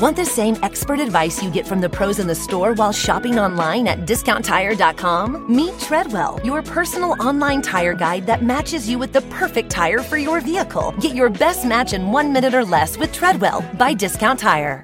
Want 0.00 0.16
the 0.16 0.24
same 0.24 0.56
expert 0.62 0.98
advice 0.98 1.42
you 1.42 1.50
get 1.50 1.66
from 1.66 1.82
the 1.82 1.88
pros 1.90 2.20
in 2.20 2.26
the 2.26 2.34
store 2.34 2.72
while 2.72 2.90
shopping 2.90 3.38
online 3.38 3.86
at 3.86 4.06
discounttire.com? 4.06 5.54
Meet 5.54 5.78
Treadwell, 5.78 6.40
your 6.42 6.62
personal 6.62 7.22
online 7.22 7.60
tire 7.60 7.92
guide 7.92 8.24
that 8.24 8.42
matches 8.42 8.88
you 8.88 8.98
with 8.98 9.12
the 9.12 9.20
perfect 9.28 9.68
tire 9.68 9.98
for 9.98 10.16
your 10.16 10.40
vehicle. 10.40 10.94
Get 11.00 11.14
your 11.14 11.28
best 11.28 11.66
match 11.66 11.92
in 11.92 12.12
one 12.12 12.32
minute 12.32 12.54
or 12.54 12.64
less 12.64 12.96
with 12.96 13.12
Treadwell 13.12 13.62
by 13.76 13.92
Discount 13.92 14.40
Tire. 14.40 14.82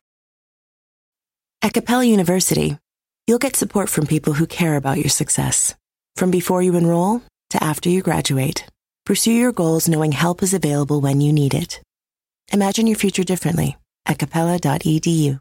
At 1.62 1.72
Capella 1.72 2.04
University, 2.04 2.76
you'll 3.26 3.38
get 3.38 3.56
support 3.56 3.88
from 3.88 4.06
people 4.06 4.34
who 4.34 4.46
care 4.46 4.76
about 4.76 4.98
your 4.98 5.08
success. 5.08 5.74
From 6.16 6.30
before 6.30 6.60
you 6.60 6.76
enroll 6.76 7.22
to 7.50 7.64
after 7.64 7.88
you 7.88 8.02
graduate, 8.02 8.66
pursue 9.06 9.32
your 9.32 9.52
goals 9.52 9.88
knowing 9.88 10.12
help 10.12 10.42
is 10.42 10.52
available 10.52 11.00
when 11.00 11.22
you 11.22 11.32
need 11.32 11.54
it. 11.54 11.80
Imagine 12.52 12.86
your 12.86 12.98
future 12.98 13.24
differently 13.24 13.78
at 14.06 14.18
capella.edu. 14.18 15.40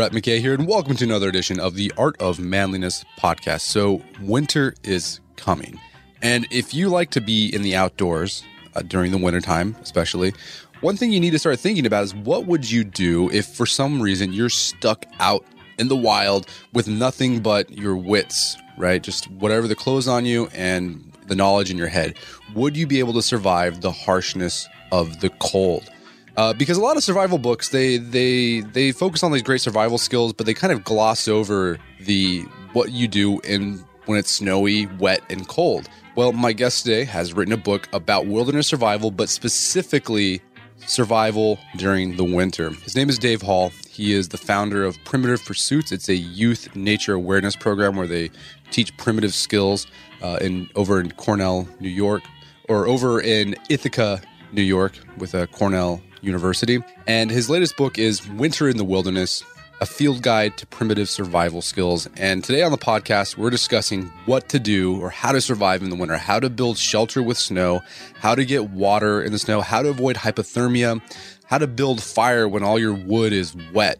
Brett 0.00 0.12
McKay 0.12 0.38
here, 0.38 0.54
and 0.54 0.66
welcome 0.66 0.96
to 0.96 1.04
another 1.04 1.28
edition 1.28 1.60
of 1.60 1.74
the 1.74 1.92
Art 1.98 2.16
of 2.22 2.38
Manliness 2.38 3.04
podcast. 3.18 3.62
So, 3.62 4.02
winter 4.22 4.72
is 4.84 5.20
coming. 5.36 5.78
And 6.22 6.46
if 6.50 6.72
you 6.72 6.88
like 6.88 7.10
to 7.10 7.20
be 7.20 7.54
in 7.54 7.62
the 7.62 7.74
outdoors 7.74 8.44
uh, 8.74 8.82
during 8.82 9.10
the 9.10 9.18
wintertime, 9.18 9.76
especially, 9.82 10.32
one 10.80 10.96
thing 10.96 11.12
you 11.12 11.20
need 11.20 11.30
to 11.30 11.38
start 11.38 11.58
thinking 11.58 11.86
about 11.86 12.04
is 12.04 12.14
what 12.14 12.46
would 12.46 12.70
you 12.70 12.84
do 12.84 13.30
if 13.30 13.46
for 13.46 13.66
some 13.66 14.00
reason 14.00 14.32
you're 14.32 14.48
stuck 14.48 15.04
out 15.18 15.44
in 15.78 15.88
the 15.88 15.96
wild 15.96 16.46
with 16.72 16.88
nothing 16.88 17.40
but 17.40 17.70
your 17.70 17.96
wits, 17.96 18.56
right? 18.78 19.02
Just 19.02 19.30
whatever 19.30 19.68
the 19.68 19.74
clothes 19.74 20.08
on 20.08 20.24
you 20.24 20.48
and 20.54 21.12
the 21.26 21.34
knowledge 21.34 21.70
in 21.70 21.78
your 21.78 21.88
head. 21.88 22.16
Would 22.54 22.76
you 22.76 22.86
be 22.86 22.98
able 22.98 23.12
to 23.14 23.22
survive 23.22 23.80
the 23.82 23.92
harshness 23.92 24.68
of 24.90 25.20
the 25.20 25.30
cold? 25.38 25.88
Uh, 26.36 26.54
because 26.54 26.78
a 26.78 26.80
lot 26.80 26.96
of 26.96 27.02
survival 27.02 27.38
books 27.38 27.68
they 27.68 27.98
they 27.98 28.60
they 28.60 28.92
focus 28.92 29.22
on 29.22 29.32
these 29.32 29.42
great 29.42 29.60
survival 29.60 29.98
skills, 29.98 30.32
but 30.32 30.46
they 30.46 30.54
kind 30.54 30.72
of 30.72 30.84
gloss 30.84 31.28
over 31.28 31.78
the 32.00 32.40
what 32.72 32.92
you 32.92 33.06
do 33.06 33.40
in 33.40 33.84
when 34.06 34.18
it's 34.18 34.30
snowy, 34.30 34.86
wet, 34.98 35.20
and 35.28 35.46
cold. 35.48 35.88
Well, 36.16 36.32
my 36.32 36.52
guest 36.52 36.84
today 36.84 37.04
has 37.04 37.32
written 37.32 37.52
a 37.52 37.56
book 37.56 37.88
about 37.92 38.26
wilderness 38.26 38.66
survival, 38.66 39.10
but 39.10 39.28
specifically 39.28 40.42
survival 40.86 41.58
during 41.76 42.16
the 42.16 42.24
winter. 42.24 42.70
His 42.70 42.96
name 42.96 43.08
is 43.08 43.18
Dave 43.18 43.42
Hall. 43.42 43.72
He 43.88 44.12
is 44.12 44.28
the 44.28 44.38
founder 44.38 44.84
of 44.84 45.02
Primitive 45.04 45.44
Pursuits. 45.44 45.92
It's 45.92 46.08
a 46.08 46.14
youth 46.14 46.74
nature 46.74 47.14
awareness 47.14 47.56
program 47.56 47.96
where 47.96 48.06
they 48.06 48.30
teach 48.70 48.96
primitive 48.96 49.34
skills 49.34 49.86
uh, 50.22 50.38
in 50.40 50.68
over 50.74 51.00
in 51.00 51.10
Cornell, 51.12 51.68
New 51.80 51.88
York, 51.88 52.22
or 52.68 52.86
over 52.86 53.20
in 53.20 53.56
Ithaca, 53.68 54.20
New 54.52 54.62
York, 54.62 54.92
with 55.18 55.34
a 55.34 55.46
Cornell 55.48 56.00
University. 56.22 56.82
And 57.06 57.30
his 57.30 57.48
latest 57.50 57.76
book 57.76 57.98
is 57.98 58.26
Winter 58.28 58.68
in 58.68 58.76
the 58.76 58.84
Wilderness 58.84 59.42
A 59.82 59.86
Field 59.86 60.22
Guide 60.22 60.58
to 60.58 60.66
Primitive 60.66 61.08
Survival 61.08 61.62
Skills. 61.62 62.06
And 62.16 62.44
today 62.44 62.62
on 62.62 62.70
the 62.70 62.76
podcast, 62.76 63.38
we're 63.38 63.48
discussing 63.48 64.12
what 64.26 64.50
to 64.50 64.58
do 64.58 65.00
or 65.00 65.08
how 65.08 65.32
to 65.32 65.40
survive 65.40 65.82
in 65.82 65.88
the 65.88 65.96
winter, 65.96 66.18
how 66.18 66.38
to 66.38 66.50
build 66.50 66.76
shelter 66.76 67.22
with 67.22 67.38
snow, 67.38 67.80
how 68.20 68.34
to 68.34 68.44
get 68.44 68.68
water 68.70 69.22
in 69.22 69.32
the 69.32 69.38
snow, 69.38 69.62
how 69.62 69.80
to 69.80 69.88
avoid 69.88 70.16
hypothermia, 70.16 71.00
how 71.46 71.56
to 71.56 71.66
build 71.66 72.02
fire 72.02 72.46
when 72.46 72.62
all 72.62 72.78
your 72.78 72.92
wood 72.92 73.32
is 73.32 73.56
wet. 73.72 73.98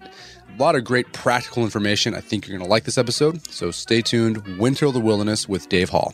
A 0.55 0.61
lot 0.61 0.75
of 0.75 0.85
great 0.85 1.11
practical 1.15 1.65
information. 1.65 2.15
I 2.15 2.21
think 2.21 2.47
you're 2.47 2.59
going 2.59 2.67
to 2.67 2.71
like 2.71 2.85
this 2.85 2.99
episode. 2.99 3.47
So 3.51 3.71
stay 3.71 4.03
tuned. 4.03 4.59
Winter 4.59 4.85
of 4.87 4.93
the 4.93 5.01
Wilderness 5.01 5.49
with 5.49 5.71
Dave 5.71 5.89
Hall. 5.89 6.13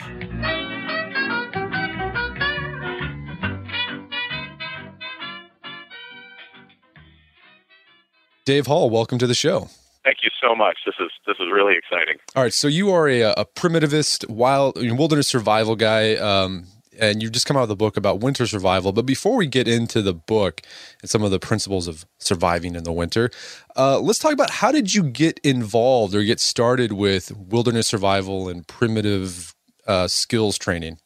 Dave 8.46 8.68
Hall, 8.68 8.88
welcome 8.88 9.18
to 9.18 9.26
the 9.26 9.34
show. 9.34 9.68
Thank 10.04 10.18
you 10.22 10.30
so 10.40 10.54
much. 10.54 10.78
This 10.86 10.94
is 11.00 11.10
this 11.26 11.34
is 11.40 11.48
really 11.52 11.74
exciting. 11.76 12.14
All 12.36 12.44
right, 12.44 12.54
so 12.54 12.68
you 12.68 12.92
are 12.92 13.08
a, 13.08 13.22
a 13.22 13.44
primitivist, 13.44 14.28
wild 14.30 14.76
wilderness 14.76 15.26
survival 15.26 15.74
guy, 15.74 16.14
um, 16.14 16.68
and 16.96 17.20
you've 17.20 17.32
just 17.32 17.44
come 17.44 17.56
out 17.56 17.62
with 17.62 17.72
a 17.72 17.76
book 17.76 17.96
about 17.96 18.20
winter 18.20 18.46
survival. 18.46 18.92
But 18.92 19.04
before 19.04 19.34
we 19.34 19.48
get 19.48 19.66
into 19.66 20.00
the 20.00 20.14
book 20.14 20.62
and 21.02 21.10
some 21.10 21.24
of 21.24 21.32
the 21.32 21.40
principles 21.40 21.88
of 21.88 22.06
surviving 22.20 22.76
in 22.76 22.84
the 22.84 22.92
winter, 22.92 23.30
uh, 23.76 23.98
let's 23.98 24.20
talk 24.20 24.32
about 24.32 24.50
how 24.50 24.70
did 24.70 24.94
you 24.94 25.02
get 25.02 25.40
involved 25.42 26.14
or 26.14 26.22
get 26.22 26.38
started 26.38 26.92
with 26.92 27.32
wilderness 27.36 27.88
survival 27.88 28.48
and 28.48 28.68
primitive 28.68 29.56
uh, 29.88 30.06
skills 30.06 30.56
training? 30.56 30.98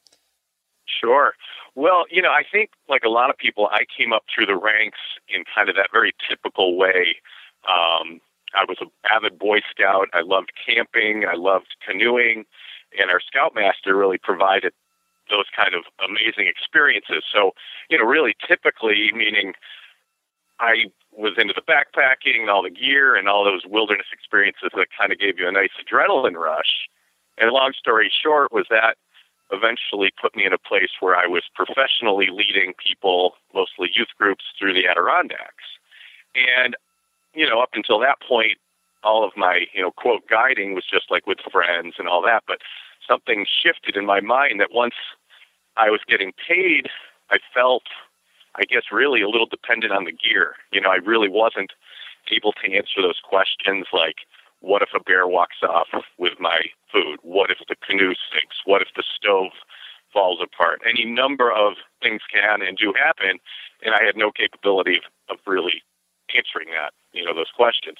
Sure. 1.00 1.32
Well, 1.74 2.04
you 2.10 2.20
know, 2.20 2.30
I 2.30 2.42
think 2.50 2.70
like 2.88 3.04
a 3.04 3.08
lot 3.08 3.30
of 3.30 3.36
people, 3.38 3.68
I 3.70 3.84
came 3.96 4.12
up 4.12 4.24
through 4.32 4.46
the 4.46 4.56
ranks 4.56 4.98
in 5.28 5.44
kind 5.54 5.68
of 5.68 5.76
that 5.76 5.90
very 5.92 6.14
typical 6.28 6.76
way. 6.76 7.16
Um, 7.68 8.20
I 8.54 8.64
was 8.66 8.78
an 8.80 8.90
avid 9.10 9.38
Boy 9.38 9.60
Scout. 9.70 10.08
I 10.12 10.22
loved 10.22 10.52
camping. 10.66 11.24
I 11.26 11.34
loved 11.36 11.76
canoeing, 11.86 12.44
and 12.98 13.10
our 13.10 13.20
Scoutmaster 13.20 13.96
really 13.96 14.18
provided 14.18 14.72
those 15.30 15.46
kind 15.54 15.74
of 15.74 15.84
amazing 16.04 16.48
experiences. 16.48 17.22
So, 17.32 17.52
you 17.88 17.98
know, 17.98 18.04
really 18.04 18.34
typically, 18.46 19.12
meaning 19.14 19.54
I 20.58 20.86
was 21.12 21.34
into 21.38 21.54
the 21.54 21.62
backpacking 21.62 22.40
and 22.40 22.50
all 22.50 22.62
the 22.62 22.70
gear 22.70 23.14
and 23.14 23.28
all 23.28 23.44
those 23.44 23.62
wilderness 23.66 24.06
experiences 24.12 24.70
that 24.74 24.88
kind 24.98 25.12
of 25.12 25.18
gave 25.18 25.38
you 25.38 25.46
a 25.48 25.52
nice 25.52 25.70
adrenaline 25.80 26.34
rush. 26.34 26.88
And 27.38 27.50
long 27.50 27.72
story 27.78 28.10
short 28.10 28.52
was 28.52 28.66
that 28.70 28.96
eventually 29.52 30.10
put 30.20 30.36
me 30.36 30.44
in 30.44 30.52
a 30.52 30.58
place 30.58 30.90
where 31.00 31.16
I 31.16 31.26
was 31.26 31.42
professionally 31.54 32.28
leading 32.30 32.74
people, 32.74 33.34
mostly 33.54 33.90
youth 33.94 34.14
groups, 34.18 34.44
through 34.58 34.74
the 34.74 34.86
Adirondacks. 34.86 35.64
And, 36.34 36.76
you 37.34 37.48
know, 37.48 37.60
up 37.60 37.70
until 37.74 37.98
that 38.00 38.20
point, 38.26 38.58
all 39.02 39.24
of 39.24 39.32
my, 39.36 39.66
you 39.72 39.82
know, 39.82 39.90
quote 39.90 40.28
guiding 40.28 40.74
was 40.74 40.84
just 40.84 41.10
like 41.10 41.26
with 41.26 41.38
friends 41.50 41.94
and 41.98 42.08
all 42.08 42.22
that. 42.22 42.44
But 42.46 42.58
something 43.06 43.46
shifted 43.62 43.96
in 43.96 44.06
my 44.06 44.20
mind 44.20 44.60
that 44.60 44.72
once 44.72 44.94
I 45.76 45.90
was 45.90 46.00
getting 46.06 46.32
paid, 46.46 46.88
I 47.30 47.38
felt, 47.54 47.84
I 48.56 48.64
guess, 48.64 48.84
really 48.92 49.22
a 49.22 49.28
little 49.28 49.46
dependent 49.46 49.92
on 49.92 50.04
the 50.04 50.12
gear. 50.12 50.54
You 50.72 50.80
know, 50.80 50.90
I 50.90 50.96
really 50.96 51.28
wasn't 51.28 51.72
able 52.30 52.52
to 52.52 52.72
answer 52.72 53.00
those 53.02 53.20
questions 53.22 53.86
like, 53.92 54.16
what 54.60 54.82
if 54.82 54.90
a 54.94 55.02
bear 55.02 55.26
walks 55.26 55.62
off 55.62 55.88
with 56.18 56.38
my 56.38 56.60
food? 56.92 57.18
What 57.22 57.50
if 57.50 57.58
the 57.66 57.76
canoe 57.76 58.14
sinks? 58.30 58.56
What 58.66 58.82
if 58.82 58.88
the 58.94 59.04
stove 59.30 59.52
falls 60.12 60.40
apart? 60.42 60.80
Any 60.88 61.04
number 61.04 61.50
of 61.52 61.74
things 62.02 62.20
can 62.32 62.62
and 62.62 62.76
do 62.76 62.92
happen, 62.92 63.38
and 63.82 63.94
I 63.94 64.02
had 64.04 64.16
no 64.16 64.30
capability 64.32 64.96
of, 64.96 65.36
of 65.36 65.38
really 65.46 65.82
answering 66.34 66.68
that, 66.70 66.92
you 67.12 67.24
know, 67.24 67.34
those 67.34 67.50
questions. 67.54 67.98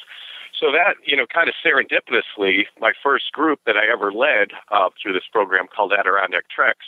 So 0.59 0.73
that, 0.73 0.97
you 1.07 1.17
know, 1.17 1.27
kind 1.33 1.49
of 1.49 1.55
serendipitously, 1.65 2.67
my 2.81 2.93
first 3.03 3.33
group 3.33 3.61
that 3.67 3.77
I 3.77 3.91
ever 3.91 4.13
led 4.13 4.51
uh, 4.71 4.91
through 5.01 5.13
this 5.13 5.29
program 5.33 5.67
called 5.75 5.93
Adirondack 5.93 6.49
Treks 6.51 6.87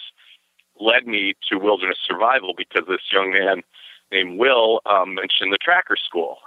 led 0.80 1.06
me 1.06 1.34
to 1.48 1.58
wilderness 1.58 1.98
survival 2.06 2.54
because 2.56 2.84
this 2.88 3.12
young 3.12 3.30
man 3.30 3.62
named 4.10 4.38
Will 4.38 4.80
um, 4.86 5.14
mentioned 5.14 5.52
the 5.52 5.58
Tracker 5.62 5.96
School, 5.96 6.38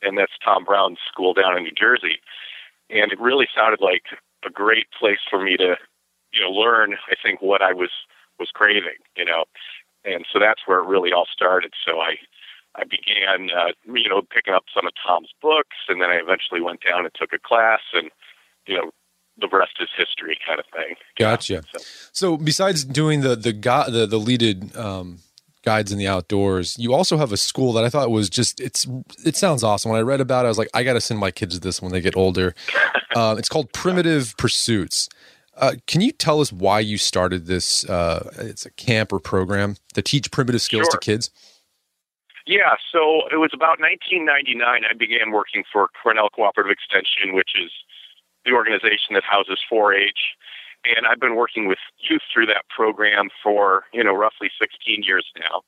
and 0.00 0.16
that's 0.16 0.32
Tom 0.44 0.64
Brown's 0.64 0.98
school 1.06 1.34
down 1.34 1.56
in 1.56 1.64
New 1.64 1.76
Jersey 1.76 2.18
and 2.92 3.10
it 3.10 3.20
really 3.20 3.48
sounded 3.54 3.80
like 3.80 4.04
a 4.44 4.50
great 4.50 4.86
place 4.98 5.20
for 5.30 5.42
me 5.42 5.56
to, 5.56 5.76
you 6.32 6.42
know, 6.42 6.50
learn. 6.50 6.94
I 7.10 7.14
think 7.22 7.40
what 7.42 7.62
I 7.62 7.72
was 7.72 7.90
was 8.38 8.50
craving, 8.52 9.00
you 9.16 9.24
know, 9.24 9.44
and 10.04 10.24
so 10.32 10.38
that's 10.38 10.62
where 10.66 10.80
it 10.80 10.86
really 10.86 11.12
all 11.12 11.26
started. 11.32 11.72
So 11.86 12.00
I 12.00 12.16
I 12.74 12.84
began, 12.84 13.50
uh, 13.50 13.72
you 13.92 14.08
know, 14.08 14.22
picking 14.22 14.54
up 14.54 14.64
some 14.74 14.86
of 14.86 14.92
Tom's 15.06 15.30
books, 15.40 15.76
and 15.88 16.00
then 16.00 16.10
I 16.10 16.16
eventually 16.16 16.60
went 16.60 16.80
down 16.86 17.04
and 17.04 17.14
took 17.14 17.32
a 17.32 17.38
class, 17.38 17.80
and 17.92 18.10
you 18.66 18.76
know, 18.76 18.90
the 19.38 19.48
rest 19.48 19.72
is 19.80 19.88
history, 19.96 20.38
kind 20.46 20.58
of 20.58 20.66
thing. 20.74 20.96
Gotcha. 21.18 21.62
So, 21.72 21.84
so, 22.12 22.36
besides 22.36 22.84
doing 22.84 23.20
the 23.20 23.36
the 23.36 23.52
the 23.52 24.06
the 24.06 24.18
leaded 24.18 24.74
um, 24.76 25.18
guides 25.62 25.92
in 25.92 25.98
the 25.98 26.08
outdoors. 26.08 26.76
You 26.78 26.92
also 26.92 27.16
have 27.16 27.32
a 27.32 27.36
school 27.36 27.72
that 27.74 27.84
I 27.84 27.88
thought 27.88 28.10
was 28.10 28.28
just 28.28 28.60
it's 28.60 28.86
it 29.24 29.36
sounds 29.36 29.62
awesome. 29.62 29.90
When 29.90 29.98
I 29.98 30.02
read 30.02 30.20
about 30.20 30.44
it, 30.44 30.46
I 30.46 30.48
was 30.48 30.58
like, 30.58 30.70
I 30.74 30.82
got 30.82 30.94
to 30.94 31.00
send 31.00 31.20
my 31.20 31.30
kids 31.30 31.54
to 31.54 31.60
this 31.60 31.80
when 31.80 31.92
they 31.92 32.00
get 32.00 32.16
older. 32.16 32.54
Uh, 33.14 33.36
it's 33.36 33.50
called 33.50 33.70
Primitive 33.74 34.34
Pursuits. 34.38 35.10
Uh, 35.56 35.74
can 35.86 36.00
you 36.00 36.12
tell 36.12 36.40
us 36.40 36.52
why 36.52 36.80
you 36.80 36.98
started 36.98 37.46
this? 37.46 37.84
Uh, 37.88 38.30
it's 38.38 38.64
a 38.64 38.70
camp 38.70 39.12
or 39.12 39.18
program 39.18 39.76
to 39.94 40.02
teach 40.02 40.30
primitive 40.30 40.62
skills 40.62 40.86
sure. 40.90 40.98
to 40.98 40.98
kids. 40.98 41.30
Yeah, 42.46 42.74
so 42.90 43.22
it 43.30 43.36
was 43.36 43.50
about 43.54 43.78
1999. 43.78 44.58
I 44.66 44.94
began 44.94 45.30
working 45.30 45.62
for 45.72 45.88
Cornell 46.02 46.28
Cooperative 46.30 46.72
Extension, 46.72 47.34
which 47.34 47.50
is 47.54 47.70
the 48.44 48.52
organization 48.52 49.14
that 49.14 49.22
houses 49.22 49.60
4-H 49.70 50.18
and 50.84 51.06
I've 51.06 51.20
been 51.20 51.36
working 51.36 51.68
with 51.68 51.78
youth 51.98 52.22
through 52.32 52.46
that 52.46 52.64
program 52.74 53.28
for 53.42 53.84
you 53.92 54.02
know 54.02 54.14
roughly 54.14 54.50
16 54.60 55.02
years 55.02 55.26
now. 55.38 55.62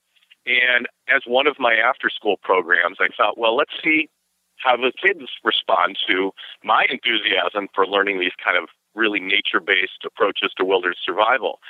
And 0.47 0.87
as 1.09 1.23
one 1.27 1.47
of 1.47 1.57
my 1.59 1.75
after 1.75 2.11
school 2.11 2.37
programs, 2.43 2.99
I 3.01 3.09
thought, 3.17 3.39
well, 3.39 3.57
let's 3.57 3.73
see 3.83 4.11
how 4.59 4.77
the 4.77 4.93
kids 5.03 5.25
respond 5.43 5.97
to 6.09 6.33
my 6.63 6.85
enthusiasm 6.91 7.69
for 7.75 7.87
learning 7.87 8.21
these 8.21 8.37
kind 8.43 8.57
of 8.57 8.69
really 8.95 9.21
nature 9.21 9.61
based 9.61 10.05
approaches 10.05 10.53
to 10.57 10.65
wilderness 10.65 10.99
survival. 11.05 11.61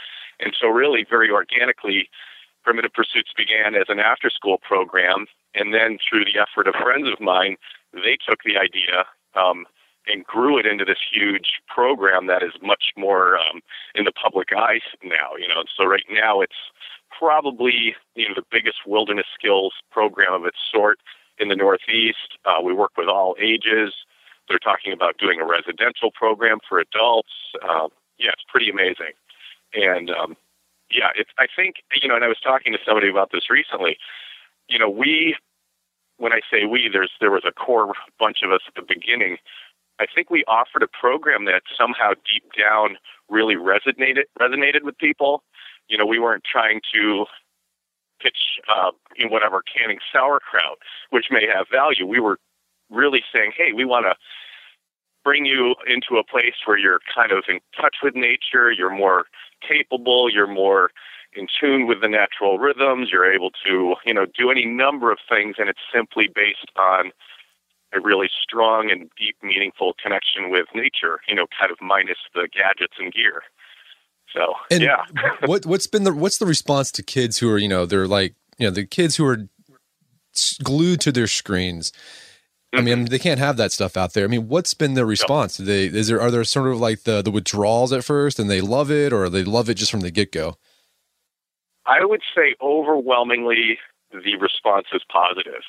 And 0.41 0.55
so, 0.59 0.69
really, 0.69 1.06
very 1.09 1.31
organically, 1.31 2.09
Primitive 2.65 2.93
Pursuits 2.93 3.32
began 3.37 3.75
as 3.75 3.87
an 3.88 4.00
after 4.00 4.31
school 4.31 4.59
program. 4.59 5.26
And 5.55 5.73
then, 5.73 5.99
through 5.99 6.25
the 6.25 6.41
effort 6.41 6.67
of 6.67 6.75
friends 6.82 7.09
of 7.09 7.21
mine, 7.21 7.56
they 7.93 8.19
took 8.29 8.43
the 8.44 8.56
idea 8.56 9.06
um, 9.35 9.67
and 10.06 10.25
grew 10.25 10.59
it 10.59 10.67
into 10.67 10.85
this 10.85 10.99
huge 11.12 11.61
program 11.69 12.26
that 12.26 12.43
is 12.43 12.53
much 12.62 12.93
more 12.97 13.37
um, 13.37 13.61
in 13.94 14.05
the 14.05 14.12
public 14.12 14.49
eye 14.56 14.81
now. 15.03 15.37
You 15.38 15.49
know, 15.49 15.62
so 15.77 15.85
right 15.85 16.05
now 16.11 16.41
it's 16.41 16.53
probably 17.17 17.94
you 18.15 18.29
know 18.29 18.35
the 18.35 18.47
biggest 18.50 18.79
wilderness 18.87 19.27
skills 19.38 19.75
program 19.91 20.32
of 20.32 20.44
its 20.44 20.59
sort 20.73 20.99
in 21.38 21.49
the 21.49 21.56
Northeast. 21.56 22.38
Uh, 22.44 22.62
we 22.62 22.73
work 22.73 22.93
with 22.97 23.09
all 23.09 23.37
ages. 23.41 23.93
They're 24.49 24.58
talking 24.58 24.93
about 24.93 25.19
doing 25.19 25.41
a 25.41 25.46
residential 25.46 26.11
program 26.11 26.58
for 26.69 26.79
adults. 26.79 27.32
Uh, 27.62 27.88
yeah, 28.19 28.31
it's 28.32 28.44
pretty 28.49 28.70
amazing. 28.70 29.14
And 29.75 30.11
um, 30.11 30.37
yeah, 30.91 31.11
it's. 31.17 31.31
I 31.38 31.46
think 31.55 31.76
you 32.00 32.08
know, 32.08 32.14
and 32.14 32.25
I 32.25 32.29
was 32.29 32.41
talking 32.43 32.73
to 32.73 32.79
somebody 32.87 33.08
about 33.08 33.32
this 33.32 33.50
recently. 33.50 33.96
You 34.69 34.79
know, 34.79 34.88
we 34.91 35.37
when 36.19 36.32
I 36.32 36.41
say 36.50 36.64
we, 36.64 36.88
there's 36.93 37.11
there 37.20 37.31
was 37.31 37.44
a 37.46 37.52
core 37.52 37.93
bunch 38.19 38.38
of 38.44 38.52
us 38.52 38.61
at 38.69 38.75
the 38.75 38.82
beginning. 38.87 39.38
I 40.00 40.06
think 40.12 40.31
we 40.31 40.44
offered 40.44 40.82
a 40.82 40.88
program 40.88 41.44
that 41.46 41.62
somehow 41.79 42.12
deep 42.14 42.44
down 42.58 42.96
really 43.29 43.56
resonated 43.56 44.25
resonated 44.41 44.82
with 44.82 44.99
people. 44.99 45.43
You 45.88 45.99
know, 45.99 46.06
we 46.06 46.19
weren't 46.19 46.44
trying 46.44 46.81
to 46.94 47.26
pitch 48.20 48.61
uh, 48.69 48.91
in 49.17 49.31
whatever 49.31 49.62
canning 49.62 49.99
sauerkraut, 50.12 50.79
which 51.11 51.26
may 51.31 51.46
have 51.46 51.67
value. 51.70 52.06
We 52.06 52.20
were 52.20 52.38
really 52.91 53.23
saying, 53.35 53.53
hey, 53.57 53.73
we 53.73 53.85
want 53.85 54.07
to 54.07 54.15
bring 55.25 55.47
you 55.47 55.75
into 55.87 56.21
a 56.21 56.25
place 56.25 56.55
where 56.67 56.79
you're 56.79 57.01
kind 57.15 57.33
of 57.33 57.45
in 57.49 57.61
touch 57.81 57.97
with 58.03 58.15
nature, 58.15 58.71
you're 58.71 58.95
more 58.95 59.25
capable, 59.67 60.31
you're 60.31 60.47
more 60.47 60.91
in 61.35 61.47
tune 61.61 61.87
with 61.87 62.01
the 62.01 62.09
natural 62.09 62.59
rhythms, 62.59 63.09
you're 63.11 63.33
able 63.33 63.51
to, 63.67 63.95
you 64.05 64.15
know, 64.15 64.27
do 64.39 64.51
any 64.51 64.67
number 64.67 65.11
of 65.11 65.19
things 65.29 65.57
and 65.59 65.69
it's 65.69 65.81
simply 65.93 66.29
based 66.33 66.71
on 66.77 67.11
a 67.93 68.01
really 68.01 68.29
strong 68.43 68.91
and 68.91 69.11
deep 69.17 69.37
meaningful 69.43 69.95
connection 70.03 70.51
with 70.51 70.67
nature, 70.75 71.21
you 71.29 71.35
know, 71.35 71.47
kind 71.59 71.73
of 71.73 71.79
minus 71.81 72.19
the 72.35 72.49
gadgets 72.53 72.95
and 72.99 73.13
gear. 73.13 73.43
So, 74.33 74.55
and 74.71 74.83
yeah. 74.83 75.05
what 75.47 75.65
what's 75.65 75.87
been 75.87 76.05
the 76.05 76.13
what's 76.13 76.39
the 76.39 76.47
response 76.47 76.91
to 76.93 77.03
kids 77.03 77.39
who 77.39 77.51
are, 77.51 77.59
you 77.59 77.69
know, 77.69 77.87
they're 77.87 78.09
like, 78.09 78.35
you 78.59 78.67
know, 78.67 78.73
the 78.73 78.85
kids 78.85 79.17
who 79.17 79.25
are 79.27 79.49
glued 80.63 81.01
to 81.03 81.13
their 81.13 81.29
screens 81.29 81.93
I 82.76 82.81
mean, 82.81 83.06
they 83.06 83.19
can't 83.19 83.41
have 83.41 83.56
that 83.56 83.73
stuff 83.73 83.97
out 83.97 84.12
there. 84.12 84.25
I 84.25 84.29
mean, 84.29 84.49
what's 84.49 84.75
been 84.75 84.94
the 84.94 85.06
response? 85.06 85.56
They 85.56 85.87
is 85.87 86.09
there 86.09 86.21
are 86.21 86.31
there 86.31 86.44
sort 86.44 86.69
of 86.69 86.81
like 86.81 87.05
the 87.05 87.23
the 87.23 87.31
withdrawals 87.31 87.93
at 87.93 88.05
first, 88.05 88.38
and 88.38 88.50
they 88.50 88.61
love 88.61 88.91
it, 88.91 89.12
or 89.12 89.29
they 89.29 89.44
love 89.44 89.69
it 89.69 89.75
just 89.75 89.91
from 89.91 90.00
the 90.00 90.11
get 90.11 90.32
go? 90.32 90.56
I 91.87 92.05
would 92.05 92.23
say 92.35 92.55
overwhelmingly 92.62 93.79
the 94.12 94.37
response 94.37 94.87
is 94.93 95.03
positive. 95.11 95.62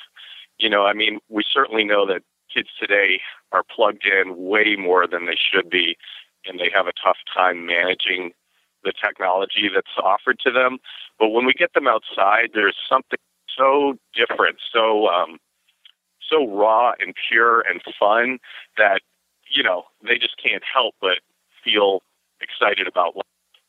You 0.58 0.70
know, 0.70 0.86
I 0.86 0.94
mean, 0.94 1.18
we 1.28 1.44
certainly 1.52 1.84
know 1.84 2.06
that 2.06 2.22
kids 2.52 2.68
today 2.80 3.20
are 3.52 3.62
plugged 3.74 4.06
in 4.06 4.34
way 4.36 4.76
more 4.78 5.06
than 5.06 5.26
they 5.26 5.36
should 5.36 5.68
be, 5.68 5.96
and 6.46 6.58
they 6.58 6.70
have 6.74 6.86
a 6.86 6.92
tough 6.92 7.18
time 7.34 7.66
managing 7.66 8.32
the 8.84 8.92
technology 8.92 9.68
that's 9.74 9.96
offered 10.02 10.38
to 10.46 10.50
them. 10.50 10.78
But 11.18 11.28
when 11.28 11.44
we 11.44 11.52
get 11.52 11.74
them 11.74 11.88
outside, 11.88 12.50
there's 12.54 12.76
something 12.88 13.18
so 13.56 13.98
different, 14.14 14.58
so 14.72 15.08
um, 15.08 15.38
so 16.30 16.48
raw 16.48 16.92
and 16.98 17.14
pure 17.28 17.60
and 17.60 17.80
fun 17.98 18.38
that 18.76 19.00
you 19.48 19.62
know 19.62 19.84
they 20.02 20.18
just 20.18 20.36
can't 20.42 20.62
help 20.62 20.94
but 21.00 21.18
feel 21.64 22.02
excited 22.40 22.86
about 22.86 23.16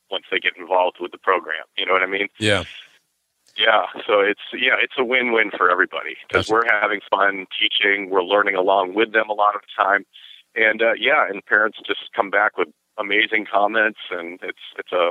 once 0.09 0.25
they 0.31 0.39
get 0.39 0.54
involved 0.57 0.98
with 1.00 1.12
the 1.12 1.18
program. 1.18 1.63
You 1.77 1.86
know 1.86 1.94
what 1.94 2.04
I 2.04 2.07
mean? 2.07 2.27
Yeah. 2.39 2.63
Yeah, 3.57 3.86
so 4.06 4.19
it's 4.19 4.42
yeah, 4.54 4.75
it's 4.80 4.94
a 5.00 5.04
win-win 5.04 5.50
for 5.50 5.71
everybody 5.71 6.15
because 6.27 6.48
we're 6.48 6.69
having 6.69 7.00
fun 7.09 7.48
teaching, 7.59 8.12
we're 8.12 8.21
learning 8.21 8.54
along 8.54 8.94
with 8.94 9.13
them 9.13 9.31
a 9.31 9.33
lot 9.33 9.56
of 9.56 9.62
the 9.62 9.83
time, 9.83 10.06
and 10.54 10.80
uh, 10.83 10.94
yeah, 11.00 11.27
and 11.27 11.44
parents 11.44 11.80
just 11.88 12.12
come 12.15 12.30
back 12.30 12.56
with 12.56 12.68
amazing 13.00 13.48
comments, 13.51 13.98
and 14.12 14.38
it's 14.44 14.59
it's 14.77 14.92
a 14.92 15.09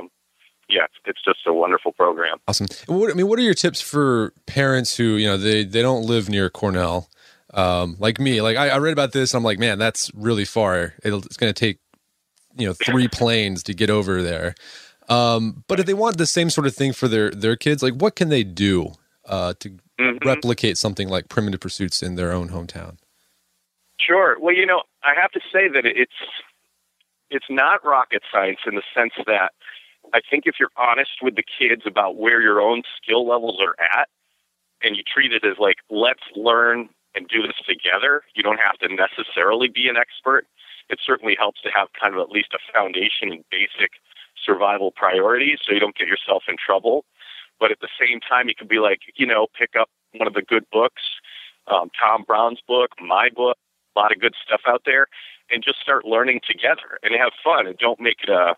yeah, 0.69 0.85
it's 1.05 1.21
just 1.25 1.39
a 1.45 1.51
wonderful 1.51 1.91
program. 1.91 2.37
Awesome. 2.47 2.67
What, 2.87 3.11
I 3.11 3.15
mean, 3.15 3.27
what 3.27 3.37
are 3.37 3.43
your 3.43 3.53
tips 3.53 3.81
for 3.81 4.33
parents 4.45 4.95
who 4.95 5.15
you 5.15 5.27
know 5.27 5.35
they 5.35 5.65
they 5.65 5.81
don't 5.81 6.05
live 6.05 6.29
near 6.29 6.49
Cornell? 6.49 7.09
Um, 7.57 7.95
like 7.99 8.19
me, 8.19 8.41
like 8.41 8.55
I, 8.55 8.69
I, 8.69 8.77
read 8.77 8.93
about 8.93 9.13
this. 9.13 9.33
I'm 9.33 9.43
like, 9.43 9.57
man, 9.57 9.79
that's 9.79 10.11
really 10.13 10.45
far. 10.45 10.93
It'll, 11.03 11.23
it's 11.23 11.37
going 11.37 11.51
to 11.51 11.59
take, 11.59 11.79
you 12.55 12.67
know, 12.67 12.73
three 12.73 13.07
planes 13.07 13.63
to 13.63 13.73
get 13.73 13.89
over 13.89 14.21
there. 14.21 14.53
Um, 15.09 15.63
but 15.67 15.79
if 15.79 15.87
they 15.87 15.95
want 15.95 16.19
the 16.19 16.27
same 16.27 16.51
sort 16.51 16.67
of 16.67 16.75
thing 16.75 16.93
for 16.93 17.07
their 17.07 17.31
their 17.31 17.55
kids, 17.55 17.81
like 17.81 17.95
what 17.95 18.15
can 18.15 18.29
they 18.29 18.43
do 18.43 18.93
uh, 19.25 19.55
to 19.59 19.69
mm-hmm. 19.99 20.27
replicate 20.27 20.77
something 20.77 21.09
like 21.09 21.29
primitive 21.29 21.59
pursuits 21.59 22.03
in 22.03 22.15
their 22.15 22.31
own 22.31 22.49
hometown? 22.49 22.97
Sure. 23.99 24.37
Well, 24.39 24.53
you 24.53 24.65
know, 24.65 24.83
I 25.03 25.19
have 25.19 25.31
to 25.31 25.39
say 25.51 25.67
that 25.67 25.85
it's 25.85 26.11
it's 27.31 27.45
not 27.49 27.83
rocket 27.83 28.21
science 28.31 28.59
in 28.67 28.75
the 28.75 28.83
sense 28.93 29.13
that 29.25 29.53
I 30.13 30.19
think 30.29 30.43
if 30.45 30.55
you're 30.59 30.69
honest 30.77 31.11
with 31.23 31.35
the 31.35 31.43
kids 31.43 31.83
about 31.87 32.17
where 32.17 32.39
your 32.39 32.61
own 32.61 32.83
skill 33.01 33.27
levels 33.27 33.59
are 33.59 33.75
at, 33.79 34.09
and 34.83 34.95
you 34.95 35.01
treat 35.11 35.31
it 35.33 35.43
as 35.43 35.57
like 35.57 35.77
let's 35.89 36.21
learn 36.35 36.89
and 37.17 37.27
do 37.27 37.41
this 37.41 37.57
together. 37.67 38.21
You 38.35 38.43
don't 38.43 38.59
have 38.61 38.77
to 38.79 38.87
necessarily 38.93 39.67
be 39.67 39.89
an 39.89 39.97
expert. 39.97 40.45
It 40.89 40.99
certainly 41.03 41.35
helps 41.37 41.61
to 41.63 41.69
have 41.75 41.87
kind 41.99 42.13
of 42.13 42.21
at 42.21 42.29
least 42.29 42.53
a 42.53 42.61
foundation 42.71 43.33
in 43.33 43.43
basic 43.49 43.97
survival 44.37 44.91
priorities 44.91 45.59
so 45.65 45.73
you 45.73 45.79
don't 45.79 45.97
get 45.97 46.07
yourself 46.07 46.43
in 46.47 46.55
trouble. 46.63 47.03
But 47.59 47.71
at 47.71 47.79
the 47.81 47.89
same 47.99 48.19
time, 48.21 48.47
you 48.47 48.55
can 48.55 48.67
be 48.67 48.77
like, 48.77 48.99
you 49.15 49.25
know, 49.25 49.47
pick 49.57 49.71
up 49.77 49.89
one 50.13 50.27
of 50.27 50.35
the 50.35 50.43
good 50.43 50.63
books, 50.71 51.01
um, 51.67 51.89
Tom 51.99 52.23
Brown's 52.25 52.61
book, 52.65 52.91
my 53.01 53.29
book, 53.35 53.57
a 53.95 53.99
lot 53.99 54.11
of 54.11 54.21
good 54.21 54.35
stuff 54.41 54.61
out 54.67 54.83
there, 54.85 55.07
and 55.49 55.63
just 55.63 55.79
start 55.81 56.05
learning 56.05 56.41
together 56.47 57.01
and 57.01 57.13
have 57.19 57.31
fun 57.43 57.65
and 57.65 57.77
don't 57.77 57.99
make 57.99 58.21
it 58.23 58.29
a, 58.29 58.55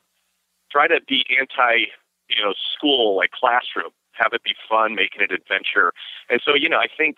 try 0.70 0.88
to 0.88 1.00
be 1.08 1.26
anti, 1.40 1.88
you 2.28 2.44
know, 2.44 2.54
school, 2.76 3.16
like 3.16 3.32
classroom. 3.32 3.92
Have 4.12 4.34
it 4.34 4.44
be 4.44 4.54
fun, 4.68 4.96
making 4.96 5.22
it 5.22 5.32
adventure. 5.32 5.94
And 6.30 6.42
so, 6.44 6.54
you 6.54 6.68
know, 6.68 6.78
I 6.78 6.88
think 6.96 7.16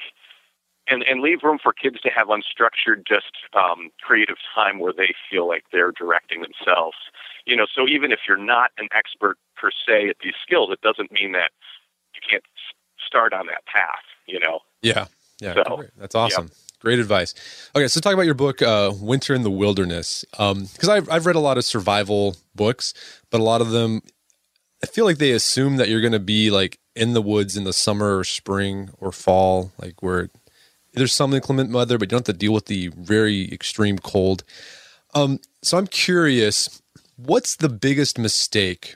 and 0.92 1.04
and 1.04 1.22
leave 1.22 1.40
room 1.44 1.58
for 1.62 1.74
kids 1.74 2.00
to 2.02 2.10
have 2.10 2.28
unstructured, 2.28 3.08
just 3.08 3.32
um, 3.54 3.90
creative 4.02 4.38
time 4.54 4.80
where 4.80 4.94
they 4.94 5.14
feel 5.30 5.48
like 5.48 5.64
they're 5.71 5.92
directing 5.92 6.42
themselves. 6.42 6.98
You 7.45 7.56
know, 7.56 7.66
so 7.74 7.88
even 7.88 8.12
if 8.12 8.19
you're 8.28 8.38
not 8.38 8.71
an 8.78 8.88
expert 8.94 9.38
per 9.56 9.71
se 9.71 10.10
at 10.10 10.18
these 10.24 10.36
skills, 10.45 10.69
it 10.71 10.81
doesn't 10.81 11.12
mean 11.12 11.31
that 11.31 11.52
you 12.14 12.21
can't 12.30 12.44
start 13.06 13.33
on 13.33 13.48
that 13.48 13.66
path. 13.66 14.06
You 14.28 14.40
know. 14.40 14.60
Yeah. 14.81 15.06
Yeah. 15.40 15.56
So, 15.56 15.83
That's 15.98 16.14
awesome. 16.14 16.45
Yeah. 16.45 16.56
Great 16.81 17.00
advice. 17.00 17.36
Okay, 17.76 17.88
so 17.88 18.00
talk 18.00 18.14
about 18.14 18.26
your 18.26 18.33
book, 18.33 18.62
uh, 18.62 18.92
Winter 19.00 19.36
in 19.36 19.44
the 19.44 19.52
Wilderness, 19.52 20.26
because 20.31 20.90
um, 20.90 20.90
I've 20.90 21.10
I've 21.10 21.26
read 21.28 21.36
a 21.36 21.40
lot 21.40 21.60
of 21.60 21.66
survival 21.66 22.36
books, 22.56 22.95
but 23.30 23.40
a 23.40 23.44
lot 23.44 23.62
of 23.62 23.69
them, 23.69 24.02
I 24.83 24.88
feel 24.88 25.06
like 25.06 25.19
they 25.19 25.31
assume 25.31 25.78
that 25.78 25.90
you're 25.90 26.02
going 26.02 26.14
to 26.14 26.19
be 26.19 26.50
like 26.50 26.80
in 26.95 27.14
the 27.14 27.21
woods 27.21 27.56
in 27.56 27.66
the 27.66 27.74
summer 27.74 28.18
or 28.18 28.24
spring 28.24 28.90
or 29.00 29.12
fall, 29.12 29.71
like 29.80 30.02
where 30.02 30.30
there's 30.94 31.14
some 31.14 31.33
inclement 31.33 31.71
weather, 31.71 31.98
but 31.98 32.07
you 32.07 32.18
don't 32.18 32.28
have 32.28 32.36
to 32.36 32.40
deal 32.40 32.54
with 32.54 32.66
the 32.66 32.88
very 32.90 33.52
extreme 33.52 33.98
cold. 33.98 34.44
Um, 35.14 35.40
so 35.62 35.78
I'm 35.78 35.88
curious, 35.88 36.81
what's 37.16 37.56
the 37.56 37.69
biggest 37.69 38.18
mistake 38.18 38.95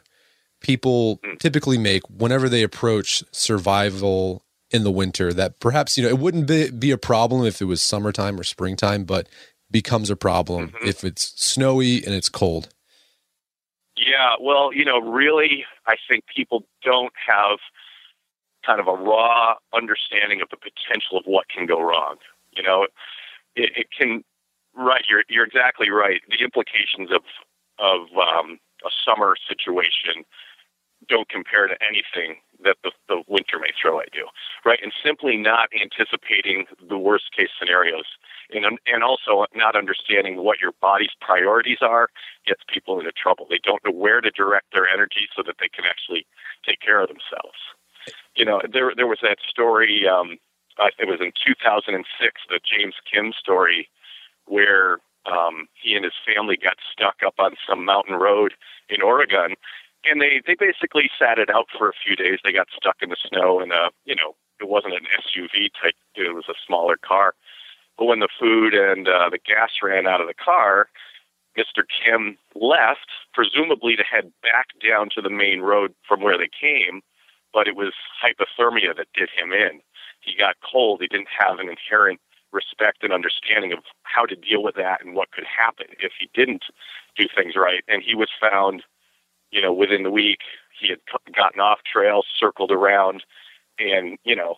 people 0.61 1.19
typically 1.39 1.77
make 1.77 2.01
whenever 2.09 2.49
they 2.49 2.63
approach 2.63 3.23
survival 3.31 4.43
in 4.71 4.83
the 4.83 4.91
winter 4.91 5.31
that 5.31 5.59
perhaps 5.59 5.95
you 5.95 6.03
know 6.03 6.09
it 6.09 6.17
wouldn't 6.17 6.47
be, 6.47 6.71
be 6.71 6.89
a 6.89 6.97
problem 6.97 7.45
if 7.45 7.61
it 7.61 7.65
was 7.65 7.83
summertime 7.83 8.39
or 8.39 8.43
springtime 8.43 9.03
but 9.03 9.27
becomes 9.69 10.09
a 10.09 10.15
problem 10.15 10.69
mm-hmm. 10.69 10.87
if 10.87 11.03
it's 11.03 11.39
snowy 11.39 12.03
and 12.03 12.15
it's 12.15 12.29
cold 12.29 12.69
yeah 13.95 14.33
well 14.41 14.73
you 14.73 14.83
know 14.83 14.99
really 14.99 15.65
i 15.85 15.95
think 16.09 16.23
people 16.35 16.65
don't 16.83 17.13
have 17.27 17.59
kind 18.65 18.79
of 18.79 18.87
a 18.87 18.93
raw 18.93 19.55
understanding 19.73 20.41
of 20.41 20.49
the 20.49 20.57
potential 20.57 21.17
of 21.17 21.25
what 21.25 21.49
can 21.49 21.65
go 21.65 21.81
wrong. 21.81 22.17
You 22.51 22.63
know, 22.63 22.87
it, 23.55 23.71
it 23.75 23.87
can. 23.97 24.23
Right, 24.77 25.05
you're 25.07 25.23
you're 25.29 25.45
exactly 25.45 25.89
right. 25.89 26.21
The 26.29 26.43
implications 26.43 27.09
of 27.11 27.23
of 27.79 28.07
um, 28.17 28.59
a 28.83 28.89
summer 29.05 29.35
situation 29.47 30.25
don't 31.07 31.29
compare 31.29 31.67
to 31.67 31.75
anything 31.87 32.37
that 32.63 32.77
the, 32.83 32.91
the 33.07 33.21
winter 33.27 33.59
may 33.59 33.69
throw 33.79 33.99
at 33.99 34.09
you, 34.13 34.27
right? 34.65 34.79
And 34.81 34.91
simply 35.03 35.37
not 35.37 35.69
anticipating 35.79 36.65
the 36.87 36.97
worst 36.97 37.31
case 37.35 37.49
scenarios, 37.59 38.05
and 38.51 38.65
and 38.65 39.03
also 39.03 39.45
not 39.55 39.75
understanding 39.75 40.37
what 40.37 40.59
your 40.61 40.71
body's 40.81 41.15
priorities 41.21 41.79
are 41.81 42.09
gets 42.45 42.61
people 42.67 42.99
into 42.99 43.11
trouble. 43.11 43.45
They 43.49 43.59
don't 43.63 43.83
know 43.85 43.91
where 43.91 44.21
to 44.21 44.31
direct 44.31 44.73
their 44.73 44.87
energy 44.87 45.27
so 45.35 45.43
that 45.45 45.55
they 45.59 45.69
can 45.69 45.85
actually 45.85 46.25
take 46.65 46.79
care 46.79 47.01
of 47.01 47.07
themselves. 47.07 47.57
You 48.35 48.45
know, 48.45 48.61
there 48.71 48.93
there 48.95 49.07
was 49.07 49.19
that 49.21 49.37
story. 49.47 50.05
Um, 50.07 50.37
uh, 50.77 50.89
it 50.99 51.07
was 51.07 51.19
in 51.21 51.31
2006, 51.45 52.41
the 52.49 52.59
James 52.59 52.95
Kim 53.11 53.31
story, 53.31 53.87
where 54.45 54.99
um, 55.25 55.67
he 55.73 55.95
and 55.95 56.03
his 56.03 56.13
family 56.25 56.57
got 56.57 56.75
stuck 56.91 57.15
up 57.25 57.35
on 57.39 57.55
some 57.67 57.85
mountain 57.85 58.15
road 58.15 58.53
in 58.89 59.01
Oregon, 59.01 59.55
and 60.03 60.21
they 60.21 60.41
they 60.45 60.55
basically 60.59 61.09
sat 61.17 61.39
it 61.39 61.49
out 61.49 61.67
for 61.77 61.89
a 61.89 61.99
few 62.05 62.15
days. 62.15 62.39
They 62.43 62.51
got 62.51 62.67
stuck 62.75 62.97
in 63.01 63.09
the 63.09 63.17
snow, 63.27 63.59
and 63.59 63.71
uh, 63.71 63.89
you 64.05 64.15
know, 64.15 64.35
it 64.59 64.69
wasn't 64.69 64.95
an 64.95 65.07
SUV 65.23 65.69
type; 65.81 65.95
it 66.15 66.35
was 66.35 66.45
a 66.49 66.59
smaller 66.65 66.97
car. 66.97 67.33
But 67.97 68.05
when 68.05 68.19
the 68.19 68.29
food 68.39 68.73
and 68.73 69.07
uh, 69.07 69.29
the 69.29 69.39
gas 69.39 69.71
ran 69.81 70.05
out 70.05 70.19
of 70.19 70.27
the 70.27 70.33
car, 70.33 70.89
Mr. 71.57 71.83
Kim 71.87 72.37
left, 72.53 73.07
presumably 73.33 73.95
to 73.95 74.03
head 74.03 74.31
back 74.43 74.67
down 74.85 75.09
to 75.15 75.21
the 75.21 75.29
main 75.29 75.61
road 75.61 75.93
from 76.05 76.21
where 76.21 76.37
they 76.37 76.49
came, 76.49 77.01
but 77.55 77.69
it 77.69 77.75
was 77.77 77.93
hypothermia 78.21 78.95
that 78.97 79.07
did 79.15 79.29
him 79.29 79.53
in. 79.53 79.79
He 80.19 80.35
got 80.37 80.57
cold. 80.69 80.99
He 80.99 81.07
didn't 81.07 81.29
have 81.39 81.57
an 81.57 81.69
inherent 81.69 82.19
respect 82.51 83.01
and 83.01 83.13
understanding 83.13 83.71
of 83.71 83.79
how 84.03 84.25
to 84.25 84.35
deal 84.35 84.61
with 84.61 84.75
that 84.75 85.03
and 85.03 85.15
what 85.15 85.31
could 85.31 85.45
happen 85.45 85.87
if 85.99 86.11
he 86.19 86.29
didn't 86.33 86.65
do 87.17 87.27
things 87.33 87.55
right. 87.55 87.83
And 87.87 88.03
he 88.03 88.13
was 88.13 88.27
found, 88.39 88.83
you 89.51 89.61
know, 89.61 89.71
within 89.71 90.03
the 90.03 90.11
week. 90.11 90.39
He 90.77 90.89
had 90.89 90.99
gotten 91.33 91.61
off 91.61 91.79
trail, 91.89 92.23
circled 92.37 92.71
around, 92.71 93.23
and 93.79 94.17
you 94.25 94.35
know, 94.35 94.55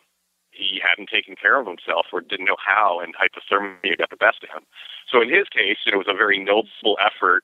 he 0.50 0.82
hadn't 0.84 1.10
taken 1.10 1.36
care 1.36 1.60
of 1.62 1.68
himself 1.68 2.08
or 2.12 2.22
didn't 2.22 2.46
know 2.46 2.58
how, 2.64 3.00
and 3.00 3.14
hypothermia 3.16 3.96
got 3.96 4.10
the 4.10 4.18
best 4.18 4.42
of 4.42 4.50
him. 4.50 4.66
So 5.12 5.22
in 5.22 5.30
his 5.30 5.46
case, 5.50 5.78
it 5.86 5.96
was 5.96 6.08
a 6.10 6.18
very 6.18 6.40
noble 6.40 6.98
effort, 7.00 7.44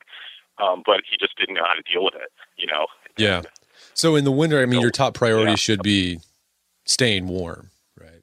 um, 0.57 0.81
but 0.83 1.01
he 1.07 1.15
just 1.19 1.37
didn't 1.37 1.53
know 1.53 1.65
how 1.65 1.75
to 1.75 1.83
deal 1.83 2.03
with 2.03 2.15
it. 2.15 2.31
You 2.57 2.65
know. 2.65 2.87
Yeah. 3.17 3.43
So 3.93 4.15
in 4.15 4.23
the 4.23 4.31
winter, 4.31 4.61
I 4.61 4.65
mean, 4.65 4.81
your 4.81 4.91
top 4.91 5.13
priority 5.13 5.51
yeah. 5.51 5.55
should 5.55 5.83
be 5.83 6.19
staying 6.85 7.27
warm. 7.27 7.69
Right? 7.99 8.21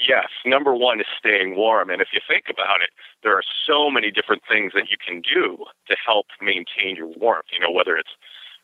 Yes, 0.00 0.26
number 0.44 0.74
one 0.74 1.00
is 1.00 1.06
staying 1.18 1.56
warm. 1.56 1.90
And 1.90 2.02
if 2.02 2.08
you 2.12 2.20
think 2.26 2.44
about 2.50 2.80
it, 2.80 2.90
there 3.22 3.34
are 3.34 3.44
so 3.66 3.90
many 3.90 4.10
different 4.10 4.42
things 4.48 4.72
that 4.74 4.90
you 4.90 4.96
can 5.04 5.22
do 5.22 5.64
to 5.88 5.96
help 6.04 6.26
maintain 6.40 6.96
your 6.96 7.08
warmth. 7.16 7.46
You 7.52 7.60
know, 7.60 7.70
whether 7.70 7.96
it's 7.96 8.10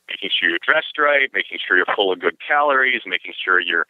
making 0.09 0.31
sure 0.39 0.51
you're 0.51 0.59
dressed 0.67 0.99
right, 0.99 1.31
making 1.33 1.59
sure 1.67 1.77
you're 1.77 1.87
full 1.95 2.13
of 2.13 2.21
good 2.21 2.37
calories, 2.47 3.03
making 3.07 3.33
sure 3.43 3.61
you're, 3.61 3.87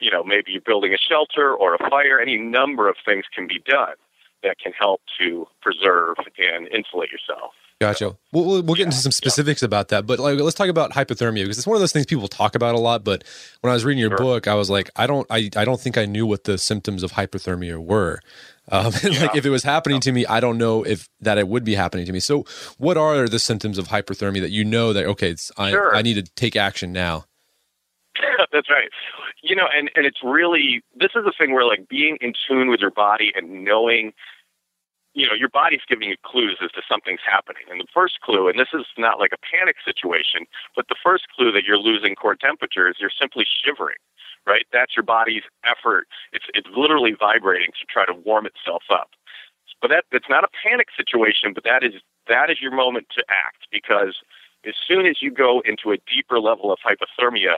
you 0.00 0.10
know, 0.10 0.22
maybe 0.22 0.52
you're 0.52 0.60
building 0.60 0.94
a 0.94 0.98
shelter 0.98 1.52
or 1.52 1.74
a 1.74 1.90
fire. 1.90 2.20
Any 2.20 2.36
number 2.36 2.88
of 2.88 2.96
things 3.04 3.24
can 3.34 3.46
be 3.46 3.60
done 3.66 3.94
that 4.42 4.58
can 4.58 4.72
help 4.72 5.00
to 5.18 5.46
preserve 5.60 6.16
and 6.38 6.68
insulate 6.68 7.10
yourself. 7.10 7.52
Gotcha. 7.78 8.16
We'll, 8.32 8.62
we'll, 8.62 8.74
get 8.74 8.84
into 8.84 8.96
some 8.96 9.12
specifics 9.12 9.60
yeah. 9.60 9.66
about 9.66 9.88
that, 9.88 10.06
but 10.06 10.18
like, 10.18 10.38
let's 10.38 10.56
talk 10.56 10.68
about 10.68 10.92
hypothermia 10.92 11.42
because 11.42 11.58
it's 11.58 11.66
one 11.66 11.76
of 11.76 11.80
those 11.80 11.92
things 11.92 12.06
people 12.06 12.26
talk 12.26 12.54
about 12.54 12.74
a 12.74 12.78
lot. 12.78 13.04
But 13.04 13.22
when 13.60 13.70
I 13.70 13.74
was 13.74 13.84
reading 13.84 14.00
your 14.00 14.10
sure. 14.10 14.18
book, 14.18 14.48
I 14.48 14.54
was 14.54 14.70
like, 14.70 14.90
I 14.96 15.06
don't, 15.06 15.26
I, 15.30 15.50
I 15.54 15.66
don't 15.66 15.78
think 15.78 15.98
I 15.98 16.06
knew 16.06 16.26
what 16.26 16.44
the 16.44 16.56
symptoms 16.56 17.02
of 17.02 17.12
hypothermia 17.12 17.76
were. 17.76 18.20
Um, 18.72 18.94
yeah. 19.02 19.26
like, 19.26 19.36
if 19.36 19.44
it 19.44 19.50
was 19.50 19.62
happening 19.62 20.00
to 20.00 20.12
me, 20.12 20.24
I 20.24 20.40
don't 20.40 20.56
know 20.56 20.84
if 20.84 21.08
that 21.20 21.36
it 21.36 21.48
would 21.48 21.64
be 21.64 21.74
happening 21.74 22.06
to 22.06 22.12
me. 22.12 22.20
So, 22.20 22.46
what 22.78 22.96
are 22.96 23.28
the 23.28 23.38
symptoms 23.38 23.76
of 23.76 23.88
hypothermia 23.88 24.40
that 24.40 24.50
you 24.50 24.64
know 24.64 24.94
that 24.94 25.04
okay, 25.04 25.36
I, 25.58 25.70
sure. 25.70 25.94
I 25.94 26.00
need 26.00 26.14
to 26.14 26.22
take 26.34 26.56
action 26.56 26.92
now? 26.92 27.26
That's 28.52 28.70
right. 28.70 28.88
You 29.42 29.54
know, 29.54 29.66
and 29.72 29.90
and 29.94 30.06
it's 30.06 30.20
really 30.24 30.82
this 30.94 31.10
is 31.14 31.24
the 31.24 31.32
thing 31.38 31.52
where 31.52 31.66
like 31.66 31.88
being 31.88 32.16
in 32.22 32.32
tune 32.48 32.70
with 32.70 32.80
your 32.80 32.90
body 32.90 33.32
and 33.36 33.64
knowing 33.64 34.14
you 35.16 35.26
know, 35.26 35.32
your 35.32 35.48
body's 35.48 35.80
giving 35.88 36.10
you 36.10 36.16
clues 36.22 36.60
as 36.62 36.70
to 36.72 36.82
something's 36.86 37.24
happening. 37.24 37.64
And 37.72 37.80
the 37.80 37.88
first 37.92 38.20
clue, 38.20 38.48
and 38.48 38.60
this 38.60 38.68
is 38.74 38.84
not 38.98 39.18
like 39.18 39.32
a 39.32 39.40
panic 39.40 39.76
situation, 39.82 40.44
but 40.76 40.88
the 40.88 41.00
first 41.02 41.24
clue 41.34 41.50
that 41.52 41.64
you're 41.64 41.80
losing 41.80 42.14
core 42.14 42.36
temperature 42.36 42.86
is 42.86 42.96
you're 43.00 43.10
simply 43.18 43.46
shivering, 43.48 43.96
right? 44.46 44.68
That's 44.76 44.94
your 44.94 45.08
body's 45.08 45.42
effort. 45.64 46.06
It's 46.36 46.44
it's 46.52 46.68
literally 46.76 47.16
vibrating 47.18 47.72
to 47.80 47.86
try 47.88 48.04
to 48.04 48.12
warm 48.12 48.44
itself 48.44 48.84
up. 48.92 49.08
But 49.80 49.88
that 49.88 50.04
it's 50.12 50.28
not 50.28 50.44
a 50.44 50.52
panic 50.52 50.88
situation, 50.94 51.56
but 51.56 51.64
that 51.64 51.82
is 51.82 51.94
that 52.28 52.50
is 52.50 52.60
your 52.60 52.76
moment 52.76 53.08
to 53.16 53.24
act 53.32 53.64
because 53.72 54.20
as 54.68 54.74
soon 54.86 55.06
as 55.06 55.22
you 55.22 55.30
go 55.30 55.62
into 55.64 55.92
a 55.92 55.98
deeper 56.04 56.38
level 56.40 56.70
of 56.70 56.78
hypothermia, 56.84 57.56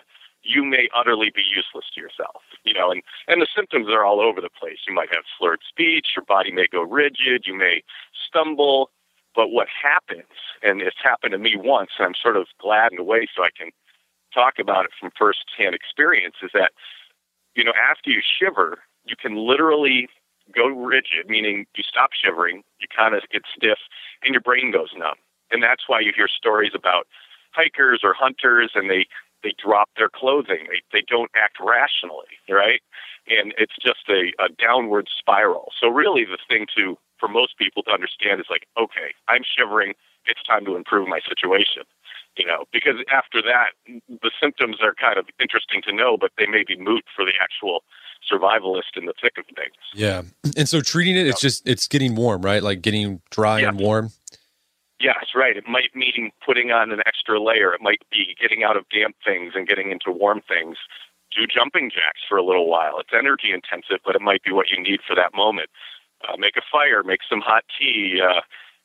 you 0.49 0.65
may 0.65 0.89
utterly 0.97 1.31
be 1.35 1.43
useless 1.43 1.85
to 1.95 2.01
yourself. 2.01 2.43
You 2.65 2.73
know, 2.73 2.91
and, 2.91 3.03
and 3.29 3.41
the 3.41 3.47
symptoms 3.55 3.89
are 3.89 4.05
all 4.05 4.21
over 4.21 4.41
the 4.41 4.51
place. 4.51 4.79
You 4.89 4.95
might 4.95 5.13
have 5.13 5.25
slurred 5.39 5.61
speech, 5.69 6.09
your 6.17 6.25
body 6.25 6.51
may 6.51 6.67
go 6.67 6.83
rigid, 6.83 7.45
you 7.47 7.55
may 7.55 7.83
stumble. 8.27 8.91
But 9.37 9.51
what 9.51 9.69
happens, 9.69 10.33
and 10.63 10.81
it's 10.81 10.97
happened 11.03 11.33
to 11.33 11.39
me 11.39 11.55
once, 11.55 11.91
and 11.99 12.07
I'm 12.07 12.15
sort 12.21 12.37
of 12.37 12.47
glad 12.61 12.93
in 12.93 12.99
a 12.99 13.05
way 13.05 13.29
so 13.37 13.45
I 13.45 13.51
can 13.57 13.71
talk 14.35 14.55
about 14.59 14.87
it 14.87 14.91
from 14.99 15.11
firsthand 15.17 15.75
experience, 15.75 16.37
is 16.43 16.51
that, 16.55 16.73
you 17.55 17.63
know, 17.63 17.75
after 17.79 18.11
you 18.11 18.21
shiver, 18.21 18.79
you 19.05 19.15
can 19.21 19.37
literally 19.37 20.09
go 20.53 20.67
rigid, 20.67 21.29
meaning 21.29 21.67
you 21.77 21.85
stop 21.85 22.11
shivering, 22.13 22.63
you 22.81 22.89
kind 22.95 23.15
of 23.15 23.23
get 23.31 23.43
stiff, 23.55 23.79
and 24.25 24.33
your 24.33 24.41
brain 24.41 24.73
goes 24.73 24.91
numb. 24.97 25.17
And 25.51 25.63
that's 25.63 25.85
why 25.87 26.01
you 26.01 26.13
hear 26.17 26.29
stories 26.29 26.73
about 26.75 27.07
hikers 27.53 28.01
or 28.03 28.15
hunters 28.15 28.73
and 28.75 28.91
they 28.91 29.07
they 29.43 29.53
drop 29.63 29.89
their 29.97 30.09
clothing. 30.09 30.67
They 30.69 30.83
they 30.93 31.05
don't 31.07 31.31
act 31.35 31.59
rationally, 31.61 32.39
right? 32.49 32.81
And 33.29 33.55
it's 33.59 33.77
just 33.81 34.09
a, 34.09 34.33
a 34.43 34.49
downward 34.49 35.09
spiral. 35.19 35.71
So 35.79 35.89
really, 35.89 36.25
the 36.25 36.39
thing 36.49 36.67
to 36.77 36.97
for 37.19 37.29
most 37.29 37.59
people 37.59 37.83
to 37.85 37.91
understand 37.91 38.41
is 38.41 38.47
like, 38.51 38.67
okay, 38.79 39.15
I'm 39.29 39.43
shivering. 39.43 39.95
It's 40.27 40.43
time 40.43 40.65
to 40.67 40.77
improve 40.77 41.09
my 41.09 41.21
situation. 41.29 41.83
You 42.37 42.47
know, 42.47 42.65
because 42.73 42.97
after 43.11 43.43
that, 43.43 43.75
the 44.09 44.31
symptoms 44.41 44.77
are 44.81 44.95
kind 44.95 45.19
of 45.19 45.27
interesting 45.41 45.83
to 45.83 45.93
know, 45.93 46.17
but 46.17 46.31
they 46.39 46.47
may 46.47 46.63
be 46.67 46.77
moot 46.79 47.05
for 47.15 47.25
the 47.25 47.33
actual 47.43 47.83
survivalist 48.31 48.97
in 48.97 49.07
the 49.07 49.15
thick 49.21 49.33
of 49.39 49.45
things. 49.47 49.75
Yeah, 49.95 50.23
and 50.57 50.69
so 50.69 50.81
treating 50.81 51.17
it, 51.17 51.27
it's 51.27 51.41
just 51.41 51.67
it's 51.67 51.89
getting 51.89 52.15
warm, 52.15 52.43
right? 52.43 52.63
Like 52.63 52.83
getting 52.83 53.21
dry 53.31 53.61
yeah. 53.61 53.69
and 53.69 53.81
warm. 53.81 54.11
Yes, 55.01 55.27
right. 55.35 55.57
It 55.57 55.69
might 55.69 55.95
mean 55.95 56.33
putting 56.45 56.71
on 56.73 56.91
an 56.91 57.01
extra 57.07 57.41
layer. 57.41 57.73
It 57.73 57.81
might 57.81 58.03
be 58.11 58.35
getting 58.41 58.65
out 58.65 58.77
of 58.77 58.89
damp 58.89 59.17
things 59.25 59.53
and 59.55 59.67
getting 59.67 59.91
into 59.91 60.11
warm 60.11 60.41
things. 60.47 60.77
Do 61.35 61.47
jumping 61.47 61.91
jacks 61.91 62.21
for 62.29 62.37
a 62.37 62.45
little 62.45 62.69
while. 62.69 62.99
It's 62.99 63.11
energy 63.13 63.53
intensive, 63.53 64.01
but 64.05 64.17
it 64.17 64.23
might 64.23 64.43
be 64.43 64.51
what 64.51 64.71
you 64.71 64.83
need 64.83 65.01
for 65.07 65.15
that 65.15 65.35
moment. 65.35 65.71
Uh, 66.27 66.37
make 66.37 66.57
a 66.57 66.63
fire, 66.73 67.05
make 67.05 67.21
some 67.31 67.41
hot 67.41 67.63
tea, 67.79 68.21
uh, 68.21 68.41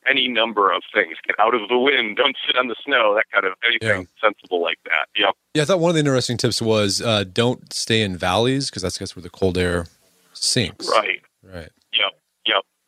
any 0.08 0.28
number 0.28 0.70
of 0.70 0.82
things. 0.92 1.16
Get 1.26 1.34
out 1.40 1.54
of 1.54 1.68
the 1.68 1.78
wind. 1.78 2.16
Don't 2.16 2.36
sit 2.46 2.56
on 2.56 2.68
the 2.68 2.76
snow. 2.84 3.14
That 3.14 3.24
kind 3.32 3.46
of 3.46 3.54
anything 3.66 4.06
yeah. 4.06 4.28
sensible 4.28 4.62
like 4.62 4.78
that. 4.84 5.08
Yeah. 5.16 5.32
Yeah, 5.54 5.62
I 5.62 5.64
thought 5.64 5.80
one 5.80 5.88
of 5.88 5.94
the 5.94 6.00
interesting 6.00 6.36
tips 6.36 6.62
was 6.62 7.00
uh, 7.00 7.24
don't 7.24 7.72
stay 7.72 8.02
in 8.02 8.16
valleys 8.16 8.70
because 8.70 8.82
that's, 8.82 8.98
that's 8.98 9.16
where 9.16 9.22
the 9.22 9.30
cold 9.30 9.58
air 9.58 9.86
sinks. 10.32 10.88
Right. 10.88 11.22
Right. 11.42 11.70
Yep. 11.92 12.12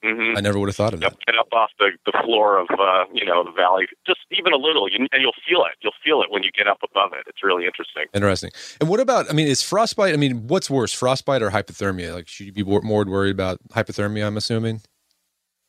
Mm-hmm. 0.07 0.39
I 0.39 0.41
never 0.41 0.59
would 0.61 0.69
have 0.69 0.77
thought 0.77 0.95
of 0.95 1.03
yep. 1.03 1.13
that. 1.13 1.27
Get 1.27 1.35
up 1.39 1.49
off 1.53 1.71
the, 1.81 1.91
the 2.07 2.13
floor 2.23 2.59
of 2.59 2.69
uh, 2.71 3.05
you 3.13 3.25
know 3.25 3.43
the 3.43 3.51
valley, 3.51 3.87
just 4.07 4.21
even 4.31 4.53
a 4.53 4.57
little, 4.57 4.89
you, 4.89 4.99
and 5.11 5.21
you'll 5.21 5.35
feel 5.47 5.65
it. 5.65 5.75
You'll 5.83 5.99
feel 6.05 6.23
it 6.23 6.31
when 6.31 6.45
you 6.45 6.53
get 6.53 6.69
up 6.69 6.79
above 6.85 7.13
it. 7.13 7.25
It's 7.27 7.43
really 7.43 7.67
interesting. 7.67 8.05
Interesting. 8.15 8.51
And 8.81 8.89
what 8.89 9.01
about? 9.01 9.29
I 9.29 9.33
mean, 9.33 9.49
is 9.49 9.63
frostbite? 9.63 10.15
I 10.15 10.17
mean, 10.17 10.47
what's 10.47 10.71
worse, 10.71 10.93
frostbite 10.93 11.43
or 11.43 11.51
hypothermia? 11.51 12.15
Like, 12.15 12.29
should 12.29 12.47
you 12.47 12.53
be 12.53 12.63
more 12.63 13.05
worried 13.05 13.35
about 13.35 13.59
hypothermia? 13.71 14.27
I'm 14.27 14.37
assuming. 14.37 14.81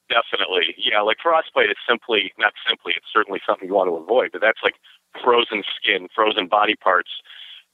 Definitely, 0.08 0.76
yeah. 0.78 1.02
Like 1.02 1.18
frostbite 1.22 1.70
is 1.70 1.82
simply 1.90 2.32
not 2.38 2.54
simply. 2.68 2.94
It's 2.96 3.08
certainly 3.12 3.42
something 3.46 3.68
you 3.68 3.74
want 3.74 3.90
to 3.90 3.96
avoid, 3.96 4.30
but 4.32 4.42
that's 4.42 4.62
like 4.64 4.76
frozen 5.24 5.64
skin, 5.76 6.08
frozen 6.14 6.48
body 6.48 6.76
parts. 6.76 7.10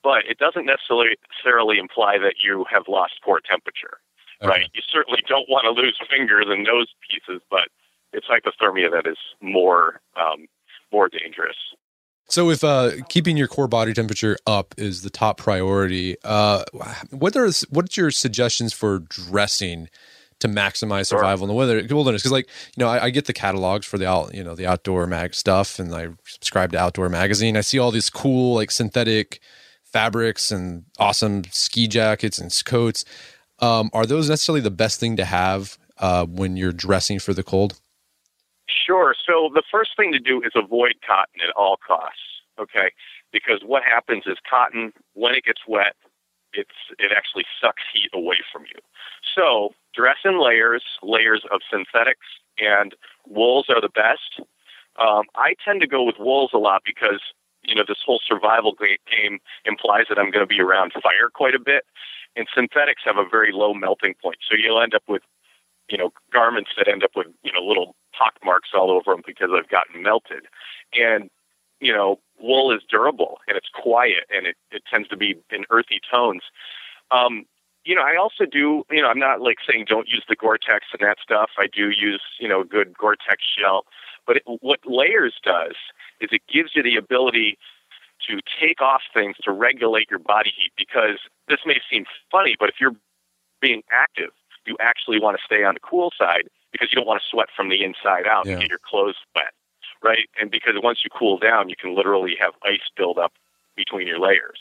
But 0.01 0.24
it 0.29 0.38
doesn't 0.39 0.65
necessarily 0.65 1.20
necessarily 1.29 1.77
imply 1.77 2.17
that 2.20 2.36
you 2.41 2.65
have 2.72 2.84
lost 2.88 3.20
core 3.24 3.41
temperature. 3.43 4.00
Okay. 4.44 4.50
Right. 4.50 4.70
You 4.74 4.82
certainly 4.92 5.22
don't 5.28 5.48
want 5.50 5.64
to 5.66 5.72
lose 5.72 5.98
fingers 6.10 6.46
and 6.50 6.64
nose 6.64 6.88
pieces, 7.10 7.42
but 7.50 7.70
it's 8.12 8.28
hypothermia 8.28 8.92
that 8.92 9.10
is 9.10 9.18
more 9.42 10.02
um, 10.16 10.48
more 10.92 11.10
dangerous. 11.10 11.56
So, 12.30 12.50
if 12.50 12.64
uh, 12.64 12.92
keeping 13.10 13.38
your 13.38 13.48
core 13.48 13.68
body 13.68 13.94
temperature 13.94 14.38
up 14.48 14.74
is 14.78 15.02
the 15.02 15.10
top 15.10 15.38
priority, 15.38 16.16
uh, 16.24 16.64
what 17.12 17.36
are 17.36 17.50
what's 17.70 17.98
your 17.98 18.12
suggestions 18.12 18.74
for 18.74 19.00
dressing 19.00 19.90
to 20.40 20.48
maximize 20.48 21.08
survival 21.08 21.48
sure. 21.48 21.64
in 21.64 21.88
the 21.88 21.96
wilderness? 21.96 22.22
Because, 22.22 22.32
like, 22.32 22.48
you 22.76 22.84
know, 22.84 22.90
I, 22.90 23.06
I, 23.06 23.10
get 23.12 23.26
the 23.26 23.34
catalogs 23.34 23.86
for 23.86 23.98
the 23.98 24.08
out, 24.08 24.34
you 24.34 24.44
know, 24.44 24.56
the 24.56 24.66
outdoor 24.66 25.06
mag 25.06 25.34
stuff, 25.36 25.80
and 25.80 25.94
I 25.94 26.10
subscribe 26.26 26.72
to 26.72 26.80
Outdoor 26.80 27.10
Magazine. 27.10 27.56
I 27.56 27.62
see 27.62 27.80
all 27.80 27.92
these 27.92 28.10
cool, 28.10 28.56
like, 28.56 28.72
synthetic 28.72 29.40
fabrics 29.84 30.52
and 30.52 30.86
awesome 30.98 31.44
ski 31.52 31.88
jackets 31.88 32.40
and 32.40 32.54
coats. 32.66 33.06
Um, 33.63 33.89
are 33.93 34.05
those 34.05 34.29
necessarily 34.29 34.60
the 34.60 34.72
best 34.72 35.00
thing 35.00 35.15
to 35.15 35.24
have 35.24 35.77
uh, 35.98 36.25
when 36.25 36.58
you're 36.58 36.74
dressing 36.74 37.17
for 37.17 37.34
the 37.34 37.43
cold? 37.43 37.79
Sure. 38.67 39.15
So 39.25 39.50
the 39.53 39.63
first 39.72 39.91
thing 39.96 40.12
to 40.12 40.20
do 40.20 40.41
is 40.41 40.51
avoid 40.53 40.96
cotton 41.08 41.39
at 41.48 41.53
all 41.55 41.77
costs. 41.86 42.20
Okay, 42.60 42.91
because 43.32 43.62
what 43.65 43.82
happens 43.84 44.24
is 44.27 44.38
cotton, 44.48 44.93
when 45.13 45.34
it 45.34 45.46
gets 45.46 45.62
wet, 45.67 45.96
it's 46.51 46.75
it 47.00 47.12
actually 47.15 47.46
sucks 47.60 47.82
heat 47.93 48.10
away 48.13 48.38
from 48.51 48.63
you. 48.63 48.79
So 49.36 49.74
dress 49.96 50.17
in 50.25 50.43
layers, 50.43 50.84
layers 51.01 51.43
of 51.51 51.62
synthetics, 51.72 52.27
and 52.60 52.93
wools 53.27 53.67
are 53.70 53.82
the 53.82 53.89
best. 53.89 54.46
Um, 55.00 55.24
I 55.36 55.55
tend 55.65 55.82
to 55.82 55.88
go 55.88 56.03
with 56.03 56.17
wools 56.20 56.51
a 56.53 56.60
lot 56.60 56.84
because 56.86 57.22
you 57.63 57.75
know, 57.75 57.84
this 57.88 57.98
whole 58.05 58.20
survival 58.27 58.75
game 58.79 59.39
implies 59.65 60.05
that 60.10 60.20
I'm 60.20 60.32
going 60.32 60.46
to 60.46 60.48
be 60.48 60.62
around 60.62 60.93
fire 60.93 61.29
quite 61.34 61.55
a 61.55 61.60
bit. 61.60 61.86
And 62.36 62.48
synthetics 62.56 63.04
have 63.06 63.18
a 63.18 63.28
very 63.30 63.52
low 63.52 63.74
melting 63.74 64.16
point. 64.22 64.38
So 64.50 64.58
you'll 64.58 64.82
end 64.82 64.96
up 64.96 65.04
with, 65.08 65.22
you 65.90 65.98
know, 65.98 66.12
garments 66.32 66.72
that 66.78 66.88
end 66.88 67.04
up 67.04 67.12
with, 67.16 67.28
you 67.44 67.52
know, 67.52 67.62
little 67.62 67.96
pock 68.18 68.34
marks 68.44 68.70
all 68.74 68.92
over 68.92 69.12
them 69.12 69.22
because 69.25 69.50
they've 69.54 69.70
gotten 69.70 70.02
melted. 70.02 70.46
And, 70.94 71.30
you 71.80 71.94
know, 71.94 72.20
wool 72.40 72.72
is 72.75 72.82
durable 72.90 73.40
and 73.48 73.58
it's 73.58 73.70
quiet 73.74 74.25
and 74.30 74.48
it, 74.48 74.56
it 74.72 74.84
tends 74.92 75.10
to 75.10 75.18
be 75.18 75.36
in 75.52 75.66
earthy 75.70 76.00
tones. 76.12 76.42
Um, 77.12 77.46
you 77.86 77.96
know, 77.96 78.02
I 78.02 78.16
also 78.16 78.46
do, 78.50 78.84
you 78.90 79.02
know, 79.02 79.10
I'm 79.10 79.20
not 79.20 79.42
like 79.42 79.58
saying 79.70 79.86
don't 79.88 80.08
use 80.08 80.24
the 80.28 80.36
Gore-Tex 80.36 80.86
and 80.94 81.08
that 81.08 81.18
stuff. 81.22 81.50
I 81.58 81.68
do 81.68 81.90
use, 81.90 82.22
you 82.40 82.48
know, 82.48 82.62
a 82.62 82.66
good 82.66 82.98
Gore-Tex 82.98 83.44
shell. 83.60 83.86
But 84.25 84.38
it, 84.38 84.44
what 84.46 84.80
layers 84.86 85.36
does 85.44 85.75
is 86.22 86.30
it 86.32 86.42
gives 86.52 86.72
you 86.75 86.84
the 86.84 86.96
ability 86.96 87.58
to 88.30 88.39
take 88.60 88.82
off 88.82 89.01
things 89.13 89.36
to 89.44 89.51
regulate 89.51 90.10
your 90.10 90.20
body 90.20 90.51
heat 90.56 90.72
because 90.77 91.20
this 91.48 91.60
may 91.65 91.80
seem 91.89 92.06
funny, 92.32 92.56
but 92.60 92.70
if 92.70 92.75
you're 92.80 92.96
being 93.62 93.84
active, 93.92 94.32
you 94.65 94.77
actually 94.80 95.20
want 95.20 95.38
to 95.38 95.44
stay 95.44 95.63
on 95.63 95.74
the 95.74 95.80
cool 95.80 96.12
side 96.18 96.44
because 96.72 96.89
you 96.92 96.96
don't 96.96 97.08
want 97.08 97.22
to 97.22 97.27
sweat 97.30 97.50
from 97.56 97.70
the 97.70 97.84
inside 97.84 98.27
out 98.27 98.46
yeah. 98.46 98.53
and 98.53 98.62
get 98.62 98.70
your 98.70 98.80
clothes 98.80 99.15
wet, 99.36 99.53
right? 100.01 100.30
And 100.39 100.50
because 100.50 100.74
once 100.82 101.00
you 101.03 101.10
cool 101.10 101.38
down, 101.38 101.70
you 101.70 101.75
can 101.75 101.96
literally 101.96 102.36
have 102.39 102.53
ice 102.63 102.88
build 102.96 103.18
up 103.18 103.34
between 103.75 104.08
your 104.08 104.20
layers. 104.20 104.60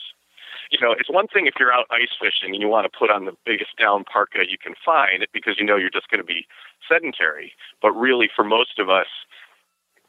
You 0.71 0.79
know, 0.81 0.93
it's 0.97 1.09
one 1.09 1.27
thing 1.27 1.45
if 1.45 1.53
you're 1.59 1.73
out 1.73 1.85
ice 1.91 2.15
fishing 2.19 2.53
and 2.53 2.61
you 2.61 2.67
want 2.67 2.91
to 2.91 2.97
put 2.97 3.11
on 3.11 3.25
the 3.25 3.35
biggest 3.45 3.77
down 3.77 4.03
parka 4.05 4.39
you 4.49 4.57
can 4.57 4.73
find 4.83 5.25
because 5.33 5.59
you 5.59 5.65
know 5.65 5.75
you're 5.75 5.89
just 5.89 6.09
going 6.09 6.21
to 6.21 6.25
be 6.25 6.47
sedentary. 6.87 7.53
But 7.81 7.91
really, 7.91 8.29
for 8.33 8.43
most 8.43 8.79
of 8.79 8.89
us, 8.89 9.07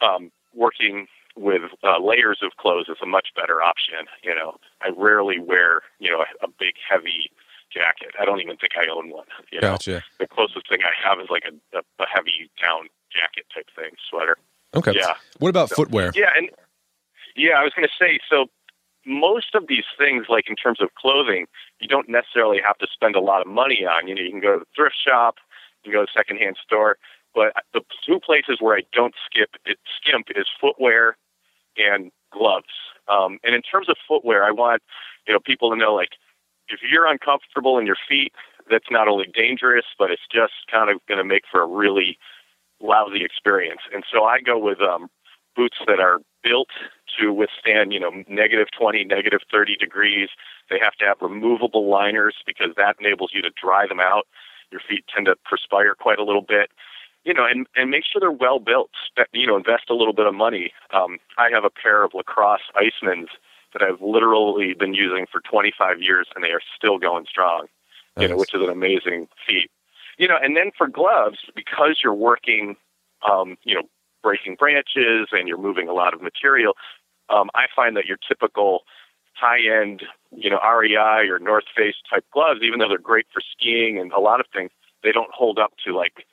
um, 0.01 0.31
working 0.53 1.07
with 1.35 1.63
uh, 1.83 1.99
layers 1.99 2.39
of 2.41 2.55
clothes 2.57 2.87
is 2.89 2.97
a 3.01 3.05
much 3.05 3.29
better 3.35 3.61
option. 3.61 4.07
You 4.23 4.35
know, 4.35 4.55
I 4.81 4.89
rarely 4.95 5.39
wear 5.39 5.81
you 5.99 6.11
know 6.11 6.21
a, 6.21 6.45
a 6.45 6.47
big 6.47 6.75
heavy 6.87 7.31
jacket. 7.71 8.15
I 8.19 8.25
don't 8.25 8.41
even 8.41 8.57
think 8.57 8.73
I 8.77 8.89
own 8.89 9.09
one. 9.09 9.27
You 9.51 9.61
know, 9.61 9.71
gotcha. 9.71 10.03
the 10.19 10.27
closest 10.27 10.69
thing 10.69 10.79
I 10.83 11.07
have 11.07 11.19
is 11.19 11.27
like 11.29 11.43
a, 11.45 11.77
a, 11.77 11.81
a 11.99 12.07
heavy 12.07 12.49
down 12.61 12.87
jacket 13.11 13.45
type 13.53 13.67
thing, 13.75 13.91
sweater. 14.09 14.37
Okay. 14.75 14.93
Yeah. 14.95 15.13
What 15.39 15.49
about 15.49 15.69
so, 15.69 15.75
footwear? 15.75 16.11
Yeah, 16.15 16.31
and 16.35 16.49
yeah, 17.35 17.53
I 17.59 17.63
was 17.63 17.73
going 17.75 17.87
to 17.87 17.93
say 17.97 18.19
so. 18.29 18.47
Most 19.07 19.53
of 19.53 19.67
these 19.67 19.85
things, 19.99 20.25
like 20.29 20.49
in 20.49 20.55
terms 20.55 20.81
of 20.81 20.89
clothing, 20.95 21.45
you 21.79 21.87
don't 21.87 22.09
necessarily 22.09 22.59
have 22.65 22.77
to 22.79 22.87
spend 22.91 23.15
a 23.15 23.19
lot 23.19 23.41
of 23.41 23.47
money 23.47 23.85
on. 23.85 24.07
You 24.07 24.15
know, 24.15 24.21
you 24.21 24.31
can 24.31 24.41
go 24.41 24.53
to 24.53 24.59
the 24.59 24.65
thrift 24.75 24.95
shop, 24.97 25.35
you 25.83 25.91
can 25.91 25.99
go 25.99 26.05
to 26.05 26.09
a 26.09 26.17
secondhand 26.17 26.57
store. 26.63 26.97
But 27.35 27.53
the 27.73 27.81
two 28.03 28.19
places 28.19 28.57
where 28.61 28.75
I 28.75 28.81
don't 28.93 29.13
skip 29.25 29.51
it 29.65 29.77
skimp 30.01 30.27
is 30.35 30.47
footwear 30.59 31.17
and 31.77 32.11
gloves. 32.31 32.73
Um, 33.07 33.39
and 33.43 33.55
in 33.55 33.61
terms 33.61 33.89
of 33.89 33.95
footwear, 34.07 34.43
I 34.43 34.51
want 34.51 34.81
you 35.27 35.33
know 35.33 35.39
people 35.39 35.69
to 35.69 35.75
know 35.75 35.93
like 35.93 36.17
if 36.67 36.79
you're 36.89 37.07
uncomfortable 37.07 37.77
in 37.77 37.85
your 37.85 37.97
feet, 38.07 38.33
that's 38.69 38.89
not 38.89 39.07
only 39.07 39.27
dangerous, 39.33 39.85
but 39.97 40.11
it's 40.11 40.25
just 40.31 40.53
kind 40.71 40.89
of 40.89 40.99
going 41.07 41.19
to 41.19 41.23
make 41.23 41.43
for 41.51 41.61
a 41.61 41.67
really 41.67 42.17
lousy 42.81 43.23
experience. 43.23 43.81
And 43.93 44.03
so 44.11 44.23
I 44.23 44.39
go 44.41 44.57
with 44.57 44.81
um, 44.81 45.07
boots 45.55 45.77
that 45.87 45.99
are 45.99 46.19
built 46.43 46.69
to 47.19 47.31
withstand, 47.31 47.93
you 47.93 47.99
know, 47.99 48.11
negative 48.27 48.67
20, 48.77 49.03
negative 49.05 49.41
30 49.51 49.75
degrees. 49.77 50.29
They 50.69 50.79
have 50.81 50.93
to 50.95 51.05
have 51.05 51.17
removable 51.21 51.89
liners 51.89 52.35
because 52.45 52.69
that 52.77 52.95
enables 52.99 53.31
you 53.33 53.41
to 53.41 53.51
dry 53.61 53.87
them 53.87 53.99
out. 53.99 54.27
Your 54.71 54.81
feet 54.87 55.05
tend 55.13 55.27
to 55.27 55.35
perspire 55.45 55.95
quite 55.95 56.19
a 56.19 56.23
little 56.23 56.41
bit 56.41 56.71
you 57.25 57.33
know, 57.33 57.45
and 57.45 57.67
and 57.75 57.89
make 57.89 58.03
sure 58.05 58.19
they're 58.19 58.31
well 58.31 58.59
built. 58.59 58.91
You 59.33 59.47
know, 59.47 59.57
invest 59.57 59.89
a 59.89 59.95
little 59.95 60.13
bit 60.13 60.27
of 60.27 60.35
money. 60.35 60.71
Um, 60.93 61.17
I 61.37 61.49
have 61.51 61.65
a 61.65 61.69
pair 61.69 62.03
of 62.03 62.13
LaCrosse 62.13 62.61
Icemans 62.75 63.27
that 63.73 63.81
I've 63.81 64.01
literally 64.01 64.73
been 64.73 64.93
using 64.93 65.25
for 65.29 65.41
25 65.41 66.01
years, 66.01 66.27
and 66.33 66.43
they 66.43 66.51
are 66.51 66.61
still 66.77 66.97
going 66.97 67.25
strong. 67.27 67.65
Nice. 68.15 68.23
You 68.23 68.27
know, 68.29 68.37
which 68.37 68.53
is 68.53 68.61
an 68.61 68.69
amazing 68.69 69.27
feat. 69.45 69.69
You 70.17 70.29
know, 70.29 70.37
and 70.41 70.55
then 70.55 70.71
for 70.77 70.87
gloves, 70.87 71.39
because 71.53 71.99
you're 72.01 72.13
working, 72.13 72.77
um, 73.29 73.57
you 73.63 73.75
know, 73.75 73.83
breaking 74.23 74.55
branches 74.55 75.27
and 75.31 75.47
you're 75.47 75.57
moving 75.57 75.89
a 75.89 75.93
lot 75.93 76.13
of 76.13 76.21
material, 76.21 76.73
um, 77.29 77.49
I 77.53 77.65
find 77.75 77.97
that 77.97 78.05
your 78.05 78.17
typical 78.25 78.83
high-end, 79.33 80.03
you 80.31 80.49
know, 80.49 80.59
REI 80.59 81.27
or 81.27 81.39
North 81.39 81.65
Face 81.75 81.95
type 82.09 82.23
gloves, 82.31 82.61
even 82.63 82.79
though 82.79 82.87
they're 82.87 82.97
great 82.97 83.25
for 83.33 83.41
skiing 83.41 83.99
and 83.99 84.13
a 84.13 84.19
lot 84.19 84.39
of 84.39 84.45
things, 84.53 84.71
they 85.03 85.11
don't 85.11 85.31
hold 85.33 85.59
up 85.59 85.73
to 85.85 85.93
like 85.93 86.25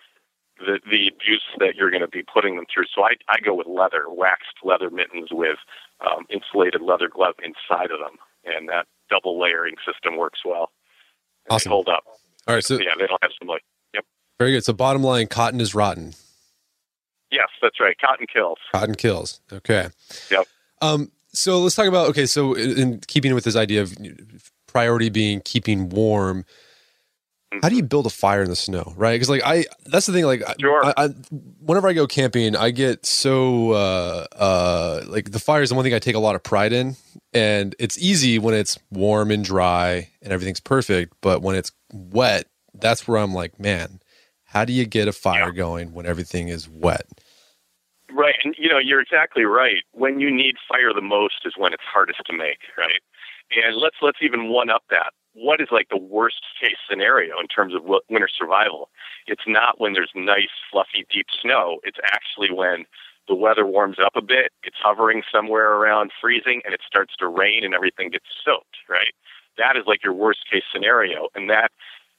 the 0.65 0.81
the 0.91 1.09
abuse 1.09 1.43
that 1.59 1.75
you're 1.77 1.91
going 1.91 2.03
to 2.03 2.09
be 2.09 2.23
putting 2.23 2.57
them 2.57 2.67
through. 2.73 2.85
So 2.95 3.03
I 3.03 3.15
I 3.29 3.41
go 3.41 3.55
with 3.55 3.67
leather, 3.67 4.05
waxed 4.09 4.63
leather 4.63 4.91
mittens 4.91 5.29
with 5.31 5.59
um, 6.01 6.27
insulated 6.31 6.81
leather 6.81 7.09
glove 7.09 7.35
inside 7.43 7.91
of 7.91 7.99
them, 7.99 8.19
and 8.45 8.69
that 8.69 8.87
double 9.11 9.41
layering 9.41 9.77
system 9.87 10.17
works 10.17 10.41
well. 10.45 10.71
And 11.47 11.57
awesome. 11.57 11.71
hold 11.73 11.89
up. 11.89 12.05
All 12.47 12.55
right. 12.55 12.65
So 12.65 12.79
yeah, 12.79 12.95
they 12.99 13.07
don't 13.07 13.23
have 13.23 13.33
some 13.39 13.49
like. 13.49 13.63
Yep. 13.95 14.05
Very 14.39 14.53
good. 14.53 14.65
So 14.65 14.73
bottom 14.73 15.03
line, 15.03 15.27
cotton 15.27 15.61
is 15.61 15.75
rotten. 15.75 16.15
Yes, 17.31 17.49
that's 17.61 17.81
right. 17.81 17.97
Cotton 17.99 18.27
kills. 18.33 18.59
Cotton 18.73 18.95
kills. 18.95 19.41
Okay. 19.53 19.89
Yep. 20.31 20.47
Um. 20.81 21.11
So 21.35 21.61
let's 21.61 21.75
talk 21.75 21.87
about 21.87 22.09
okay. 22.11 22.27
So 22.27 22.55
in 22.55 23.01
keeping 23.07 23.35
with 23.35 23.45
this 23.45 23.57
idea 23.57 23.83
of 23.83 23.95
priority 24.67 25.11
being 25.11 25.41
keeping 25.41 25.89
warm 25.89 26.45
how 27.61 27.69
do 27.69 27.77
you 27.77 27.83
build 27.83 28.07
a 28.07 28.11
fire 28.11 28.43
in 28.43 28.49
the 28.49 28.57
snow 28.57 28.93
right? 28.97 29.15
Because 29.15 29.29
like 29.29 29.43
i 29.45 29.65
that's 29.87 30.07
the 30.07 30.13
thing 30.13 30.25
like 30.25 30.43
sure. 30.61 30.85
I, 30.85 30.95
I, 30.97 31.09
whenever 31.61 31.89
i 31.89 31.93
go 31.93 32.07
camping 32.07 32.57
i 32.57 32.71
get 32.71 33.05
so 33.05 33.73
uh 33.73 34.27
uh 34.37 35.03
like 35.07 35.33
the 35.33 35.41
fire 35.41 35.63
is 35.63 35.69
the 35.69 35.75
one 35.75 35.85
thing 35.85 35.95
i 35.95 35.99
take 35.99 36.17
a 36.17 36.21
lot 36.21 36.35
of 36.35 36.43
pride 36.43 36.73
in 36.73 36.97
and 37.35 37.75
it's 37.79 37.99
easy 37.99 38.39
when 38.39 38.55
it's 38.55 38.79
warm 38.91 39.31
and 39.31 39.45
dry 39.45 40.09
and 40.23 40.33
everything's 40.33 40.61
perfect 40.61 41.15
but 41.21 41.43
when 41.43 41.57
it's 41.57 41.73
wet 41.93 42.47
that's 42.75 43.07
where 43.07 43.19
i'm 43.19 43.35
like 43.35 43.59
man 43.61 44.01
how 44.53 44.67
do 44.67 44.73
you 44.75 44.85
get 44.85 45.09
a 45.09 45.13
fire 45.13 45.47
yeah. 45.47 45.51
going 45.51 45.95
when 45.95 46.05
everything 46.05 46.49
is 46.49 46.69
wet? 46.69 47.07
Right 48.13 48.35
and 48.45 48.55
you 48.59 48.69
know 48.69 48.79
you're 48.79 49.01
exactly 49.01 49.45
right. 49.45 49.83
When 49.93 50.21
you 50.21 50.31
need 50.31 50.57
fire 50.69 50.93
the 50.95 51.01
most 51.01 51.47
is 51.47 51.55
when 51.57 51.73
it's 51.73 51.83
hardest 51.91 52.21
to 52.27 52.37
make 52.37 52.61
right? 52.77 53.01
And 53.51 53.77
let's 53.77 53.97
let's 54.03 54.19
even 54.21 54.51
one 54.51 54.69
up 54.69 54.83
that 54.91 55.13
what 55.35 55.61
is 55.61 55.69
like 55.71 55.89
the 55.89 55.97
worst 55.97 56.43
case 56.61 56.77
scenario 56.89 57.39
in 57.41 57.47
terms 57.47 57.75
of 57.75 57.83
winter 57.85 58.29
survival. 58.29 58.91
It's 59.27 59.43
not 59.47 59.81
when 59.81 59.93
there's 59.93 60.13
nice, 60.15 60.53
fluffy, 60.71 61.07
deep 61.13 61.27
snow. 61.41 61.81
It's 61.85 61.99
actually 62.05 62.53
when 62.53 62.85
the 63.29 63.35
weather 63.35 63.67
warms 63.67 63.99
up 64.05 64.13
a 64.17 64.23
bit, 64.23 64.53
it's 64.65 64.77
hovering 64.83 65.23
somewhere 65.33 65.75
around 65.75 66.11
freezing, 66.21 66.61
and 66.65 66.75
it 66.75 66.81
starts 66.87 67.15
to 67.19 67.29
rain 67.29 67.65
and 67.65 67.75
everything 67.75 68.11
gets 68.11 68.27
soaked, 68.45 68.77
right? 68.89 69.15
That 69.59 69.77
is 69.77 69.85
like 69.87 70.03
your 70.03 70.13
worst 70.13 70.41
case 70.51 70.65
scenario. 70.73 71.29
And 71.35 71.49
that 71.49 71.71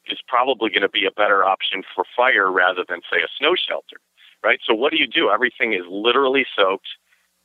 is 0.07 0.19
probably 0.27 0.69
going 0.69 0.81
to 0.81 0.89
be 0.89 1.05
a 1.05 1.11
better 1.11 1.43
option 1.43 1.83
for 1.93 2.05
fire 2.15 2.51
rather 2.51 2.83
than, 2.87 3.01
say, 3.11 3.21
a 3.21 3.27
snow 3.37 3.53
shelter, 3.55 3.97
right? 4.43 4.59
So 4.65 4.73
what 4.73 4.91
do 4.91 4.97
you 4.97 5.07
do? 5.07 5.29
Everything 5.29 5.73
is 5.73 5.83
literally 5.89 6.45
soaked. 6.55 6.87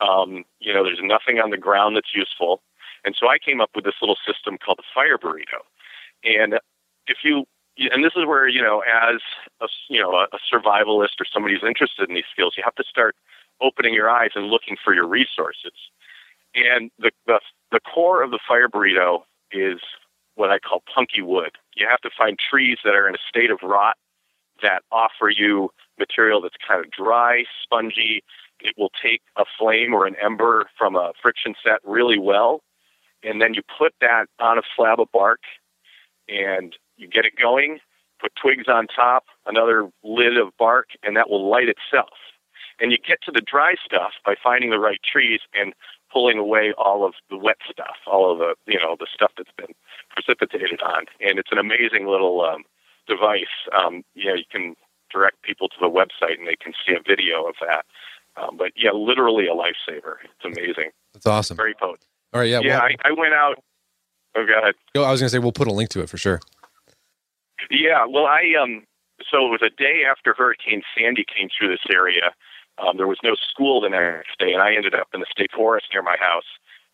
Um, 0.01 0.45
you 0.61 0.73
know, 0.73 0.85
there's 0.85 1.01
nothing 1.03 1.41
on 1.41 1.51
the 1.51 1.57
ground 1.57 1.97
that's 1.97 2.15
useful. 2.15 2.61
And 3.05 3.15
so 3.19 3.29
I 3.29 3.39
came 3.39 3.61
up 3.61 3.71
with 3.75 3.85
this 3.85 3.95
little 4.01 4.17
system 4.27 4.59
called 4.59 4.79
the 4.79 4.89
fire 4.95 5.19
burrito. 5.19 5.63
And 6.25 6.59
if 7.07 7.19
you, 7.25 7.45
and 7.79 8.05
this 8.05 8.13
is 8.17 8.27
where, 8.27 8.49
you 8.49 8.63
know, 8.63 8.81
as 8.81 9.21
a, 9.61 9.67
you 9.89 10.01
know, 10.01 10.13
a, 10.13 10.39
survivalist 10.53 11.21
or 11.21 11.27
somebody 11.33 11.55
who's 11.55 11.67
interested 11.67 12.09
in 12.09 12.15
these 12.15 12.29
skills, 12.31 12.55
you 12.57 12.63
have 12.65 12.75
to 12.75 12.85
start 12.85 13.17
opening 13.61 13.95
your 13.95 14.11
eyes 14.11 14.31
and 14.35 14.47
looking 14.47 14.77
for 14.83 14.95
your 14.95 15.07
resources. 15.07 15.73
And 16.55 16.91
the, 16.99 17.11
the, 17.27 17.41
the 17.71 17.81
core 17.81 18.23
of 18.23 18.31
the 18.31 18.39
fire 18.47 18.69
burrito 18.69 19.23
is 19.53 19.79
what 20.35 20.51
I 20.51 20.59
call 20.59 20.83
punky 20.93 21.23
wood. 21.23 21.53
You 21.77 21.87
have 21.89 22.01
to 22.01 22.11
find 22.17 22.39
trees 22.39 22.79
that 22.85 22.95
are 22.95 23.09
in 23.09 23.15
a 23.15 23.29
state 23.29 23.51
of 23.51 23.59
rot 23.63 23.97
that 24.63 24.83
offer 24.91 25.31
you 25.31 25.71
material 25.99 26.41
that's 26.41 26.57
kind 26.67 26.85
of 26.85 26.91
dry, 26.91 27.45
spongy. 27.63 28.23
It 28.61 28.75
will 28.77 28.91
take 29.01 29.23
a 29.37 29.45
flame 29.59 29.95
or 29.95 30.07
an 30.07 30.17
ember 30.23 30.67
from 30.77 30.97
a 30.97 31.13
friction 31.23 31.55
set 31.63 31.79
really 31.85 32.19
well 32.19 32.63
and 33.29 33.43
then 33.43 33.53
you 33.55 33.63
put 33.79 33.93
that 34.01 34.27
on 34.41 34.59
a 34.59 34.63
slab 34.75 35.01
of 35.01 35.13
bark 35.13 35.41
and 36.29 36.75
you 36.97 37.07
get 37.07 37.27
it 37.27 37.35
going, 37.41 37.79
put 38.21 38.33
twigs 38.41 38.67
on 38.69 38.87
top, 38.87 39.25
another 39.47 39.91
lid 40.03 40.39
of 40.39 40.57
bark, 40.59 40.89
and 41.03 41.17
that 41.17 41.29
will 41.29 41.49
light 41.49 41.69
itself. 41.69 42.17
And 42.81 42.91
you 42.91 42.99
get 42.99 43.19
to 43.25 43.33
the 43.33 43.41
dry 43.41 43.75
stuff 43.85 44.13
by 44.25 44.35
finding 44.43 44.71
the 44.71 44.79
right 44.79 45.01
trees 45.03 45.41
and 45.53 45.75
pulling 46.13 46.39
away 46.39 46.73
all 46.79 47.05
of 47.05 47.15
the 47.29 47.37
wet 47.37 47.59
stuff, 47.71 47.97
all 48.07 48.33
of 48.33 48.39
the 48.39 48.55
you 48.67 48.79
know 48.79 48.97
the 48.99 49.09
stuff 49.13 49.33
that's 49.37 49.51
been 49.59 49.75
precipitated 50.11 50.81
on. 50.81 51.05
And 51.21 51.39
it's 51.39 51.53
an 51.53 51.59
amazing 51.59 52.07
little 52.07 52.41
um, 52.41 52.63
device. 53.07 53.69
Um, 53.77 54.05
you 54.15 54.27
know, 54.27 54.35
you 54.35 54.49
can 54.51 54.75
direct 55.13 55.43
people 55.43 55.69
to 55.69 55.77
the 55.81 55.91
website 55.91 56.39
and 56.39 56.47
they 56.47 56.57
can 56.57 56.73
see 56.87 56.95
a 56.95 57.03
video 57.07 57.47
of 57.47 57.57
that. 57.61 57.85
Um, 58.41 58.57
but 58.57 58.73
yeah, 58.77 58.93
literally 58.93 59.49
a 59.49 59.55
lifesaver. 59.55 60.17
It's 60.25 60.45
amazing. 60.45 60.91
That's 61.13 61.27
awesome. 61.27 61.57
Very 61.57 61.75
potent. 61.75 62.07
All 62.33 62.41
right, 62.41 62.49
yeah. 62.49 62.61
Yeah, 62.61 62.79
well, 62.79 62.83
I, 62.83 63.09
I, 63.09 63.13
went 63.13 63.35
out. 63.35 63.63
Oh, 64.37 64.45
go 64.47 64.59
ahead. 64.59 64.75
Go. 64.95 65.05
I 65.05 65.11
was 65.11 65.21
going 65.21 65.29
to 65.29 65.31
say 65.31 65.39
we'll 65.39 65.53
put 65.53 65.69
a 65.69 65.73
link 65.73 65.91
to 65.91 66.01
it 66.03 66.11
for 66.11 66.19
sure. 66.19 66.41
Yeah, 67.71 68.07
well, 68.07 68.27
I 68.27 68.55
um, 68.61 68.85
so 69.31 69.47
it 69.47 69.51
was 69.51 69.63
a 69.63 69.71
day 69.71 70.03
after 70.09 70.35
Hurricane 70.35 70.83
Sandy 70.97 71.25
came 71.25 71.49
through 71.49 71.69
this 71.69 71.85
area. 71.91 72.33
Um, 72.79 72.97
there 72.97 73.09
was 73.09 73.19
no 73.25 73.35
school 73.35 73.81
the 73.81 73.89
next 73.89 74.39
day, 74.39 74.53
and 74.53 74.63
I 74.63 74.75
ended 74.75 74.95
up 74.95 75.09
in 75.13 75.21
the 75.21 75.27
state 75.31 75.51
forest 75.53 75.87
near 75.93 76.03
my 76.03 76.17
house. 76.19 76.47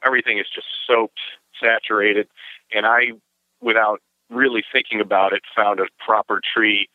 everything 0.04 0.38
is 0.38 0.46
just 0.52 0.66
soaked, 0.86 1.20
saturated, 1.60 2.28
and 2.72 2.86
I, 2.86 3.12
without 3.60 4.00
really 4.30 4.64
thinking 4.72 5.00
about 5.00 5.32
it, 5.32 5.42
found 5.54 5.80
a 5.80 5.86
proper 6.04 6.40
tree, 6.40 6.88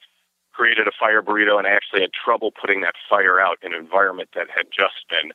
created 0.52 0.88
a 0.88 0.92
fire 1.00 1.22
burrito, 1.22 1.58
and 1.58 1.68
I 1.68 1.72
actually 1.72 2.02
had 2.02 2.12
trouble 2.14 2.52
putting 2.52 2.82
that 2.82 2.96
fire 3.10 3.40
out 3.40 3.58
in 3.62 3.74
an 3.74 3.80
environment 3.80 4.30
that 4.36 4.48
had 4.50 4.66
just 4.76 5.06
been, 5.10 5.32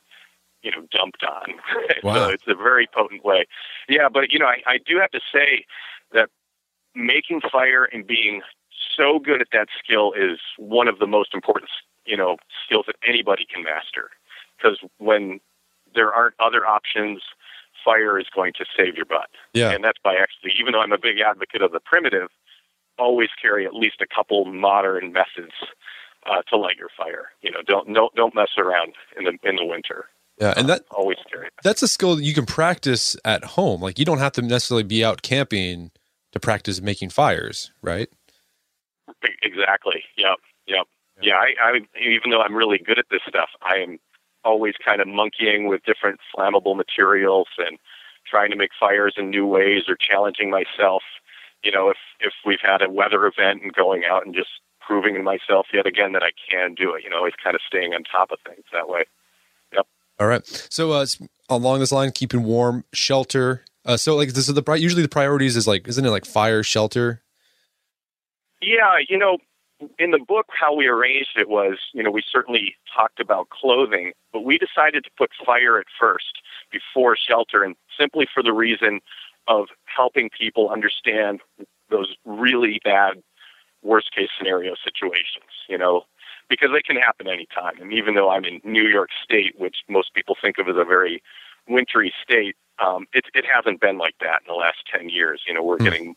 you 0.65 0.71
know, 0.71 0.85
dumped 0.91 1.23
on. 1.23 1.53
Wow. 2.03 2.27
so 2.27 2.29
it's 2.29 2.43
a 2.47 2.55
very 2.55 2.87
potent 2.93 3.23
way. 3.23 3.45
Yeah, 3.87 4.09
but 4.09 4.31
you 4.31 4.37
know, 4.37 4.47
I, 4.47 4.61
I 4.67 4.77
do 4.77 4.97
have 4.99 5.11
to 5.11 5.21
say 5.33 5.65
that 6.13 6.29
making 6.93 7.41
fire 7.51 7.85
and 7.85 8.05
being 8.05 8.41
so 8.95 9.19
good 9.19 9.41
at 9.41 9.47
that 9.53 9.67
skill 9.79 10.13
is 10.13 10.39
one 10.57 10.87
of 10.87 10.99
the 10.99 11.07
most 11.07 11.33
important, 11.33 11.69
you 12.05 12.17
know, 12.17 12.37
skills 12.65 12.85
that 12.87 12.95
anybody 13.07 13.45
can 13.51 13.63
master. 13.63 14.09
Because 14.57 14.79
when 14.97 15.39
there 15.93 16.13
aren't 16.13 16.35
other 16.39 16.65
options, 16.65 17.21
fire 17.83 18.19
is 18.19 18.27
going 18.33 18.53
to 18.53 18.65
save 18.77 18.95
your 18.95 19.05
butt. 19.05 19.29
Yeah. 19.53 19.71
And 19.71 19.83
that's 19.83 19.99
by 20.03 20.15
actually, 20.15 20.51
even 20.59 20.73
though 20.73 20.81
I'm 20.81 20.91
a 20.91 20.99
big 20.99 21.19
advocate 21.19 21.61
of 21.61 21.71
the 21.71 21.79
primitive, 21.79 22.29
always 22.99 23.29
carry 23.41 23.65
at 23.65 23.73
least 23.73 24.01
a 24.01 24.07
couple 24.07 24.45
modern 24.45 25.11
methods 25.11 25.53
uh, 26.25 26.41
to 26.49 26.57
light 26.57 26.77
your 26.77 26.89
fire. 26.95 27.29
You 27.41 27.51
know, 27.51 27.61
don't 27.65 27.91
don't 27.93 28.13
don't 28.15 28.35
mess 28.35 28.49
around 28.57 28.93
in 29.17 29.25
the 29.25 29.37
in 29.47 29.55
the 29.55 29.65
winter. 29.65 30.05
Yeah, 30.39 30.53
and 30.57 30.67
that 30.67 30.83
Always 30.91 31.17
carry. 31.31 31.47
It. 31.47 31.53
that's 31.63 31.81
a 31.81 31.87
skill 31.87 32.15
that 32.15 32.23
you 32.23 32.33
can 32.33 32.45
practice 32.45 33.15
at 33.23 33.43
home. 33.43 33.81
Like 33.81 33.97
you 33.97 34.05
don't 34.05 34.17
have 34.17 34.33
to 34.33 34.41
necessarily 34.41 34.83
be 34.83 35.03
out 35.03 35.21
camping 35.21 35.91
to 36.33 36.39
practice 36.39 36.81
making 36.81 37.09
fires, 37.09 37.71
right? 37.81 38.09
Exactly. 39.41 40.03
Yep. 40.17 40.37
Yep. 40.67 40.87
Yeah. 41.21 41.35
I, 41.35 41.53
I 41.61 41.79
even 41.99 42.31
though 42.31 42.41
I'm 42.41 42.55
really 42.55 42.77
good 42.77 42.99
at 42.99 43.05
this 43.09 43.21
stuff, 43.27 43.49
I 43.61 43.77
am 43.77 43.97
always 44.43 44.73
kind 44.83 45.01
of 45.01 45.07
monkeying 45.07 45.67
with 45.67 45.83
different 45.85 46.19
flammable 46.35 46.75
materials 46.75 47.47
and 47.57 47.77
trying 48.27 48.51
to 48.51 48.57
make 48.57 48.71
fires 48.77 49.15
in 49.17 49.29
new 49.29 49.45
ways 49.45 49.83
or 49.87 49.95
challenging 49.95 50.49
myself. 50.49 51.03
You 51.63 51.71
know, 51.71 51.89
if 51.89 51.97
if 52.19 52.33
we've 52.45 52.59
had 52.61 52.81
a 52.81 52.89
weather 52.89 53.25
event 53.25 53.61
and 53.63 53.73
going 53.73 54.03
out 54.03 54.25
and 54.25 54.35
just 54.35 54.49
proving 54.85 55.15
to 55.15 55.23
myself 55.23 55.67
yet 55.73 55.87
again 55.87 56.13
that 56.13 56.23
I 56.23 56.31
can 56.49 56.75
do 56.75 56.93
it. 56.93 57.03
You 57.03 57.09
know, 57.09 57.17
always 57.17 57.33
kind 57.41 57.55
of 57.55 57.61
staying 57.65 57.93
on 57.93 58.03
top 58.03 58.31
of 58.31 58.39
things 58.45 58.65
that 58.71 58.89
way. 58.89 59.05
All 60.19 60.27
right. 60.27 60.45
So 60.69 60.91
uh, 60.91 61.05
along 61.49 61.79
this 61.79 61.91
line, 61.91 62.11
keeping 62.11 62.43
warm, 62.43 62.85
shelter. 62.93 63.63
Uh, 63.85 63.97
so 63.97 64.15
like 64.15 64.29
this 64.29 64.49
is 64.49 64.55
the 64.55 64.73
usually 64.73 65.03
the 65.03 65.09
priorities 65.09 65.55
is 65.55 65.67
like 65.67 65.87
isn't 65.87 66.05
it 66.05 66.09
like 66.09 66.25
fire, 66.25 66.63
shelter? 66.63 67.21
Yeah, 68.61 68.95
you 69.07 69.17
know, 69.17 69.37
in 69.99 70.11
the 70.11 70.19
book, 70.19 70.47
how 70.57 70.73
we 70.73 70.87
arranged 70.87 71.37
it 71.37 71.49
was, 71.49 71.77
you 71.93 72.01
know, 72.01 72.09
we 72.09 72.23
certainly 72.31 72.75
talked 72.95 73.19
about 73.19 73.49
clothing, 73.49 74.13
but 74.31 74.41
we 74.41 74.57
decided 74.57 75.03
to 75.03 75.09
put 75.17 75.29
fire 75.45 75.77
at 75.77 75.85
first 75.99 76.41
before 76.71 77.15
shelter, 77.17 77.63
and 77.63 77.75
simply 77.99 78.25
for 78.33 78.41
the 78.41 78.53
reason 78.53 79.01
of 79.47 79.67
helping 79.85 80.29
people 80.29 80.69
understand 80.69 81.41
those 81.89 82.15
really 82.25 82.79
bad 82.83 83.21
worst 83.83 84.13
case 84.15 84.29
scenario 84.37 84.73
situations, 84.83 85.45
you 85.69 85.77
know, 85.77 86.05
because 86.49 86.69
they 86.73 86.81
can 86.81 86.95
happen 86.95 87.27
anytime. 87.27 87.81
And 87.81 87.93
even 87.93 88.15
though 88.15 88.29
I'm 88.29 88.45
in 88.45 88.61
New 88.63 88.87
York 88.87 89.09
State, 89.23 89.55
which 89.57 89.77
most 89.89 90.13
people 90.13 90.35
think 90.39 90.57
of 90.57 90.67
as 90.67 90.75
a 90.77 90.85
very 90.85 91.21
wintry 91.67 92.13
state, 92.23 92.55
um, 92.83 93.07
it, 93.13 93.25
it 93.33 93.45
hasn't 93.45 93.81
been 93.81 93.97
like 93.97 94.15
that 94.19 94.41
in 94.41 94.47
the 94.47 94.59
last 94.59 94.77
10 94.93 95.09
years. 95.09 95.41
You 95.47 95.53
know, 95.53 95.63
we're 95.63 95.77
getting 95.77 96.15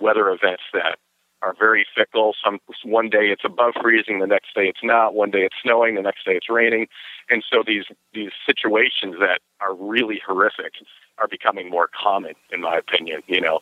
weather 0.00 0.30
events 0.30 0.62
that 0.72 0.98
are 1.42 1.54
very 1.58 1.86
fickle. 1.94 2.34
Some 2.42 2.58
one 2.84 3.08
day 3.08 3.30
it's 3.30 3.44
above 3.44 3.74
freezing, 3.80 4.20
the 4.20 4.26
next 4.26 4.54
day 4.54 4.66
it's 4.68 4.82
not. 4.82 5.14
One 5.14 5.30
day 5.30 5.44
it's 5.44 5.56
snowing, 5.62 5.94
the 5.94 6.02
next 6.02 6.24
day 6.24 6.32
it's 6.32 6.48
raining, 6.48 6.86
and 7.28 7.44
so 7.50 7.62
these 7.66 7.84
these 8.14 8.30
situations 8.46 9.16
that 9.20 9.40
are 9.60 9.74
really 9.74 10.20
horrific 10.26 10.72
are 11.18 11.28
becoming 11.28 11.70
more 11.70 11.88
common, 11.88 12.34
in 12.50 12.60
my 12.60 12.76
opinion. 12.76 13.22
You 13.26 13.40
know, 13.40 13.60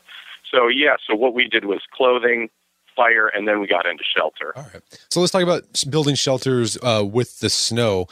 so 0.50 0.68
yeah. 0.68 0.96
So 1.07 1.14
what 1.14 1.35
we 1.35 1.48
did 1.48 1.64
was 1.64 1.81
clothing, 1.92 2.48
fire, 2.95 3.29
and 3.29 3.47
then 3.47 3.61
we 3.61 3.67
got 3.67 3.87
into 3.87 4.05
shelter. 4.17 4.53
All 4.57 4.63
right. 4.73 4.83
So 5.11 5.21
let's 5.21 5.33
talk 5.33 5.43
about 5.43 5.65
building 5.89 6.15
shelters 6.15 6.77
uh, 6.83 7.05
with 7.05 7.41
the 7.41 7.51
snow. 7.51 8.07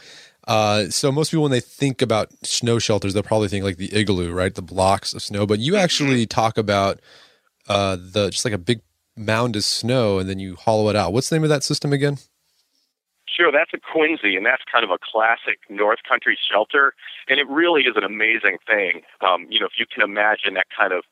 Uh, 0.47 0.89
so 0.91 1.13
most 1.13 1.31
people, 1.31 1.43
when 1.43 1.53
they 1.53 1.61
think 1.61 2.03
about 2.03 2.29
snow 2.45 2.79
shelters, 2.79 3.15
they'll 3.15 3.23
probably 3.23 3.49
think 3.49 3.65
like 3.65 3.77
the 3.77 3.95
igloo, 3.95 4.33
right? 4.33 4.55
The 4.55 4.63
blocks 4.63 5.15
of 5.15 5.23
snow. 5.23 5.47
But 5.47 5.61
you 5.61 5.77
actually 5.77 6.27
talk 6.27 6.59
about 6.59 7.01
uh, 7.69 7.97
the 7.97 8.31
just 8.31 8.45
like 8.45 8.55
a 8.55 8.59
big 8.59 8.81
mound 9.17 9.57
of 9.57 9.65
snow, 9.65 10.19
and 10.19 10.29
then 10.29 10.39
you 10.39 10.57
hollow 10.57 10.89
it 10.89 10.97
out. 10.97 11.13
What's 11.13 11.29
the 11.29 11.37
name 11.37 11.45
of 11.45 11.51
that 11.51 11.63
system 11.63 11.93
again? 11.93 12.19
Sure, 13.29 13.51
that's 13.51 13.73
a 13.73 13.79
quinzhee, 13.79 14.37
and 14.37 14.45
that's 14.45 14.63
kind 14.71 14.85
of 14.85 14.91
a 14.91 14.99
classic 15.01 15.61
North 15.71 16.01
Country 16.07 16.37
shelter, 16.51 16.93
and 17.29 17.39
it 17.41 17.49
really 17.49 17.83
is 17.83 17.97
an 17.97 18.05
amazing 18.05 18.59
thing. 18.67 19.03
Um, 19.21 19.47
you 19.49 19.59
know, 19.59 19.67
if 19.67 19.73
you 19.79 19.87
can 19.87 20.03
imagine 20.03 20.55
that 20.55 20.67
kind 20.77 20.93
of 20.93 21.05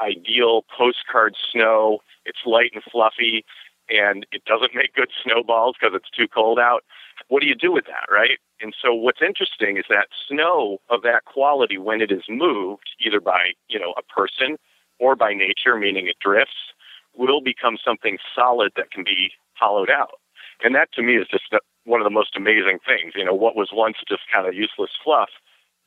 ideal 0.00 0.64
postcard 0.76 1.34
snow, 1.52 2.00
it's 2.24 2.38
light 2.44 2.70
and 2.74 2.82
fluffy, 2.90 3.44
and 3.88 4.26
it 4.32 4.44
doesn't 4.44 4.74
make 4.74 4.94
good 4.94 5.10
snowballs 5.22 5.76
because 5.80 5.94
it's 5.94 6.10
too 6.10 6.26
cold 6.28 6.58
out. 6.58 6.84
What 7.28 7.40
do 7.40 7.46
you 7.46 7.54
do 7.54 7.72
with 7.72 7.86
that, 7.86 8.10
right? 8.10 8.38
And 8.60 8.74
so, 8.80 8.92
what's 8.92 9.22
interesting 9.22 9.76
is 9.76 9.84
that 9.88 10.08
snow 10.28 10.78
of 10.90 11.02
that 11.02 11.24
quality, 11.24 11.78
when 11.78 12.00
it 12.00 12.10
is 12.10 12.24
moved, 12.28 12.90
either 13.04 13.20
by 13.20 13.50
you 13.68 13.78
know 13.78 13.94
a 13.96 14.02
person 14.02 14.56
or 14.98 15.14
by 15.14 15.34
nature, 15.34 15.76
meaning 15.76 16.06
it 16.06 16.16
drifts, 16.20 16.72
will 17.14 17.40
become 17.40 17.76
something 17.82 18.18
solid 18.34 18.72
that 18.76 18.90
can 18.90 19.04
be 19.04 19.32
hollowed 19.54 19.90
out. 19.90 20.20
And 20.64 20.74
that 20.74 20.92
to 20.92 21.02
me 21.02 21.16
is 21.16 21.26
just 21.28 21.44
one 21.84 22.00
of 22.00 22.04
the 22.04 22.10
most 22.10 22.36
amazing 22.36 22.78
things. 22.86 23.12
You 23.14 23.24
know, 23.24 23.34
what 23.34 23.56
was 23.56 23.70
once 23.72 23.98
just 24.08 24.22
kind 24.32 24.46
of 24.46 24.54
useless 24.54 24.90
fluff 25.02 25.30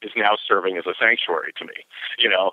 is 0.02 0.12
now 0.16 0.38
serving 0.48 0.78
as 0.78 0.86
a 0.86 0.94
sanctuary 1.00 1.52
to 1.58 1.66
me. 1.66 1.74
You 2.18 2.30
know, 2.30 2.52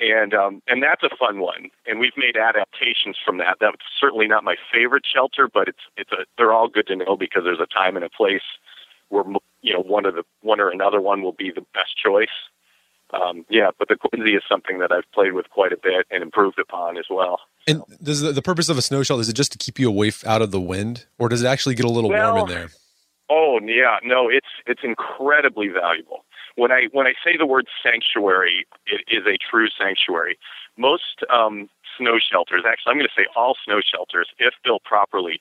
and 0.00 0.34
um, 0.34 0.62
and 0.66 0.82
that's 0.82 1.02
a 1.02 1.14
fun 1.16 1.40
one. 1.40 1.70
And 1.86 1.98
we've 1.98 2.16
made 2.16 2.36
adaptations 2.36 3.16
from 3.24 3.38
that. 3.38 3.58
That's 3.60 3.76
certainly 4.00 4.26
not 4.26 4.44
my 4.44 4.56
favorite 4.72 5.04
shelter, 5.06 5.48
but 5.52 5.68
it's 5.68 5.82
it's 5.96 6.12
a 6.12 6.24
they're 6.36 6.52
all 6.52 6.68
good 6.68 6.86
to 6.88 6.96
know 6.96 7.16
because 7.16 7.44
there's 7.44 7.60
a 7.60 7.66
time 7.66 7.96
and 7.96 8.04
a 8.04 8.10
place 8.10 8.42
where 9.08 9.24
you 9.62 9.72
know 9.72 9.80
one 9.80 10.06
of 10.06 10.14
the 10.14 10.24
one 10.42 10.60
or 10.60 10.70
another 10.70 11.00
one 11.00 11.22
will 11.22 11.32
be 11.32 11.50
the 11.50 11.64
best 11.74 11.96
choice. 12.02 12.28
Um, 13.12 13.46
yeah, 13.48 13.70
but 13.78 13.88
the 13.88 13.94
quinzhee 13.94 14.36
is 14.36 14.42
something 14.48 14.80
that 14.80 14.90
I've 14.90 15.10
played 15.12 15.32
with 15.32 15.48
quite 15.50 15.72
a 15.72 15.76
bit 15.76 16.06
and 16.10 16.24
improved 16.24 16.58
upon 16.58 16.98
as 16.98 17.06
well. 17.08 17.38
And 17.68 17.82
does 18.02 18.20
the, 18.20 18.32
the 18.32 18.42
purpose 18.42 18.68
of 18.68 18.78
a 18.78 18.82
snow 18.82 19.04
shelter 19.04 19.20
is 19.20 19.28
it 19.28 19.34
just 19.36 19.52
to 19.52 19.58
keep 19.58 19.78
you 19.78 19.88
away 19.88 20.08
f- 20.08 20.26
out 20.26 20.42
of 20.42 20.50
the 20.50 20.60
wind, 20.60 21.06
or 21.16 21.28
does 21.28 21.42
it 21.42 21.46
actually 21.46 21.76
get 21.76 21.84
a 21.84 21.90
little 21.90 22.10
warm 22.10 22.38
in 22.38 22.46
there? 22.48 22.70
Oh 23.30 23.58
yeah, 23.62 23.98
no, 24.04 24.28
it's 24.28 24.46
it's 24.66 24.82
incredibly 24.84 25.68
valuable. 25.68 26.24
When 26.56 26.72
I 26.72 26.88
when 26.92 27.06
I 27.06 27.14
say 27.24 27.36
the 27.36 27.46
word 27.46 27.66
sanctuary, 27.82 28.66
it 28.86 29.02
is 29.08 29.26
a 29.26 29.36
true 29.38 29.68
sanctuary. 29.68 30.38
Most 30.76 31.22
um, 31.30 31.68
snow 31.96 32.18
shelters, 32.18 32.64
actually, 32.66 32.90
I'm 32.90 32.98
going 32.98 33.08
to 33.08 33.14
say 33.20 33.26
all 33.36 33.56
snow 33.64 33.80
shelters, 33.80 34.28
if 34.38 34.54
built 34.64 34.82
properly, 34.84 35.40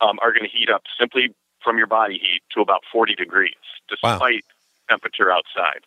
um, 0.00 0.18
are 0.22 0.32
going 0.32 0.48
to 0.48 0.56
heat 0.56 0.70
up 0.70 0.82
simply 0.98 1.34
from 1.62 1.78
your 1.78 1.86
body 1.86 2.18
heat 2.18 2.42
to 2.54 2.60
about 2.60 2.82
40 2.92 3.14
degrees, 3.14 3.54
Wow. 4.02 4.12
despite 4.12 4.44
temperature 4.88 5.30
outside. 5.30 5.80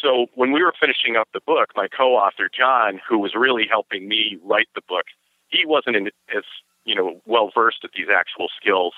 So 0.00 0.26
when 0.34 0.52
we 0.52 0.62
were 0.62 0.72
finishing 0.78 1.16
up 1.16 1.28
the 1.32 1.40
book, 1.40 1.70
my 1.76 1.88
co-author 1.88 2.50
John, 2.56 3.00
who 3.06 3.18
was 3.18 3.34
really 3.34 3.66
helping 3.68 4.08
me 4.08 4.38
write 4.42 4.68
the 4.74 4.82
book, 4.88 5.06
he 5.48 5.64
wasn't 5.66 5.96
in, 5.96 6.06
as 6.34 6.44
you 6.84 6.94
know 6.94 7.20
well 7.26 7.50
versed 7.54 7.84
at 7.84 7.90
these 7.96 8.08
actual 8.14 8.48
skills, 8.60 8.94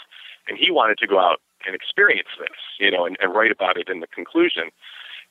and 0.48 0.58
he 0.58 0.70
wanted 0.70 0.98
to 0.98 1.06
go 1.06 1.18
out 1.18 1.40
and 1.66 1.74
experience 1.74 2.28
this, 2.38 2.56
you 2.78 2.90
know, 2.90 3.06
and, 3.06 3.16
and 3.20 3.34
write 3.34 3.50
about 3.50 3.76
it 3.76 3.88
in 3.88 4.00
the 4.00 4.06
conclusion. 4.06 4.70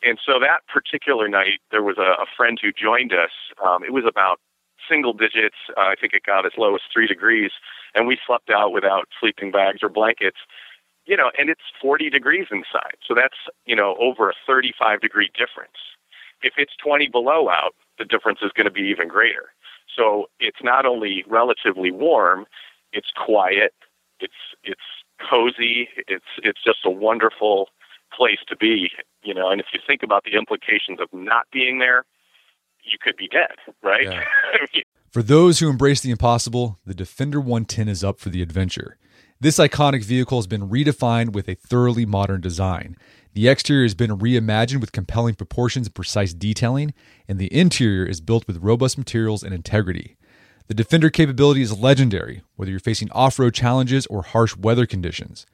And 0.04 0.20
so 0.24 0.40
that 0.40 0.68
particular 0.68 1.28
night, 1.28 1.60
there 1.72 1.84
was 1.84 1.98
a, 1.98 2.22
a 2.22 2.26
friend 2.36 2.60
who 2.62 2.72
joined 2.72 3.14
us. 3.14 3.32
Um, 3.64 3.84
it 3.84 3.94
was 3.94 4.04
about 4.08 4.40
single 4.90 5.14
digits. 5.14 5.56
Uh, 5.78 5.82
I 5.82 5.96
think 6.00 6.14
it 6.14 6.24
got 6.26 6.46
as 6.46 6.54
low 6.58 6.76
as 6.76 6.82
three 6.94 7.08
degrees, 7.08 7.52
and 7.94 8.08
we 8.08 8.18
slept 8.26 8.50
out 8.50 8.74
without 8.74 9.08
sleeping 9.20 9.52
bags 9.52 9.82
or 9.82 9.90
blankets. 9.90 10.38
You 11.06 11.16
know, 11.16 11.32
and 11.38 11.50
it's 11.50 11.62
40 11.82 12.10
degrees 12.10 12.48
inside, 12.52 12.98
so 13.08 13.14
that's 13.14 13.38
you 13.66 13.76
know 13.76 13.96
over 14.00 14.30
a 14.30 14.34
35 14.48 15.02
degree 15.02 15.30
difference. 15.38 15.78
If 16.42 16.54
it's 16.58 16.74
20 16.84 17.08
below 17.10 17.50
out, 17.50 17.76
the 17.98 18.06
difference 18.06 18.40
is 18.42 18.52
going 18.52 18.66
to 18.66 18.72
be 18.72 18.82
even 18.82 19.08
greater. 19.08 19.54
So 19.96 20.26
it's 20.40 20.58
not 20.64 20.86
only 20.86 21.24
relatively 21.28 21.92
warm, 21.92 22.46
it's 22.92 23.12
quiet, 23.16 23.74
it's 24.20 24.34
it's 24.64 24.82
cozy, 25.20 25.90
it's 26.08 26.26
it's 26.44 26.64
just 26.64 26.80
a 26.86 26.90
wonderful 26.90 27.70
place 28.16 28.40
to 28.48 28.56
be, 28.56 28.92
you 29.24 29.34
know. 29.34 29.50
And 29.50 29.60
if 29.60 29.68
you 29.74 29.80
think 29.86 30.04
about 30.04 30.24
the 30.24 30.38
implications 30.38 31.00
of 31.00 31.08
not 31.12 31.46
being 31.52 31.80
there, 31.80 32.06
you 32.84 32.98
could 33.02 33.18
be 33.18 33.28
dead, 33.28 33.56
right? 33.84 34.04
Yeah. 34.04 34.24
For 35.12 35.24
those 35.24 35.60
who 35.60 35.70
embrace 35.70 36.02
the 36.02 36.12
impossible, 36.12 36.78
the 36.86 36.94
Defender 36.94 37.40
110 37.40 37.88
is 37.88 38.04
up 38.04 38.20
for 38.20 38.28
the 38.28 38.42
adventure. 38.42 38.98
This 39.40 39.60
iconic 39.60 40.04
vehicle 40.04 40.38
has 40.38 40.46
been 40.46 40.70
redefined 40.70 41.32
with 41.32 41.48
a 41.48 41.56
thoroughly 41.56 42.06
modern 42.06 42.42
design. 42.42 42.98
The 43.34 43.48
exterior 43.48 43.84
has 43.84 43.94
been 43.94 44.18
reimagined 44.18 44.82
with 44.82 44.92
compelling 44.92 45.36
proportions 45.36 45.88
and 45.88 45.96
precise 45.96 46.34
detailing, 46.34 46.94
and 47.30 47.40
the 47.40 47.54
interior 47.54 48.06
is 48.06 48.20
built 48.20 48.46
with 48.46 48.58
robust 48.58 48.98
materials 48.98 49.42
and 49.42 49.54
integrity. 49.54 50.18
The 50.68 50.74
Defender 50.74 51.12
capability 51.12 51.62
is 51.62 51.78
legendary, 51.78 52.42
whether 52.56 52.72
you're 52.72 52.80
facing 52.80 53.12
off 53.12 53.38
road 53.38 53.54
challenges 53.54 54.08
or 54.08 54.24
harsh 54.24 54.56
weather 54.58 54.88
conditions. 54.88 55.46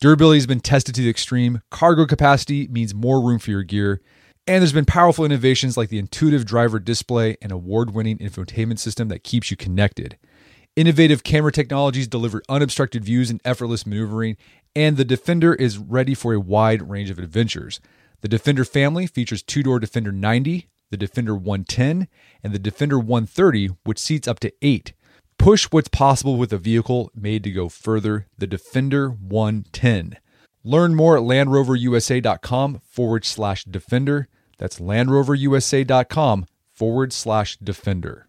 Durability 0.00 0.38
has 0.38 0.46
been 0.46 0.60
tested 0.60 0.94
to 0.94 1.02
the 1.02 1.10
extreme, 1.10 1.60
cargo 1.70 2.06
capacity 2.06 2.66
means 2.68 2.94
more 2.94 3.20
room 3.20 3.38
for 3.38 3.50
your 3.50 3.62
gear, 3.62 4.00
And 4.46 4.60
there's 4.60 4.72
been 4.72 4.84
powerful 4.84 5.24
innovations 5.24 5.76
like 5.76 5.88
the 5.88 5.98
intuitive 5.98 6.44
driver 6.44 6.78
display 6.78 7.36
and 7.40 7.50
award 7.50 7.94
winning 7.94 8.18
infotainment 8.18 8.78
system 8.78 9.08
that 9.08 9.24
keeps 9.24 9.50
you 9.50 9.56
connected. 9.56 10.18
Innovative 10.76 11.22
camera 11.22 11.52
technologies 11.52 12.08
deliver 12.08 12.42
unobstructed 12.48 13.04
views 13.04 13.30
and 13.30 13.40
effortless 13.44 13.86
maneuvering, 13.86 14.36
and 14.74 14.96
the 14.96 15.04
Defender 15.04 15.54
is 15.54 15.78
ready 15.78 16.14
for 16.14 16.34
a 16.34 16.40
wide 16.40 16.88
range 16.88 17.10
of 17.10 17.18
adventures. 17.18 17.80
The 18.20 18.28
Defender 18.28 18.64
family 18.64 19.06
features 19.06 19.42
two 19.42 19.62
door 19.62 19.78
Defender 19.78 20.12
90, 20.12 20.68
the 20.94 21.06
Defender 21.06 21.34
110, 21.34 22.06
and 22.44 22.52
the 22.52 22.58
Defender 22.60 23.00
130, 23.00 23.70
which 23.82 23.98
seats 23.98 24.28
up 24.28 24.38
to 24.38 24.52
eight. 24.62 24.92
Push 25.38 25.64
what's 25.72 25.88
possible 25.88 26.36
with 26.36 26.52
a 26.52 26.58
vehicle 26.58 27.10
made 27.16 27.42
to 27.42 27.50
go 27.50 27.68
further, 27.68 28.28
the 28.38 28.46
Defender 28.46 29.08
110. 29.08 30.16
Learn 30.62 30.94
more 30.94 31.16
at 31.16 31.24
LandRoverUSA.com 31.24 32.80
forward 32.88 33.24
slash 33.24 33.64
Defender. 33.64 34.28
That's 34.56 34.78
LandRoverUSA.com 34.78 36.46
forward 36.72 37.12
slash 37.12 37.56
Defender. 37.56 38.28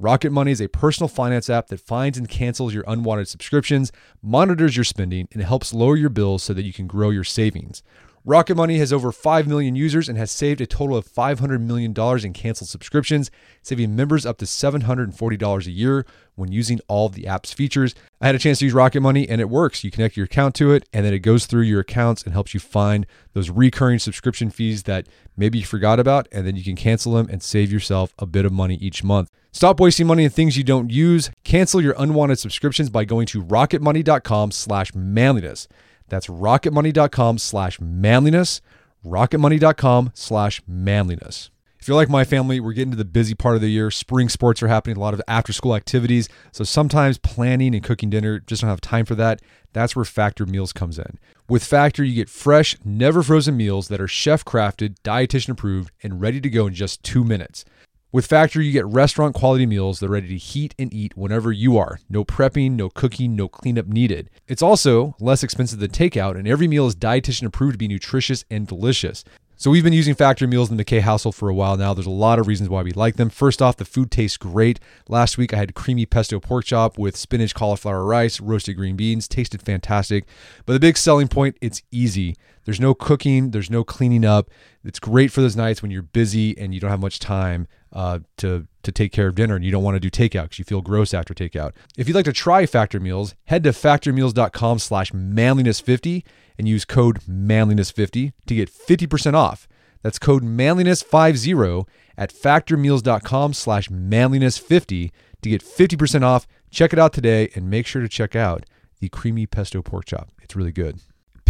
Rocket 0.00 0.32
Money 0.32 0.50
is 0.50 0.62
a 0.62 0.68
personal 0.68 1.08
finance 1.08 1.50
app 1.50 1.66
that 1.66 1.78
finds 1.78 2.16
and 2.16 2.26
cancels 2.26 2.72
your 2.72 2.84
unwanted 2.88 3.28
subscriptions, 3.28 3.92
monitors 4.22 4.74
your 4.74 4.84
spending, 4.84 5.28
and 5.30 5.42
helps 5.42 5.74
lower 5.74 5.94
your 5.94 6.08
bills 6.08 6.42
so 6.42 6.54
that 6.54 6.62
you 6.62 6.72
can 6.72 6.86
grow 6.86 7.10
your 7.10 7.22
savings. 7.22 7.82
Rocket 8.24 8.54
Money 8.54 8.78
has 8.78 8.94
over 8.94 9.12
5 9.12 9.46
million 9.46 9.76
users 9.76 10.08
and 10.08 10.16
has 10.16 10.30
saved 10.30 10.62
a 10.62 10.66
total 10.66 10.96
of 10.96 11.06
$500 11.06 11.60
million 11.60 11.94
in 12.24 12.32
canceled 12.32 12.70
subscriptions, 12.70 13.30
saving 13.62 13.94
members 13.94 14.24
up 14.24 14.38
to 14.38 14.46
$740 14.46 15.66
a 15.66 15.70
year 15.70 16.06
when 16.34 16.50
using 16.50 16.80
all 16.88 17.04
of 17.04 17.14
the 17.14 17.26
app's 17.26 17.52
features. 17.52 17.94
I 18.22 18.26
had 18.26 18.34
a 18.34 18.38
chance 18.38 18.60
to 18.60 18.64
use 18.64 18.72
Rocket 18.72 19.02
Money 19.02 19.28
and 19.28 19.38
it 19.38 19.50
works. 19.50 19.84
You 19.84 19.90
connect 19.90 20.16
your 20.16 20.24
account 20.24 20.54
to 20.56 20.72
it 20.72 20.88
and 20.94 21.04
then 21.04 21.12
it 21.12 21.18
goes 21.18 21.44
through 21.44 21.62
your 21.62 21.80
accounts 21.80 22.22
and 22.22 22.32
helps 22.32 22.54
you 22.54 22.60
find 22.60 23.06
those 23.34 23.50
recurring 23.50 23.98
subscription 23.98 24.48
fees 24.48 24.84
that 24.84 25.08
maybe 25.36 25.58
you 25.58 25.66
forgot 25.66 26.00
about 26.00 26.26
and 26.32 26.46
then 26.46 26.56
you 26.56 26.64
can 26.64 26.76
cancel 26.76 27.12
them 27.12 27.28
and 27.28 27.42
save 27.42 27.70
yourself 27.70 28.14
a 28.18 28.24
bit 28.24 28.46
of 28.46 28.52
money 28.52 28.76
each 28.76 29.04
month. 29.04 29.30
Stop 29.52 29.80
wasting 29.80 30.06
money 30.06 30.24
on 30.24 30.30
things 30.30 30.56
you 30.56 30.64
don't 30.64 30.90
use. 30.90 31.30
Cancel 31.44 31.80
your 31.80 31.94
unwanted 31.98 32.38
subscriptions 32.38 32.88
by 32.88 33.04
going 33.04 33.26
to 33.26 33.42
rocketmoney.com 33.42 34.52
slash 34.52 34.94
manliness. 34.94 35.66
That's 36.08 36.28
rocketmoney.com 36.28 37.38
slash 37.38 37.80
manliness, 37.80 38.60
rocketmoney.com 39.04 40.12
slash 40.14 40.62
manliness. 40.66 41.50
If 41.80 41.88
you're 41.88 41.96
like 41.96 42.10
my 42.10 42.24
family, 42.24 42.60
we're 42.60 42.74
getting 42.74 42.90
to 42.90 42.96
the 42.96 43.06
busy 43.06 43.34
part 43.34 43.54
of 43.54 43.62
the 43.62 43.70
year. 43.70 43.90
Spring 43.90 44.28
sports 44.28 44.62
are 44.62 44.68
happening, 44.68 44.98
a 44.98 45.00
lot 45.00 45.14
of 45.14 45.22
after 45.26 45.52
school 45.54 45.74
activities. 45.74 46.28
So 46.52 46.62
sometimes 46.62 47.16
planning 47.16 47.74
and 47.74 47.82
cooking 47.82 48.10
dinner 48.10 48.38
just 48.38 48.60
don't 48.60 48.68
have 48.68 48.82
time 48.82 49.06
for 49.06 49.14
that. 49.14 49.40
That's 49.72 49.96
where 49.96 50.04
Factor 50.04 50.44
Meals 50.44 50.74
comes 50.74 50.98
in. 50.98 51.18
With 51.48 51.64
Factor, 51.64 52.04
you 52.04 52.14
get 52.14 52.28
fresh, 52.28 52.76
never 52.84 53.22
frozen 53.22 53.56
meals 53.56 53.88
that 53.88 54.00
are 54.00 54.06
chef 54.06 54.44
crafted, 54.44 54.96
dietitian 55.02 55.50
approved, 55.50 55.90
and 56.02 56.20
ready 56.20 56.40
to 56.42 56.50
go 56.50 56.66
in 56.66 56.74
just 56.74 57.02
two 57.02 57.24
minutes. 57.24 57.64
With 58.12 58.26
Factor, 58.26 58.60
you 58.60 58.72
get 58.72 58.86
restaurant 58.86 59.36
quality 59.36 59.66
meals 59.66 60.00
that 60.00 60.06
are 60.06 60.12
ready 60.14 60.26
to 60.26 60.36
heat 60.36 60.74
and 60.80 60.92
eat 60.92 61.16
whenever 61.16 61.52
you 61.52 61.78
are. 61.78 62.00
No 62.08 62.24
prepping, 62.24 62.72
no 62.72 62.88
cooking, 62.88 63.36
no 63.36 63.46
cleanup 63.46 63.86
needed. 63.86 64.30
It's 64.48 64.62
also 64.62 65.14
less 65.20 65.44
expensive 65.44 65.78
than 65.78 65.92
takeout, 65.92 66.36
and 66.36 66.48
every 66.48 66.66
meal 66.66 66.88
is 66.88 66.96
dietitian 66.96 67.46
approved 67.46 67.74
to 67.74 67.78
be 67.78 67.86
nutritious 67.86 68.44
and 68.50 68.66
delicious. 68.66 69.22
So 69.54 69.70
we've 69.70 69.84
been 69.84 69.92
using 69.92 70.16
Factor 70.16 70.48
meals 70.48 70.72
in 70.72 70.76
the 70.76 70.84
McKay 70.84 71.02
household 71.02 71.36
for 71.36 71.48
a 71.48 71.54
while 71.54 71.76
now. 71.76 71.94
There's 71.94 72.06
a 72.06 72.10
lot 72.10 72.40
of 72.40 72.48
reasons 72.48 72.68
why 72.68 72.82
we 72.82 72.90
like 72.90 73.14
them. 73.14 73.30
First 73.30 73.62
off, 73.62 73.76
the 73.76 73.84
food 73.84 74.10
tastes 74.10 74.38
great. 74.38 74.80
Last 75.06 75.38
week 75.38 75.54
I 75.54 75.58
had 75.58 75.74
creamy 75.74 76.04
pesto 76.04 76.40
pork 76.40 76.64
chop 76.64 76.98
with 76.98 77.16
spinach, 77.16 77.54
cauliflower 77.54 78.04
rice, 78.04 78.40
roasted 78.40 78.76
green 78.76 78.96
beans. 78.96 79.28
Tasted 79.28 79.62
fantastic. 79.62 80.24
But 80.66 80.72
the 80.72 80.80
big 80.80 80.96
selling 80.96 81.28
point, 81.28 81.58
it's 81.60 81.82
easy. 81.92 82.34
There's 82.70 82.78
no 82.78 82.94
cooking, 82.94 83.50
there's 83.50 83.68
no 83.68 83.82
cleaning 83.82 84.24
up. 84.24 84.48
It's 84.84 85.00
great 85.00 85.32
for 85.32 85.40
those 85.40 85.56
nights 85.56 85.82
when 85.82 85.90
you're 85.90 86.02
busy 86.02 86.56
and 86.56 86.72
you 86.72 86.78
don't 86.78 86.92
have 86.92 87.00
much 87.00 87.18
time 87.18 87.66
uh, 87.92 88.20
to 88.36 88.68
to 88.84 88.92
take 88.92 89.10
care 89.10 89.26
of 89.26 89.34
dinner 89.34 89.56
and 89.56 89.64
you 89.64 89.72
don't 89.72 89.82
want 89.82 89.96
to 89.96 89.98
do 89.98 90.08
takeout 90.08 90.44
because 90.44 90.60
you 90.60 90.64
feel 90.64 90.80
gross 90.80 91.12
after 91.12 91.34
takeout. 91.34 91.72
If 91.98 92.06
you'd 92.06 92.14
like 92.14 92.26
to 92.26 92.32
try 92.32 92.66
Factor 92.66 93.00
Meals, 93.00 93.34
head 93.46 93.64
to 93.64 93.70
factormeals.com 93.70 94.78
slash 94.78 95.10
manliness50 95.10 96.22
and 96.58 96.68
use 96.68 96.84
code 96.84 97.18
manliness50 97.22 98.34
to 98.46 98.54
get 98.54 98.70
50% 98.70 99.34
off. 99.34 99.66
That's 100.02 100.20
code 100.20 100.44
manliness50 100.44 101.88
at 102.16 102.32
factormeals.com 102.32 103.52
slash 103.52 103.88
manliness50 103.88 105.10
to 105.42 105.50
get 105.50 105.64
50% 105.64 106.22
off. 106.22 106.46
Check 106.70 106.92
it 106.92 107.00
out 107.00 107.12
today 107.12 107.50
and 107.56 107.68
make 107.68 107.88
sure 107.88 108.00
to 108.00 108.08
check 108.08 108.36
out 108.36 108.64
the 109.00 109.08
creamy 109.08 109.46
pesto 109.46 109.82
pork 109.82 110.04
chop. 110.04 110.30
It's 110.40 110.54
really 110.54 110.70
good. 110.70 111.00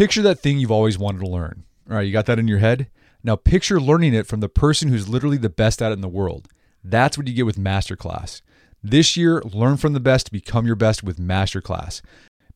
Picture 0.01 0.23
that 0.23 0.39
thing 0.39 0.59
you've 0.59 0.71
always 0.71 0.99
wanted 0.99 1.19
to 1.19 1.27
learn. 1.27 1.65
All 1.91 1.97
right, 1.97 2.07
you 2.07 2.11
got 2.11 2.25
that 2.25 2.39
in 2.39 2.49
your 2.49 2.61
head? 2.61 2.89
Now 3.23 3.37
picture 3.37 3.79
learning 3.79 4.15
it 4.15 4.27
from 4.27 4.41
the 4.41 4.49
person 4.49 4.89
who's 4.89 5.11
literally 5.11 5.37
the 5.37 5.51
best 5.51 5.83
at 5.83 5.91
it 5.91 5.97
in 5.97 6.01
the 6.01 6.09
world. 6.09 6.49
That's 6.83 7.19
what 7.19 7.29
you 7.29 7.35
get 7.35 7.45
with 7.45 7.59
Masterclass. 7.59 8.41
This 8.83 9.15
year, 9.15 9.43
learn 9.43 9.77
from 9.77 9.93
the 9.93 10.01
best 10.01 10.25
to 10.25 10.33
become 10.33 10.65
your 10.65 10.75
best 10.75 11.03
with 11.03 11.19
Masterclass. 11.19 12.01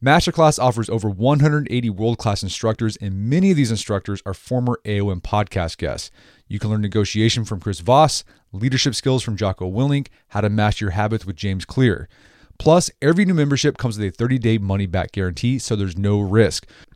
Masterclass 0.03 0.59
offers 0.59 0.89
over 0.89 1.11
180 1.11 1.91
world 1.91 2.17
class 2.17 2.43
instructors, 2.43 2.97
and 2.97 3.29
many 3.29 3.51
of 3.51 3.59
these 3.59 3.71
instructors 3.71 4.23
are 4.25 4.33
former 4.33 4.81
AOM 4.87 5.21
podcast 5.21 5.77
guests. 5.77 6.11
You 6.49 6.59
can 6.59 6.71
learn 6.71 6.81
negotiation 6.81 7.45
from 7.45 7.61
Chris 7.61 7.81
Voss, 7.81 8.25
leadership 8.53 8.95
skills 8.95 9.23
from 9.23 9.37
Jocko 9.37 9.71
Willink, 9.71 10.07
how 10.29 10.41
to 10.41 10.49
master 10.49 10.87
your 10.87 10.93
habits 10.93 11.27
with 11.27 11.37
James 11.37 11.67
Clear. 11.67 12.09
Plus, 12.59 12.91
every 13.03 13.27
new 13.27 13.35
membership 13.35 13.77
comes 13.77 13.99
with 13.99 14.09
a 14.09 14.17
30 14.17 14.39
day 14.39 14.57
money 14.57 14.87
back 14.87 15.13
guarantee, 15.13 15.59
so 15.59 15.77
there's 15.77 15.99
no 15.99 16.21
risk. 16.21 16.67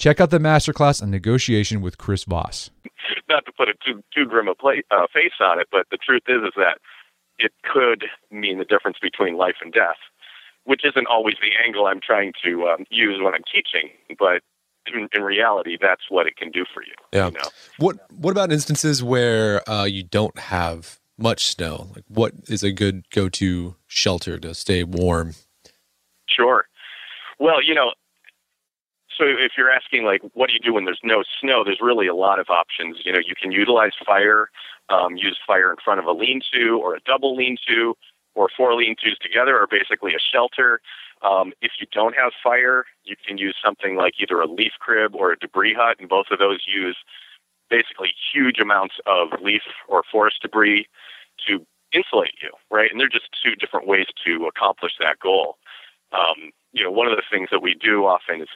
Check 0.00 0.18
out 0.18 0.30
the 0.30 0.38
masterclass 0.38 1.02
on 1.02 1.10
negotiation 1.10 1.82
with 1.82 1.98
Chris 1.98 2.24
Voss. 2.24 2.70
Not 3.28 3.44
to 3.44 3.52
put 3.52 3.68
a 3.68 3.74
too 3.84 4.02
too 4.14 4.24
grim 4.24 4.48
a 4.48 4.54
play, 4.54 4.82
uh, 4.90 5.06
face 5.12 5.34
on 5.40 5.60
it, 5.60 5.68
but 5.70 5.86
the 5.90 5.98
truth 5.98 6.22
is 6.26 6.42
is 6.42 6.54
that 6.56 6.78
it 7.38 7.52
could 7.70 8.06
mean 8.30 8.58
the 8.58 8.64
difference 8.64 8.96
between 9.00 9.36
life 9.36 9.56
and 9.62 9.74
death, 9.74 9.98
which 10.64 10.86
isn't 10.86 11.06
always 11.06 11.34
the 11.42 11.50
angle 11.62 11.84
I'm 11.84 12.00
trying 12.00 12.32
to 12.42 12.66
um, 12.66 12.86
use 12.90 13.20
when 13.22 13.34
I'm 13.34 13.42
teaching, 13.52 13.90
but 14.18 14.40
in, 14.86 15.06
in, 15.14 15.22
reality, 15.22 15.76
that's 15.78 16.04
what 16.08 16.26
it 16.26 16.36
can 16.36 16.50
do 16.50 16.64
for 16.72 16.82
you. 16.82 16.94
Yeah. 17.12 17.26
You 17.26 17.32
know? 17.32 17.50
What 17.76 18.10
What 18.10 18.30
about 18.30 18.50
instances 18.50 19.04
where 19.04 19.68
uh, 19.68 19.84
you 19.84 20.02
don't 20.02 20.38
have 20.38 20.98
much 21.18 21.44
snow? 21.44 21.90
Like, 21.94 22.04
what 22.08 22.32
is 22.48 22.62
a 22.62 22.72
good 22.72 23.04
go 23.10 23.28
to 23.28 23.76
shelter 23.86 24.38
to 24.38 24.54
stay 24.54 24.82
warm? 24.82 25.34
Sure. 26.26 26.64
Well, 27.38 27.62
you 27.62 27.74
know, 27.74 27.92
so 29.20 29.26
if 29.28 29.52
you're 29.58 29.70
asking 29.70 30.04
like 30.04 30.22
what 30.32 30.48
do 30.48 30.54
you 30.54 30.60
do 30.60 30.72
when 30.74 30.86
there's 30.86 31.00
no 31.04 31.22
snow 31.40 31.62
there's 31.62 31.80
really 31.82 32.06
a 32.06 32.14
lot 32.14 32.38
of 32.38 32.48
options. 32.48 32.96
You 33.04 33.12
know 33.12 33.18
you 33.18 33.34
can 33.40 33.52
utilize 33.52 33.92
fire 34.04 34.50
um, 34.88 35.16
use 35.16 35.38
fire 35.46 35.70
in 35.70 35.76
front 35.84 36.00
of 36.00 36.06
a 36.06 36.12
lean-to 36.12 36.80
or 36.82 36.96
a 36.96 37.00
double 37.00 37.36
lean-to 37.36 37.94
or 38.34 38.48
four 38.56 38.74
lean-tos 38.74 39.18
together 39.18 39.58
or 39.58 39.66
basically 39.70 40.14
a 40.14 40.18
shelter. 40.18 40.80
Um, 41.22 41.52
if 41.60 41.72
you 41.78 41.86
don't 41.92 42.16
have 42.16 42.32
fire 42.42 42.86
you 43.04 43.14
can 43.14 43.36
use 43.36 43.54
something 43.62 43.96
like 43.96 44.14
either 44.18 44.40
a 44.40 44.46
leaf 44.46 44.72
crib 44.80 45.14
or 45.14 45.32
a 45.32 45.38
debris 45.38 45.74
hut 45.74 45.98
and 46.00 46.08
both 46.08 46.26
of 46.30 46.38
those 46.38 46.64
use 46.66 46.96
basically 47.68 48.08
huge 48.32 48.58
amounts 48.58 48.94
of 49.06 49.38
leaf 49.42 49.62
or 49.86 50.02
forest 50.10 50.40
debris 50.40 50.86
to 51.46 51.64
insulate 51.92 52.32
you 52.42 52.50
right? 52.70 52.90
And 52.90 52.98
they're 52.98 53.08
just 53.08 53.28
two 53.44 53.54
different 53.54 53.86
ways 53.86 54.06
to 54.24 54.46
accomplish 54.46 54.92
that 54.98 55.18
goal. 55.20 55.58
Um, 56.12 56.52
you 56.72 56.82
know 56.82 56.90
one 56.90 57.06
of 57.06 57.16
the 57.16 57.22
things 57.30 57.48
that 57.50 57.60
we 57.60 57.74
do 57.74 58.06
often 58.06 58.40
is 58.40 58.48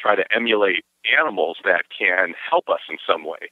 try 0.00 0.14
to 0.16 0.24
emulate 0.34 0.84
animals 1.18 1.58
that 1.64 1.84
can 1.96 2.34
help 2.38 2.68
us 2.68 2.80
in 2.88 2.98
some 3.06 3.24
way. 3.24 3.50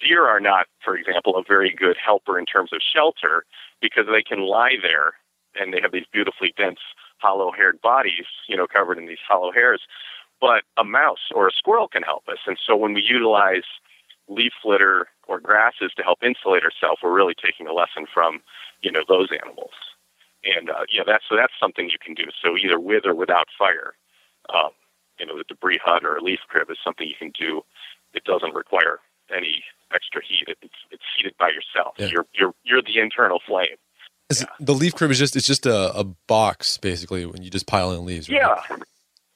Deer 0.00 0.26
are 0.26 0.40
not, 0.40 0.66
for 0.84 0.96
example, 0.96 1.36
a 1.36 1.42
very 1.42 1.74
good 1.74 1.96
helper 1.96 2.38
in 2.38 2.46
terms 2.46 2.72
of 2.72 2.80
shelter 2.80 3.44
because 3.80 4.06
they 4.06 4.22
can 4.22 4.46
lie 4.46 4.76
there 4.80 5.14
and 5.58 5.72
they 5.72 5.80
have 5.80 5.92
these 5.92 6.06
beautifully 6.12 6.54
dense, 6.56 6.78
hollow-haired 7.18 7.80
bodies, 7.80 8.26
you 8.48 8.56
know, 8.56 8.66
covered 8.66 8.98
in 8.98 9.06
these 9.06 9.18
hollow 9.26 9.50
hairs. 9.50 9.82
But 10.40 10.62
a 10.76 10.84
mouse 10.84 11.32
or 11.34 11.48
a 11.48 11.52
squirrel 11.52 11.88
can 11.88 12.04
help 12.04 12.28
us, 12.28 12.38
and 12.46 12.56
so 12.64 12.76
when 12.76 12.94
we 12.94 13.02
utilize 13.02 13.64
leaf 14.28 14.52
litter 14.64 15.08
or 15.26 15.40
grasses 15.40 15.90
to 15.96 16.02
help 16.02 16.18
insulate 16.22 16.62
ourselves, 16.62 17.00
we're 17.02 17.12
really 17.12 17.34
taking 17.34 17.66
a 17.66 17.72
lesson 17.72 18.06
from, 18.12 18.40
you 18.82 18.92
know, 18.92 19.02
those 19.08 19.30
animals. 19.42 19.72
And 20.44 20.70
uh, 20.70 20.84
yeah, 20.88 21.02
that's 21.04 21.24
so 21.28 21.34
that's 21.34 21.52
something 21.58 21.90
you 21.90 21.98
can 22.00 22.14
do. 22.14 22.30
So 22.40 22.56
either 22.56 22.78
with 22.78 23.04
or 23.04 23.14
without 23.14 23.48
fire, 23.58 23.94
um, 24.54 24.70
you 25.18 25.26
know, 25.26 25.36
the 25.36 25.44
debris 25.44 25.80
hut 25.84 26.04
or 26.04 26.16
a 26.16 26.22
leaf 26.22 26.40
crib 26.48 26.70
is 26.70 26.78
something 26.82 27.06
you 27.06 27.14
can 27.18 27.32
do. 27.38 27.62
It 28.14 28.24
doesn't 28.24 28.54
require 28.54 29.00
any 29.34 29.62
extra 29.94 30.22
heat. 30.26 30.44
It's 30.48 30.74
it's 30.90 31.02
heated 31.16 31.34
by 31.38 31.50
yourself. 31.50 31.94
Yeah. 31.98 32.06
You're 32.06 32.26
you're 32.34 32.54
you're 32.64 32.82
the 32.82 32.98
internal 32.98 33.40
flame. 33.46 33.76
Yeah. 34.32 34.46
The 34.60 34.74
leaf 34.74 34.94
crib 34.94 35.10
is 35.10 35.18
just 35.18 35.36
it's 35.36 35.46
just 35.46 35.66
a, 35.66 35.94
a 35.96 36.04
box 36.04 36.78
basically 36.78 37.26
when 37.26 37.42
you 37.42 37.50
just 37.50 37.66
pile 37.66 37.92
in 37.92 38.04
leaves. 38.04 38.28
Right? 38.28 38.40
Yeah. 38.40 38.76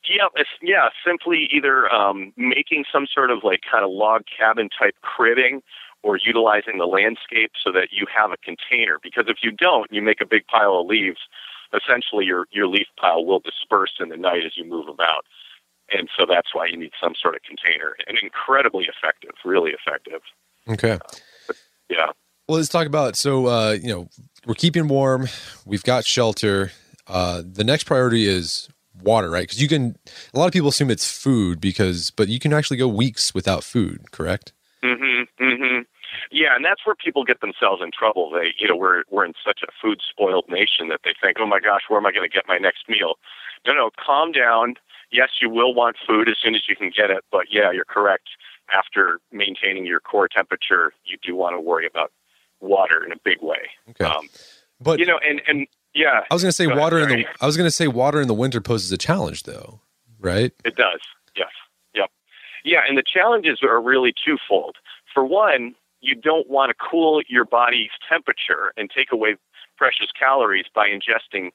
Yeah, 0.09 0.27
it's, 0.35 0.51
yeah, 0.61 0.89
simply 1.07 1.49
either 1.53 1.89
um, 1.95 2.33
making 2.37 2.85
some 2.93 3.07
sort 3.07 3.31
of 3.31 3.45
like 3.45 3.61
kind 3.71 3.85
of 3.85 3.91
log 3.93 4.25
cabin 4.37 4.69
type 4.77 4.97
cribbing 5.01 5.63
or 6.03 6.17
utilizing 6.17 6.79
the 6.79 6.87
landscape 6.87 7.53
so 7.63 7.71
that 7.71 7.89
you 7.93 8.07
have 8.13 8.33
a 8.33 8.37
container. 8.39 8.99
Because 9.01 9.27
if 9.29 9.39
you 9.45 9.53
don't, 9.53 9.91
you 9.93 10.03
make 10.03 10.21
a 10.21 10.27
big 10.27 10.45
pile 10.49 10.81
of 10.81 10.89
leaves, 10.89 11.21
essentially 11.73 12.25
your, 12.25 12.47
your 12.51 12.67
leaf 12.67 12.89
pile 13.01 13.25
will 13.25 13.39
disperse 13.39 13.93
in 14.01 14.09
the 14.09 14.17
night 14.17 14.45
as 14.45 14.57
you 14.57 14.65
move 14.65 14.89
about. 14.89 15.25
And 15.91 16.09
so 16.19 16.25
that's 16.29 16.55
why 16.55 16.67
you 16.67 16.77
need 16.77 16.93
some 17.03 17.15
sort 17.21 17.35
of 17.35 17.43
container. 17.43 17.97
And 18.07 18.19
incredibly 18.19 18.87
effective, 18.87 19.33
really 19.45 19.73
effective. 19.73 20.21
Okay. 20.69 20.93
Uh, 20.93 21.55
yeah. 21.89 22.07
Well, 22.49 22.59
let's 22.59 22.69
talk 22.69 22.87
about 22.87 23.17
so 23.17 23.47
uh, 23.47 23.79
you 23.81 23.89
know 23.89 24.09
we're 24.47 24.55
keeping 24.55 24.89
warm, 24.89 25.29
we've 25.65 25.85
got 25.85 26.05
shelter. 26.05 26.73
Uh, 27.07 27.43
the 27.45 27.65
next 27.65 27.85
priority 27.85 28.27
is 28.27 28.69
water, 29.01 29.31
right? 29.31 29.43
Because 29.43 29.61
you 29.61 29.69
can. 29.69 29.97
A 30.35 30.39
lot 30.39 30.47
of 30.47 30.53
people 30.53 30.69
assume 30.69 30.91
it's 30.91 31.11
food 31.11 31.61
because, 31.61 32.11
but 32.11 32.29
you 32.29 32.39
can 32.39 32.53
actually 32.53 32.77
go 32.77 32.89
weeks 32.89 33.35
without 33.35 33.65
food. 33.65 34.11
Correct? 34.11 34.53
Mm-hmm. 34.83 35.45
Mm-hmm. 35.45 35.81
Yeah, 36.33 36.57
and 36.57 36.65
that's 36.65 36.87
where 36.87 36.97
people 36.97 37.25
get 37.25 37.43
themselves 37.43 37.83
in 37.85 37.91
trouble. 37.93 38.31
They, 38.31 38.55
you 38.59 38.67
know, 38.67 38.75
we're 38.75 39.05
we're 39.11 39.27
in 39.27 39.35
such 39.45 39.61
a 39.63 39.71
food 39.81 40.01
spoiled 40.09 40.47
nation 40.49 40.89
that 40.89 41.01
they 41.05 41.13
think, 41.21 41.37
oh 41.39 41.47
my 41.47 41.61
gosh, 41.61 41.83
where 41.89 42.01
am 42.01 42.07
I 42.07 42.13
going 42.13 42.29
to 42.29 42.35
get 42.35 42.45
my 42.49 42.57
next 42.57 42.89
meal? 42.89 43.15
No, 43.67 43.75
no, 43.75 43.91
calm 44.03 44.33
down. 44.33 44.75
Yes, 45.11 45.29
you 45.43 45.51
will 45.51 45.75
want 45.75 45.97
food 46.09 46.31
as 46.31 46.37
soon 46.43 46.55
as 46.55 46.63
you 46.67 46.75
can 46.75 46.91
get 46.91 47.11
it, 47.11 47.23
but 47.31 47.47
yeah, 47.51 47.71
you're 47.71 47.85
correct. 47.85 48.31
After 48.75 49.21
maintaining 49.31 49.85
your 49.85 50.01
core 50.01 50.27
temperature, 50.27 50.95
you 51.05 51.19
do 51.23 51.37
want 51.37 51.55
to 51.55 51.61
worry 51.61 51.87
about 51.87 52.13
water 52.61 53.05
in 53.05 53.13
a 53.13 53.17
big 53.23 53.43
way. 53.43 53.69
Okay. 53.91 54.05
Um, 54.05 54.29
but 54.81 54.99
you 54.99 55.05
know, 55.05 55.19
and 55.29 55.43
and 55.47 55.67
yeah. 55.95 56.23
I 56.31 56.35
was 56.35 56.43
going 56.43 56.49
to 56.51 56.57
say 56.57 56.67
Go 56.67 56.77
water 56.77 56.99
ahead, 56.99 57.11
in 57.11 57.19
the 57.21 57.27
I 57.43 57.47
was 57.47 57.59
going 57.59 57.67
to 57.67 57.71
say 57.71 57.89
water 57.89 58.23
in 58.23 58.29
the 58.29 58.35
winter 58.35 58.63
poses 58.63 58.91
a 58.91 58.97
challenge 58.97 59.43
though, 59.43 59.81
right? 60.19 60.53
It 60.65 60.77
does. 60.77 61.01
Yes. 61.37 61.51
Yep. 61.95 62.11
Yeah, 62.65 62.81
and 62.89 62.97
the 62.97 63.03
challenges 63.03 63.59
are 63.63 63.83
really 63.83 64.15
twofold. 64.25 64.77
For 65.13 65.27
one, 65.27 65.75
you 66.03 66.15
don't 66.15 66.51
want 66.51 66.71
to 66.71 66.75
cool 66.75 67.23
your 67.29 67.45
body's 67.45 67.91
temperature 68.07 68.73
and 68.77 68.91
take 68.91 69.13
away 69.13 69.37
precious 69.77 70.09
calories 70.19 70.67
by 70.75 70.89
ingesting 70.89 71.51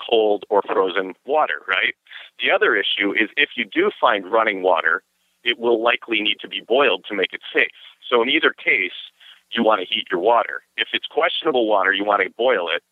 cold 0.00 0.44
or 0.50 0.62
frozen 0.62 1.14
water, 1.26 1.60
right? 1.68 1.94
The 2.42 2.50
other 2.50 2.74
issue 2.74 3.12
is 3.12 3.28
if 3.36 3.50
you 3.56 3.64
do 3.64 3.90
find 4.00 4.30
running 4.30 4.62
water, 4.62 5.02
it 5.44 5.58
will 5.58 5.82
likely 5.82 6.20
need 6.20 6.38
to 6.40 6.48
be 6.48 6.62
boiled 6.66 7.04
to 7.08 7.14
make 7.14 7.32
it 7.32 7.42
safe. 7.54 7.68
So 8.08 8.22
in 8.22 8.28
either 8.28 8.52
case, 8.52 8.92
you 9.52 9.62
want 9.62 9.80
to 9.80 9.86
heat 9.86 10.06
your 10.10 10.20
water. 10.20 10.62
If 10.76 10.88
it's 10.92 11.06
questionable 11.06 11.68
water, 11.68 11.92
you 11.92 12.04
want 12.04 12.22
to 12.22 12.30
boil 12.36 12.68
it. 12.70 12.82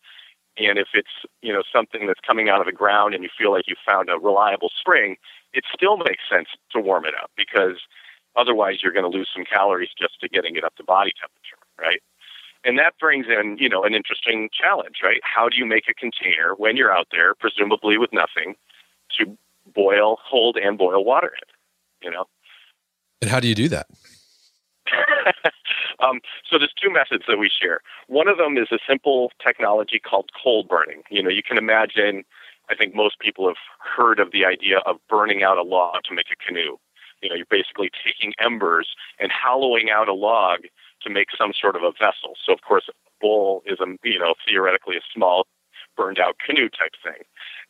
And 0.57 0.77
if 0.77 0.89
it's, 0.93 1.25
you 1.41 1.51
know, 1.51 1.63
something 1.73 2.07
that's 2.07 2.19
coming 2.19 2.49
out 2.49 2.59
of 2.59 2.65
the 2.65 2.71
ground 2.71 3.15
and 3.15 3.23
you 3.23 3.29
feel 3.35 3.51
like 3.51 3.67
you 3.67 3.75
found 3.85 4.09
a 4.09 4.19
reliable 4.19 4.69
spring, 4.77 5.15
it 5.53 5.63
still 5.73 5.97
makes 5.97 6.23
sense 6.29 6.49
to 6.71 6.79
warm 6.79 7.05
it 7.05 7.13
up 7.21 7.31
because 7.35 7.77
otherwise 8.35 8.79
you're 8.81 8.93
going 8.93 9.09
to 9.09 9.17
lose 9.17 9.29
some 9.33 9.45
calories 9.45 9.89
just 9.97 10.19
to 10.21 10.29
getting 10.29 10.55
it 10.55 10.63
up 10.63 10.75
to 10.75 10.83
body 10.83 11.11
temperature, 11.19 11.57
right? 11.79 12.01
And 12.63 12.77
that 12.77 12.93
brings 12.99 13.25
in, 13.27 13.57
you 13.59 13.67
know, 13.67 13.83
an 13.83 13.95
interesting 13.95 14.49
challenge, 14.53 14.97
right? 15.03 15.19
How 15.23 15.49
do 15.49 15.57
you 15.57 15.65
make 15.65 15.85
a 15.89 15.93
container 15.93 16.53
when 16.57 16.77
you're 16.77 16.95
out 16.95 17.07
there, 17.11 17.33
presumably 17.33 17.97
with 17.97 18.13
nothing, 18.13 18.55
to 19.17 19.37
boil, 19.73 20.17
hold, 20.23 20.57
and 20.57 20.77
boil 20.77 21.03
water 21.03 21.31
in, 21.33 22.07
you 22.07 22.11
know? 22.11 22.25
And 23.21 23.29
how 23.29 23.39
do 23.39 23.47
you 23.47 23.55
do 23.55 23.67
that? 23.69 23.87
um, 25.99 26.19
so 26.49 26.57
there's 26.57 26.73
two 26.81 26.91
methods 26.91 27.23
that 27.27 27.37
we 27.37 27.49
share. 27.49 27.81
One 28.07 28.27
of 28.27 28.37
them 28.37 28.57
is 28.57 28.67
a 28.71 28.79
simple 28.87 29.31
technology 29.45 29.99
called 29.99 30.29
coal 30.41 30.63
burning. 30.63 31.03
You 31.09 31.23
know, 31.23 31.29
you 31.29 31.43
can 31.43 31.57
imagine. 31.57 32.23
I 32.69 32.75
think 32.75 32.95
most 32.95 33.19
people 33.19 33.47
have 33.47 33.57
heard 33.79 34.19
of 34.19 34.31
the 34.31 34.45
idea 34.45 34.77
of 34.85 34.97
burning 35.09 35.43
out 35.43 35.57
a 35.57 35.63
log 35.63 36.03
to 36.05 36.15
make 36.15 36.27
a 36.31 36.35
canoe. 36.45 36.77
You 37.21 37.29
know, 37.29 37.35
you're 37.35 37.45
basically 37.49 37.91
taking 38.03 38.33
embers 38.39 38.89
and 39.19 39.31
hollowing 39.31 39.89
out 39.89 40.07
a 40.07 40.13
log 40.13 40.61
to 41.03 41.09
make 41.09 41.27
some 41.37 41.51
sort 41.59 41.75
of 41.75 41.83
a 41.83 41.91
vessel. 41.91 42.33
So, 42.45 42.53
of 42.53 42.61
course, 42.61 42.89
a 42.89 42.93
bowl 43.19 43.63
is 43.65 43.79
a 43.79 43.87
you 44.03 44.19
know 44.19 44.33
theoretically 44.47 44.97
a 44.97 45.01
small 45.13 45.45
burned 45.97 46.19
out 46.19 46.35
canoe 46.45 46.69
type 46.69 46.93
thing, 47.03 47.23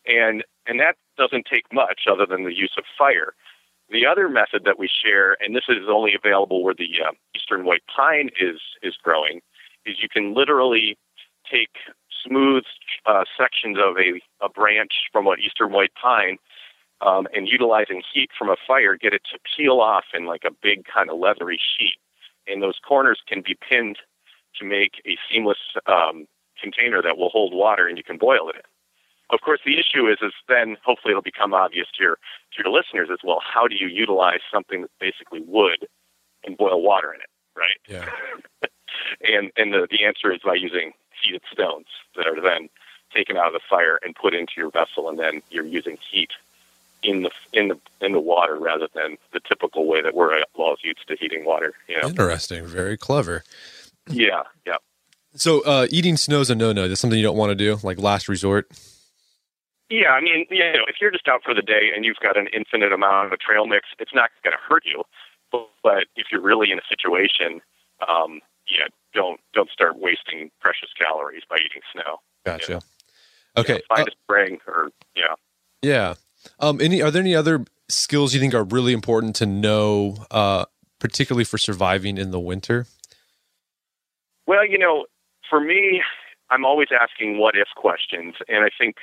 and 0.05 0.43
and 0.67 0.79
that 0.79 0.95
doesn't 1.17 1.45
take 1.45 1.65
much 1.73 2.01
other 2.09 2.25
than 2.25 2.43
the 2.43 2.55
use 2.55 2.73
of 2.77 2.83
fire. 2.97 3.33
The 3.89 4.05
other 4.05 4.29
method 4.29 4.63
that 4.63 4.79
we 4.79 4.87
share, 4.87 5.35
and 5.41 5.53
this 5.53 5.65
is 5.67 5.89
only 5.89 6.13
available 6.15 6.63
where 6.63 6.73
the 6.73 6.89
uh, 7.05 7.11
eastern 7.35 7.65
white 7.65 7.83
pine 7.93 8.29
is 8.39 8.59
is 8.81 8.95
growing, 9.03 9.41
is 9.85 9.97
you 10.01 10.09
can 10.09 10.33
literally 10.33 10.97
take 11.49 11.75
smooth 12.25 12.63
uh, 13.05 13.23
sections 13.37 13.77
of 13.77 13.97
a, 13.97 14.21
a 14.45 14.49
branch 14.49 14.93
from 15.11 15.27
an 15.27 15.37
eastern 15.43 15.71
white 15.71 15.91
pine 16.01 16.37
um, 17.01 17.27
and 17.33 17.47
utilizing 17.47 18.01
heat 18.13 18.29
from 18.37 18.49
a 18.49 18.55
fire, 18.67 18.95
get 18.95 19.13
it 19.13 19.21
to 19.31 19.39
peel 19.55 19.79
off 19.79 20.05
in 20.13 20.25
like 20.25 20.43
a 20.45 20.51
big 20.61 20.85
kind 20.85 21.09
of 21.09 21.19
leathery 21.19 21.59
sheet. 21.59 21.97
And 22.47 22.61
those 22.61 22.79
corners 22.85 23.19
can 23.27 23.41
be 23.41 23.55
pinned 23.55 23.97
to 24.59 24.65
make 24.65 25.01
a 25.05 25.17
seamless 25.29 25.57
um, 25.87 26.27
container 26.61 27.01
that 27.01 27.17
will 27.17 27.29
hold 27.29 27.53
water 27.53 27.87
and 27.87 27.97
you 27.97 28.03
can 28.03 28.17
boil 28.17 28.49
it 28.49 28.55
in. 28.55 28.61
Of 29.31 29.39
course, 29.41 29.61
the 29.65 29.79
issue 29.79 30.07
is, 30.09 30.17
is 30.21 30.33
then 30.49 30.75
hopefully 30.83 31.11
it'll 31.11 31.21
become 31.21 31.53
obvious 31.53 31.87
to 31.97 32.03
your 32.03 32.15
to 32.53 32.63
your 32.63 32.71
listeners 32.71 33.07
as 33.11 33.19
well. 33.23 33.39
How 33.41 33.65
do 33.65 33.75
you 33.75 33.87
utilize 33.87 34.41
something 34.51 34.81
that's 34.81 34.93
basically 34.99 35.41
wood 35.41 35.87
and 36.43 36.57
boil 36.57 36.81
water 36.81 37.13
in 37.13 37.21
it, 37.21 37.29
right? 37.55 37.79
Yeah. 37.87 38.09
and 39.21 39.49
and 39.55 39.73
the 39.73 39.87
the 39.89 40.03
answer 40.03 40.33
is 40.33 40.41
by 40.43 40.55
using 40.55 40.91
heated 41.23 41.43
stones 41.49 41.87
that 42.17 42.27
are 42.27 42.41
then 42.41 42.67
taken 43.15 43.37
out 43.37 43.47
of 43.47 43.53
the 43.53 43.61
fire 43.69 43.99
and 44.03 44.15
put 44.15 44.33
into 44.33 44.53
your 44.57 44.69
vessel, 44.69 45.07
and 45.07 45.17
then 45.17 45.41
you're 45.49 45.65
using 45.65 45.97
heat 46.11 46.31
in 47.03 47.23
the 47.23 47.31
in 47.53 47.67
the 47.69 47.79
in 47.99 48.11
the 48.13 48.19
water 48.19 48.57
rather 48.59 48.87
than 48.93 49.17
the 49.33 49.39
typical 49.39 49.87
way 49.87 50.01
that 50.01 50.13
we're 50.13 50.41
all 50.55 50.75
used 50.83 51.07
to 51.07 51.15
heating 51.19 51.45
water. 51.45 51.73
You 51.87 52.01
know? 52.01 52.09
Interesting, 52.09 52.65
very 52.65 52.97
clever. 52.97 53.43
Yeah, 54.09 54.43
yeah. 54.65 54.77
So 55.33 55.61
uh, 55.61 55.87
eating 55.89 56.17
snow 56.17 56.41
is 56.41 56.49
a 56.49 56.55
no 56.55 56.71
no. 56.71 56.87
That's 56.87 56.99
something 56.99 57.17
you 57.17 57.25
don't 57.25 57.37
want 57.37 57.51
to 57.51 57.55
do, 57.55 57.77
like 57.83 57.99
last 57.99 58.27
resort. 58.27 58.69
Yeah, 59.89 60.11
I 60.11 60.21
mean, 60.21 60.45
you 60.49 60.59
know, 60.59 60.85
if 60.87 60.95
you're 61.01 61.11
just 61.11 61.27
out 61.27 61.41
for 61.43 61.53
the 61.53 61.61
day 61.61 61.91
and 61.93 62.05
you've 62.05 62.19
got 62.23 62.37
an 62.37 62.47
infinite 62.53 62.93
amount 62.93 63.27
of 63.27 63.33
a 63.33 63.37
trail 63.37 63.65
mix, 63.65 63.89
it's 63.99 64.13
not 64.13 64.29
going 64.41 64.53
to 64.53 64.57
hurt 64.57 64.83
you. 64.85 65.03
But, 65.51 65.67
but 65.83 66.05
if 66.15 66.27
you're 66.31 66.41
really 66.41 66.71
in 66.71 66.79
a 66.79 66.87
situation, 66.87 67.59
um, 68.07 68.39
yeah, 68.69 68.87
don't 69.13 69.41
don't 69.53 69.69
start 69.69 69.99
wasting 69.99 70.49
precious 70.61 70.89
calories 70.97 71.43
by 71.49 71.57
eating 71.57 71.81
snow. 71.91 72.21
Gotcha. 72.45 72.71
You 72.71 72.75
know? 72.75 72.81
Okay. 73.57 73.73
You 73.73 73.79
know, 73.79 73.95
find 73.95 74.07
uh, 74.07 74.11
a 74.11 74.23
spring 74.23 74.59
or 74.65 74.89
yeah. 75.13 75.35
Yeah. 75.81 76.13
Um. 76.59 76.79
Any 76.81 77.01
are 77.01 77.11
there 77.11 77.21
any 77.21 77.35
other 77.35 77.65
skills 77.89 78.33
you 78.33 78.39
think 78.39 78.53
are 78.53 78.63
really 78.63 78.93
important 78.93 79.35
to 79.37 79.45
know, 79.45 80.25
uh, 80.31 80.65
particularly 80.99 81.43
for 81.43 81.57
surviving 81.57 82.17
in 82.17 82.31
the 82.31 82.39
winter? 82.39 82.85
Well, 84.47 84.65
you 84.65 84.77
know, 84.77 85.05
for 85.49 85.59
me, 85.59 86.01
I'm 86.49 86.65
always 86.65 86.89
asking 86.91 87.37
what 87.37 87.55
if 87.55 87.67
questions, 87.75 88.35
and 88.47 88.65
I 88.65 88.69
think 88.77 88.97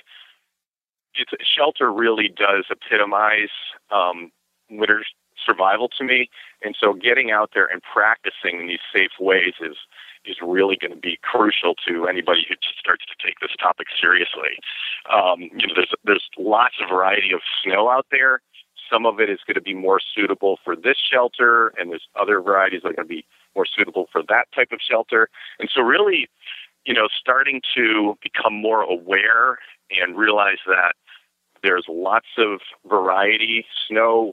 it's 1.15 1.33
shelter 1.57 1.93
really 1.93 2.29
does 2.29 2.67
epitomize 2.71 3.51
um, 3.91 4.31
winter 4.71 5.05
survival 5.45 5.89
to 5.99 6.05
me, 6.05 6.29
and 6.63 6.77
so 6.79 6.93
getting 6.93 7.31
out 7.31 7.51
there 7.55 7.67
and 7.67 7.83
practicing 7.83 8.61
in 8.61 8.67
these 8.67 8.85
safe 8.95 9.13
ways 9.19 9.55
is 9.61 9.77
is 10.25 10.37
really 10.43 10.77
going 10.81 10.93
to 10.93 11.01
be 11.01 11.19
crucial 11.23 11.75
to 11.87 12.07
anybody 12.07 12.47
who 12.49 12.55
starts 12.79 13.05
to 13.07 13.15
take 13.25 13.41
this 13.41 13.51
topic 13.61 13.87
seriously. 14.01 14.59
Um, 15.13 15.43
you 15.57 15.67
know, 15.67 15.75
there's 15.75 15.95
there's 16.05 16.29
lots 16.39 16.75
of 16.83 16.89
variety 16.89 17.33
of 17.33 17.41
snow 17.63 17.89
out 17.89 18.07
there. 18.11 18.41
Some 18.91 19.05
of 19.05 19.21
it 19.21 19.29
is 19.29 19.39
going 19.47 19.57
to 19.57 19.61
be 19.61 19.75
more 19.75 20.01
suitable 20.01 20.59
for 20.65 20.75
this 20.75 20.97
shelter, 20.99 21.75
and 21.79 21.91
there's 21.91 22.09
other 22.19 22.41
varieties 22.41 22.83
that 22.83 22.91
are 22.91 22.95
going 22.95 23.09
to 23.09 23.15
be 23.15 23.27
more 23.55 23.67
suitable 23.67 24.09
for 24.11 24.23
that 24.29 24.47
type 24.55 24.73
of 24.73 24.81
shelter. 24.81 25.29
And 25.59 25.69
so, 25.73 25.83
really, 25.83 26.29
you 26.85 26.95
know, 26.95 27.09
starting 27.21 27.61
to 27.75 28.17
become 28.23 28.55
more 28.55 28.83
aware 28.83 29.59
and 29.91 30.17
realize 30.17 30.59
that 30.67 30.95
there's 31.63 31.85
lots 31.89 32.29
of 32.39 32.61
variety. 32.89 33.67
Snow, 33.89 34.33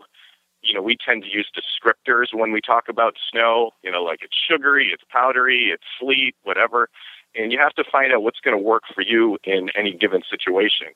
you 0.66 0.74
know, 0.74 0.82
we 0.82 0.98
tend 0.98 1.24
to 1.24 1.30
use 1.30 1.50
descriptors 1.56 2.34
when 2.34 2.52
we 2.52 2.60
talk 2.60 2.90
about 2.90 3.16
snow, 3.32 3.72
you 3.84 3.92
know, 3.92 4.04
like 4.04 4.20
it's 4.24 4.36
sugary, 4.36 4.90
it's 4.92 5.04
powdery, 5.12 5.70
it's 5.72 5.84
sleet, 6.00 6.36
whatever. 6.44 6.90
and 7.36 7.52
you 7.52 7.60
have 7.60 7.74
to 7.74 7.84
find 7.90 8.14
out 8.14 8.24
what's 8.24 8.40
going 8.40 8.58
to 8.58 8.64
work 8.64 8.84
for 8.94 9.02
you 9.02 9.38
in 9.44 9.70
any 9.78 9.94
given 9.94 10.22
situation. 10.30 10.88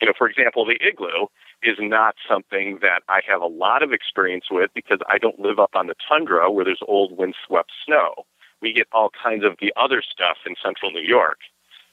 You 0.00 0.06
know, 0.06 0.14
for 0.16 0.28
example, 0.28 0.64
the 0.64 0.78
igloo 0.80 1.26
is 1.62 1.76
not 1.80 2.14
something 2.28 2.78
that 2.82 3.02
I 3.08 3.20
have 3.28 3.42
a 3.42 3.46
lot 3.46 3.82
of 3.82 3.92
experience 3.92 4.44
with 4.50 4.70
because 4.74 5.00
I 5.10 5.18
don't 5.18 5.40
live 5.40 5.58
up 5.58 5.70
on 5.74 5.88
the 5.88 5.94
tundra 6.08 6.50
where 6.50 6.64
there's 6.64 6.82
old 6.86 7.18
windswept 7.18 7.72
snow. 7.84 8.14
We 8.62 8.72
get 8.72 8.86
all 8.92 9.10
kinds 9.10 9.44
of 9.44 9.56
the 9.60 9.72
other 9.76 10.02
stuff 10.02 10.38
in 10.46 10.54
central 10.62 10.90
New 10.92 11.02
York, 11.02 11.38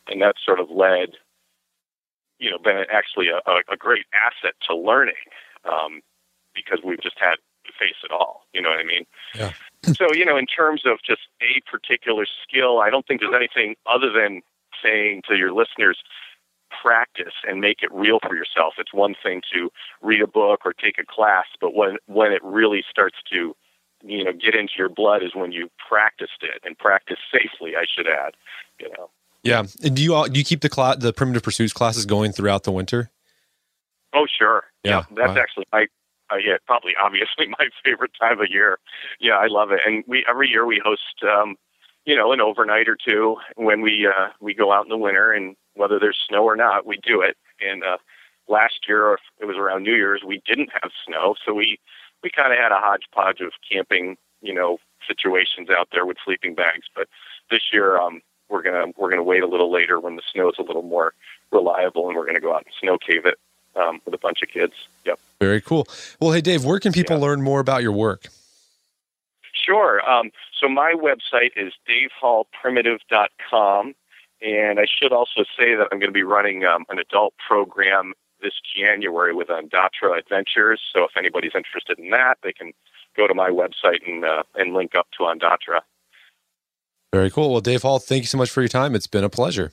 and 0.07 0.21
that 0.21 0.36
sort 0.43 0.59
of 0.59 0.69
led, 0.69 1.17
you 2.39 2.51
know, 2.51 2.59
been 2.59 2.86
actually 2.91 3.29
a, 3.29 3.39
a 3.71 3.77
great 3.77 4.05
asset 4.13 4.53
to 4.67 4.75
learning 4.75 5.15
um, 5.65 6.01
because 6.56 6.80
we've 6.84 7.01
just 7.01 7.20
had 7.20 7.36
to 7.66 7.72
face 7.78 7.99
it 8.03 8.12
all. 8.12 8.45
You 8.53 8.62
know 8.62 8.70
what 8.70 8.80
I 8.80 8.84
mean? 8.84 9.06
Yeah. 9.36 9.51
so, 9.93 10.14
you 10.14 10.26
know, 10.26 10.38
in 10.38 10.45
terms 10.45 10.84
of 10.86 10.99
just 11.06 11.22
a 11.41 11.62
particular 11.70 12.26
skill, 12.43 12.80
I 12.80 12.89
don't 12.89 13.06
think 13.06 13.22
there's 13.22 13.36
anything 13.36 13.76
other 13.86 14.12
than 14.12 14.41
saying 14.84 15.24
to 15.28 15.36
your 15.36 15.53
listeners, 15.53 15.97
practice 16.82 17.34
and 17.47 17.62
make 17.62 17.82
it 17.82 17.91
real 17.91 18.20
for 18.26 18.36
yourself. 18.36 18.74
It's 18.78 18.93
one 18.93 19.16
thing 19.22 19.41
to 19.53 19.72
read 20.01 20.22
a 20.22 20.28
book 20.28 20.62
or 20.66 20.74
take 20.74 20.97
a 20.99 21.06
class, 21.06 21.45
but 21.62 21.74
when 21.74 21.97
when 22.08 22.32
it 22.32 22.43
really 22.43 22.84
starts 22.89 23.18
to 23.32 23.56
you 24.03 24.24
know 24.24 24.34
get 24.34 24.56
into 24.56 24.74
your 24.78 24.89
blood 24.89 25.24
is 25.24 25.32
when 25.34 25.51
you 25.51 25.70
practiced 25.89 26.41
it 26.41 26.62
and 26.64 26.78
practice 26.78 27.18
safely. 27.32 27.76
I 27.76 27.86
should 27.93 28.08
add, 28.08 28.34
you 28.80 28.89
know. 28.89 29.10
Yeah, 29.43 29.64
and 29.84 29.95
do 29.95 30.01
you 30.03 30.16
all, 30.16 30.28
do 30.28 30.39
you 30.39 30.45
keep 30.45 30.62
the 30.62 30.70
class 30.70 30.97
the 30.97 31.14
primitive 31.14 31.43
pursuits 31.43 31.74
classes 31.74 32.06
going 32.06 32.32
throughout 32.32 32.64
the 32.64 32.72
winter? 32.72 33.12
Oh 34.14 34.26
sure, 34.39 34.66
yeah, 34.84 34.91
yeah 34.91 35.03
that's 35.16 35.36
wow. 35.36 35.41
actually 35.41 35.66
my 35.72 35.88
uh, 36.32 36.38
yeah 36.38 36.57
probably 36.65 36.93
obviously 37.01 37.47
my 37.59 37.67
favorite 37.84 38.11
time 38.19 38.39
of 38.39 38.47
year. 38.49 38.80
Yeah, 39.19 39.38
I 39.38 39.47
love 39.47 39.71
it, 39.71 39.80
and 39.86 40.03
we 40.07 40.26
every 40.30 40.49
year 40.49 40.65
we 40.65 40.82
host 40.84 41.23
um, 41.23 41.55
you 42.05 42.15
know 42.15 42.32
an 42.32 42.41
overnight 42.41 42.88
or 42.88 42.97
two 42.97 43.38
when 43.55 43.82
we 43.82 44.07
uh, 44.07 44.30
we 44.39 44.53
go 44.53 44.71
out 44.71 44.86
in 44.86 44.89
the 44.89 44.97
winter 44.97 45.32
and 45.32 45.55
whether 45.76 45.99
there's 45.99 46.17
snow 46.28 46.43
or 46.43 46.55
not, 46.55 46.86
we 46.86 46.97
do 47.03 47.21
it. 47.21 47.38
And 47.61 47.84
uh, 47.84 47.97
last 48.47 48.88
year, 48.88 49.17
it 49.39 49.45
was 49.45 49.57
around 49.57 49.84
New 49.84 49.95
Year's, 49.95 50.23
we 50.26 50.41
didn't 50.45 50.69
have 50.82 50.91
snow, 51.05 51.36
so 51.45 51.53
we 51.53 51.80
we 52.23 52.30
kind 52.30 52.51
of 52.51 52.59
had 52.59 52.71
a 52.71 52.80
hodgepodge 52.80 53.41
of 53.41 53.51
camping, 53.69 54.17
you 54.41 54.53
know, 54.53 54.78
situations 55.07 55.69
out 55.69 55.89
there 55.91 56.05
with 56.05 56.17
sleeping 56.26 56.55
bags. 56.55 56.88
But 56.95 57.07
this 57.51 57.61
year, 57.71 57.99
um, 57.99 58.21
we're 58.49 58.63
gonna 58.63 58.88
we're 58.97 59.09
gonna 59.09 59.23
wait 59.23 59.43
a 59.43 59.47
little 59.47 59.71
later 59.71 59.99
when 59.99 60.15
the 60.15 60.23
snow 60.32 60.49
is 60.49 60.55
a 60.57 60.63
little 60.63 60.84
more 60.84 61.13
reliable, 61.51 62.07
and 62.07 62.17
we're 62.17 62.26
gonna 62.26 62.39
go 62.39 62.53
out 62.55 62.65
and 62.65 62.73
snow 62.80 62.97
cave 62.97 63.26
it 63.26 63.38
um, 63.76 64.01
with 64.05 64.13
a 64.13 64.17
bunch 64.17 64.41
of 64.41 64.49
kids. 64.49 64.73
Yep. 65.05 65.19
Very 65.39 65.61
cool. 65.61 65.88
Well, 66.19 66.32
hey 66.32 66.41
Dave, 66.41 66.65
where 66.65 66.80
can 66.80 66.91
people 66.91 67.17
yeah. 67.17 67.23
learn 67.23 67.41
more 67.41 67.59
about 67.59 67.82
your 67.82 67.91
work? 67.91 68.28
Sure. 69.53 70.07
Um, 70.07 70.32
so 70.59 70.69
my 70.69 70.93
website 70.93 71.51
is 71.55 71.73
davehallprimitive.com. 71.89 73.95
And 74.41 74.80
I 74.80 74.86
should 74.86 75.11
also 75.11 75.43
say 75.57 75.76
that 75.76 75.88
I'm 75.91 75.99
going 75.99 76.09
to 76.09 76.13
be 76.13 76.23
running 76.23 76.65
um, 76.65 76.86
an 76.89 76.99
adult 76.99 77.34
program 77.47 78.13
this 78.41 78.53
January 78.78 79.34
with 79.34 79.47
Ondatra 79.47 80.19
Adventures. 80.19 80.82
So 80.93 81.03
if 81.03 81.11
anybody's 81.17 81.53
interested 81.55 81.97
in 81.97 82.11
that, 82.11 82.38
they 82.43 82.53
can 82.53 82.73
go 83.15 83.28
to 83.28 83.34
my 83.34 83.49
website 83.49 84.05
and 84.05 84.23
uh, 84.23 84.43
and 84.55 84.73
link 84.73 84.93
up 84.95 85.07
to 85.17 85.23
Ondatra. 85.23 85.80
Very 87.13 87.32
cool. 87.32 87.51
Well, 87.51 87.61
Dave 87.61 87.82
Hall, 87.82 87.97
thank 87.97 88.23
you 88.23 88.28
so 88.28 88.38
much 88.38 88.51
for 88.51 88.61
your 88.61 88.67
time. 88.67 88.93
It's 88.93 89.07
been 89.07 89.23
a 89.23 89.30
pleasure. 89.30 89.71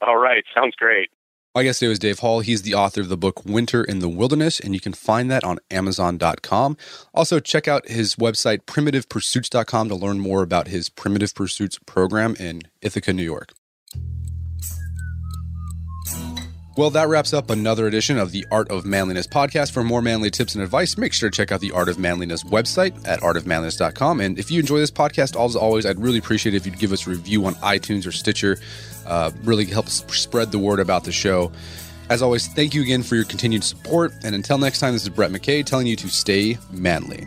All 0.00 0.16
right, 0.16 0.42
sounds 0.54 0.74
great. 0.74 1.10
My 1.52 1.64
guest 1.64 1.80
today 1.80 1.88
was 1.88 1.98
Dave 1.98 2.20
Hall. 2.20 2.40
He's 2.40 2.62
the 2.62 2.74
author 2.74 3.00
of 3.00 3.08
the 3.08 3.16
book 3.16 3.44
Winter 3.44 3.82
in 3.82 3.98
the 3.98 4.08
Wilderness, 4.08 4.60
and 4.60 4.72
you 4.72 4.78
can 4.78 4.92
find 4.92 5.28
that 5.32 5.42
on 5.42 5.58
Amazon.com. 5.68 6.76
Also, 7.12 7.40
check 7.40 7.66
out 7.66 7.88
his 7.88 8.14
website, 8.14 8.58
primitivepursuits.com, 8.66 9.88
to 9.88 9.96
learn 9.96 10.20
more 10.20 10.44
about 10.44 10.68
his 10.68 10.88
Primitive 10.88 11.34
Pursuits 11.34 11.76
program 11.86 12.36
in 12.36 12.62
Ithaca, 12.82 13.12
New 13.12 13.24
York. 13.24 13.52
Well, 16.80 16.88
that 16.92 17.08
wraps 17.08 17.34
up 17.34 17.50
another 17.50 17.86
edition 17.86 18.16
of 18.16 18.32
the 18.32 18.46
Art 18.50 18.70
of 18.70 18.86
Manliness 18.86 19.26
podcast. 19.26 19.70
For 19.70 19.84
more 19.84 20.00
manly 20.00 20.30
tips 20.30 20.54
and 20.54 20.64
advice, 20.64 20.96
make 20.96 21.12
sure 21.12 21.28
to 21.28 21.36
check 21.36 21.52
out 21.52 21.60
the 21.60 21.72
Art 21.72 21.90
of 21.90 21.98
Manliness 21.98 22.42
website 22.42 23.06
at 23.06 23.20
artofmanliness.com. 23.20 24.22
And 24.22 24.38
if 24.38 24.50
you 24.50 24.60
enjoy 24.60 24.78
this 24.78 24.90
podcast, 24.90 25.38
as 25.38 25.56
always, 25.56 25.84
I'd 25.84 25.98
really 25.98 26.16
appreciate 26.16 26.54
it 26.54 26.56
if 26.56 26.64
you'd 26.64 26.78
give 26.78 26.92
us 26.92 27.06
a 27.06 27.10
review 27.10 27.44
on 27.44 27.54
iTunes 27.56 28.06
or 28.06 28.12
Stitcher. 28.12 28.56
Uh, 29.04 29.30
really 29.44 29.66
helps 29.66 30.06
spread 30.16 30.52
the 30.52 30.58
word 30.58 30.80
about 30.80 31.04
the 31.04 31.12
show. 31.12 31.52
As 32.08 32.22
always, 32.22 32.48
thank 32.48 32.72
you 32.72 32.80
again 32.80 33.02
for 33.02 33.14
your 33.14 33.26
continued 33.26 33.62
support. 33.62 34.14
And 34.24 34.34
until 34.34 34.56
next 34.56 34.78
time, 34.78 34.94
this 34.94 35.02
is 35.02 35.10
Brett 35.10 35.32
McKay 35.32 35.62
telling 35.62 35.86
you 35.86 35.96
to 35.96 36.08
stay 36.08 36.56
manly. 36.70 37.26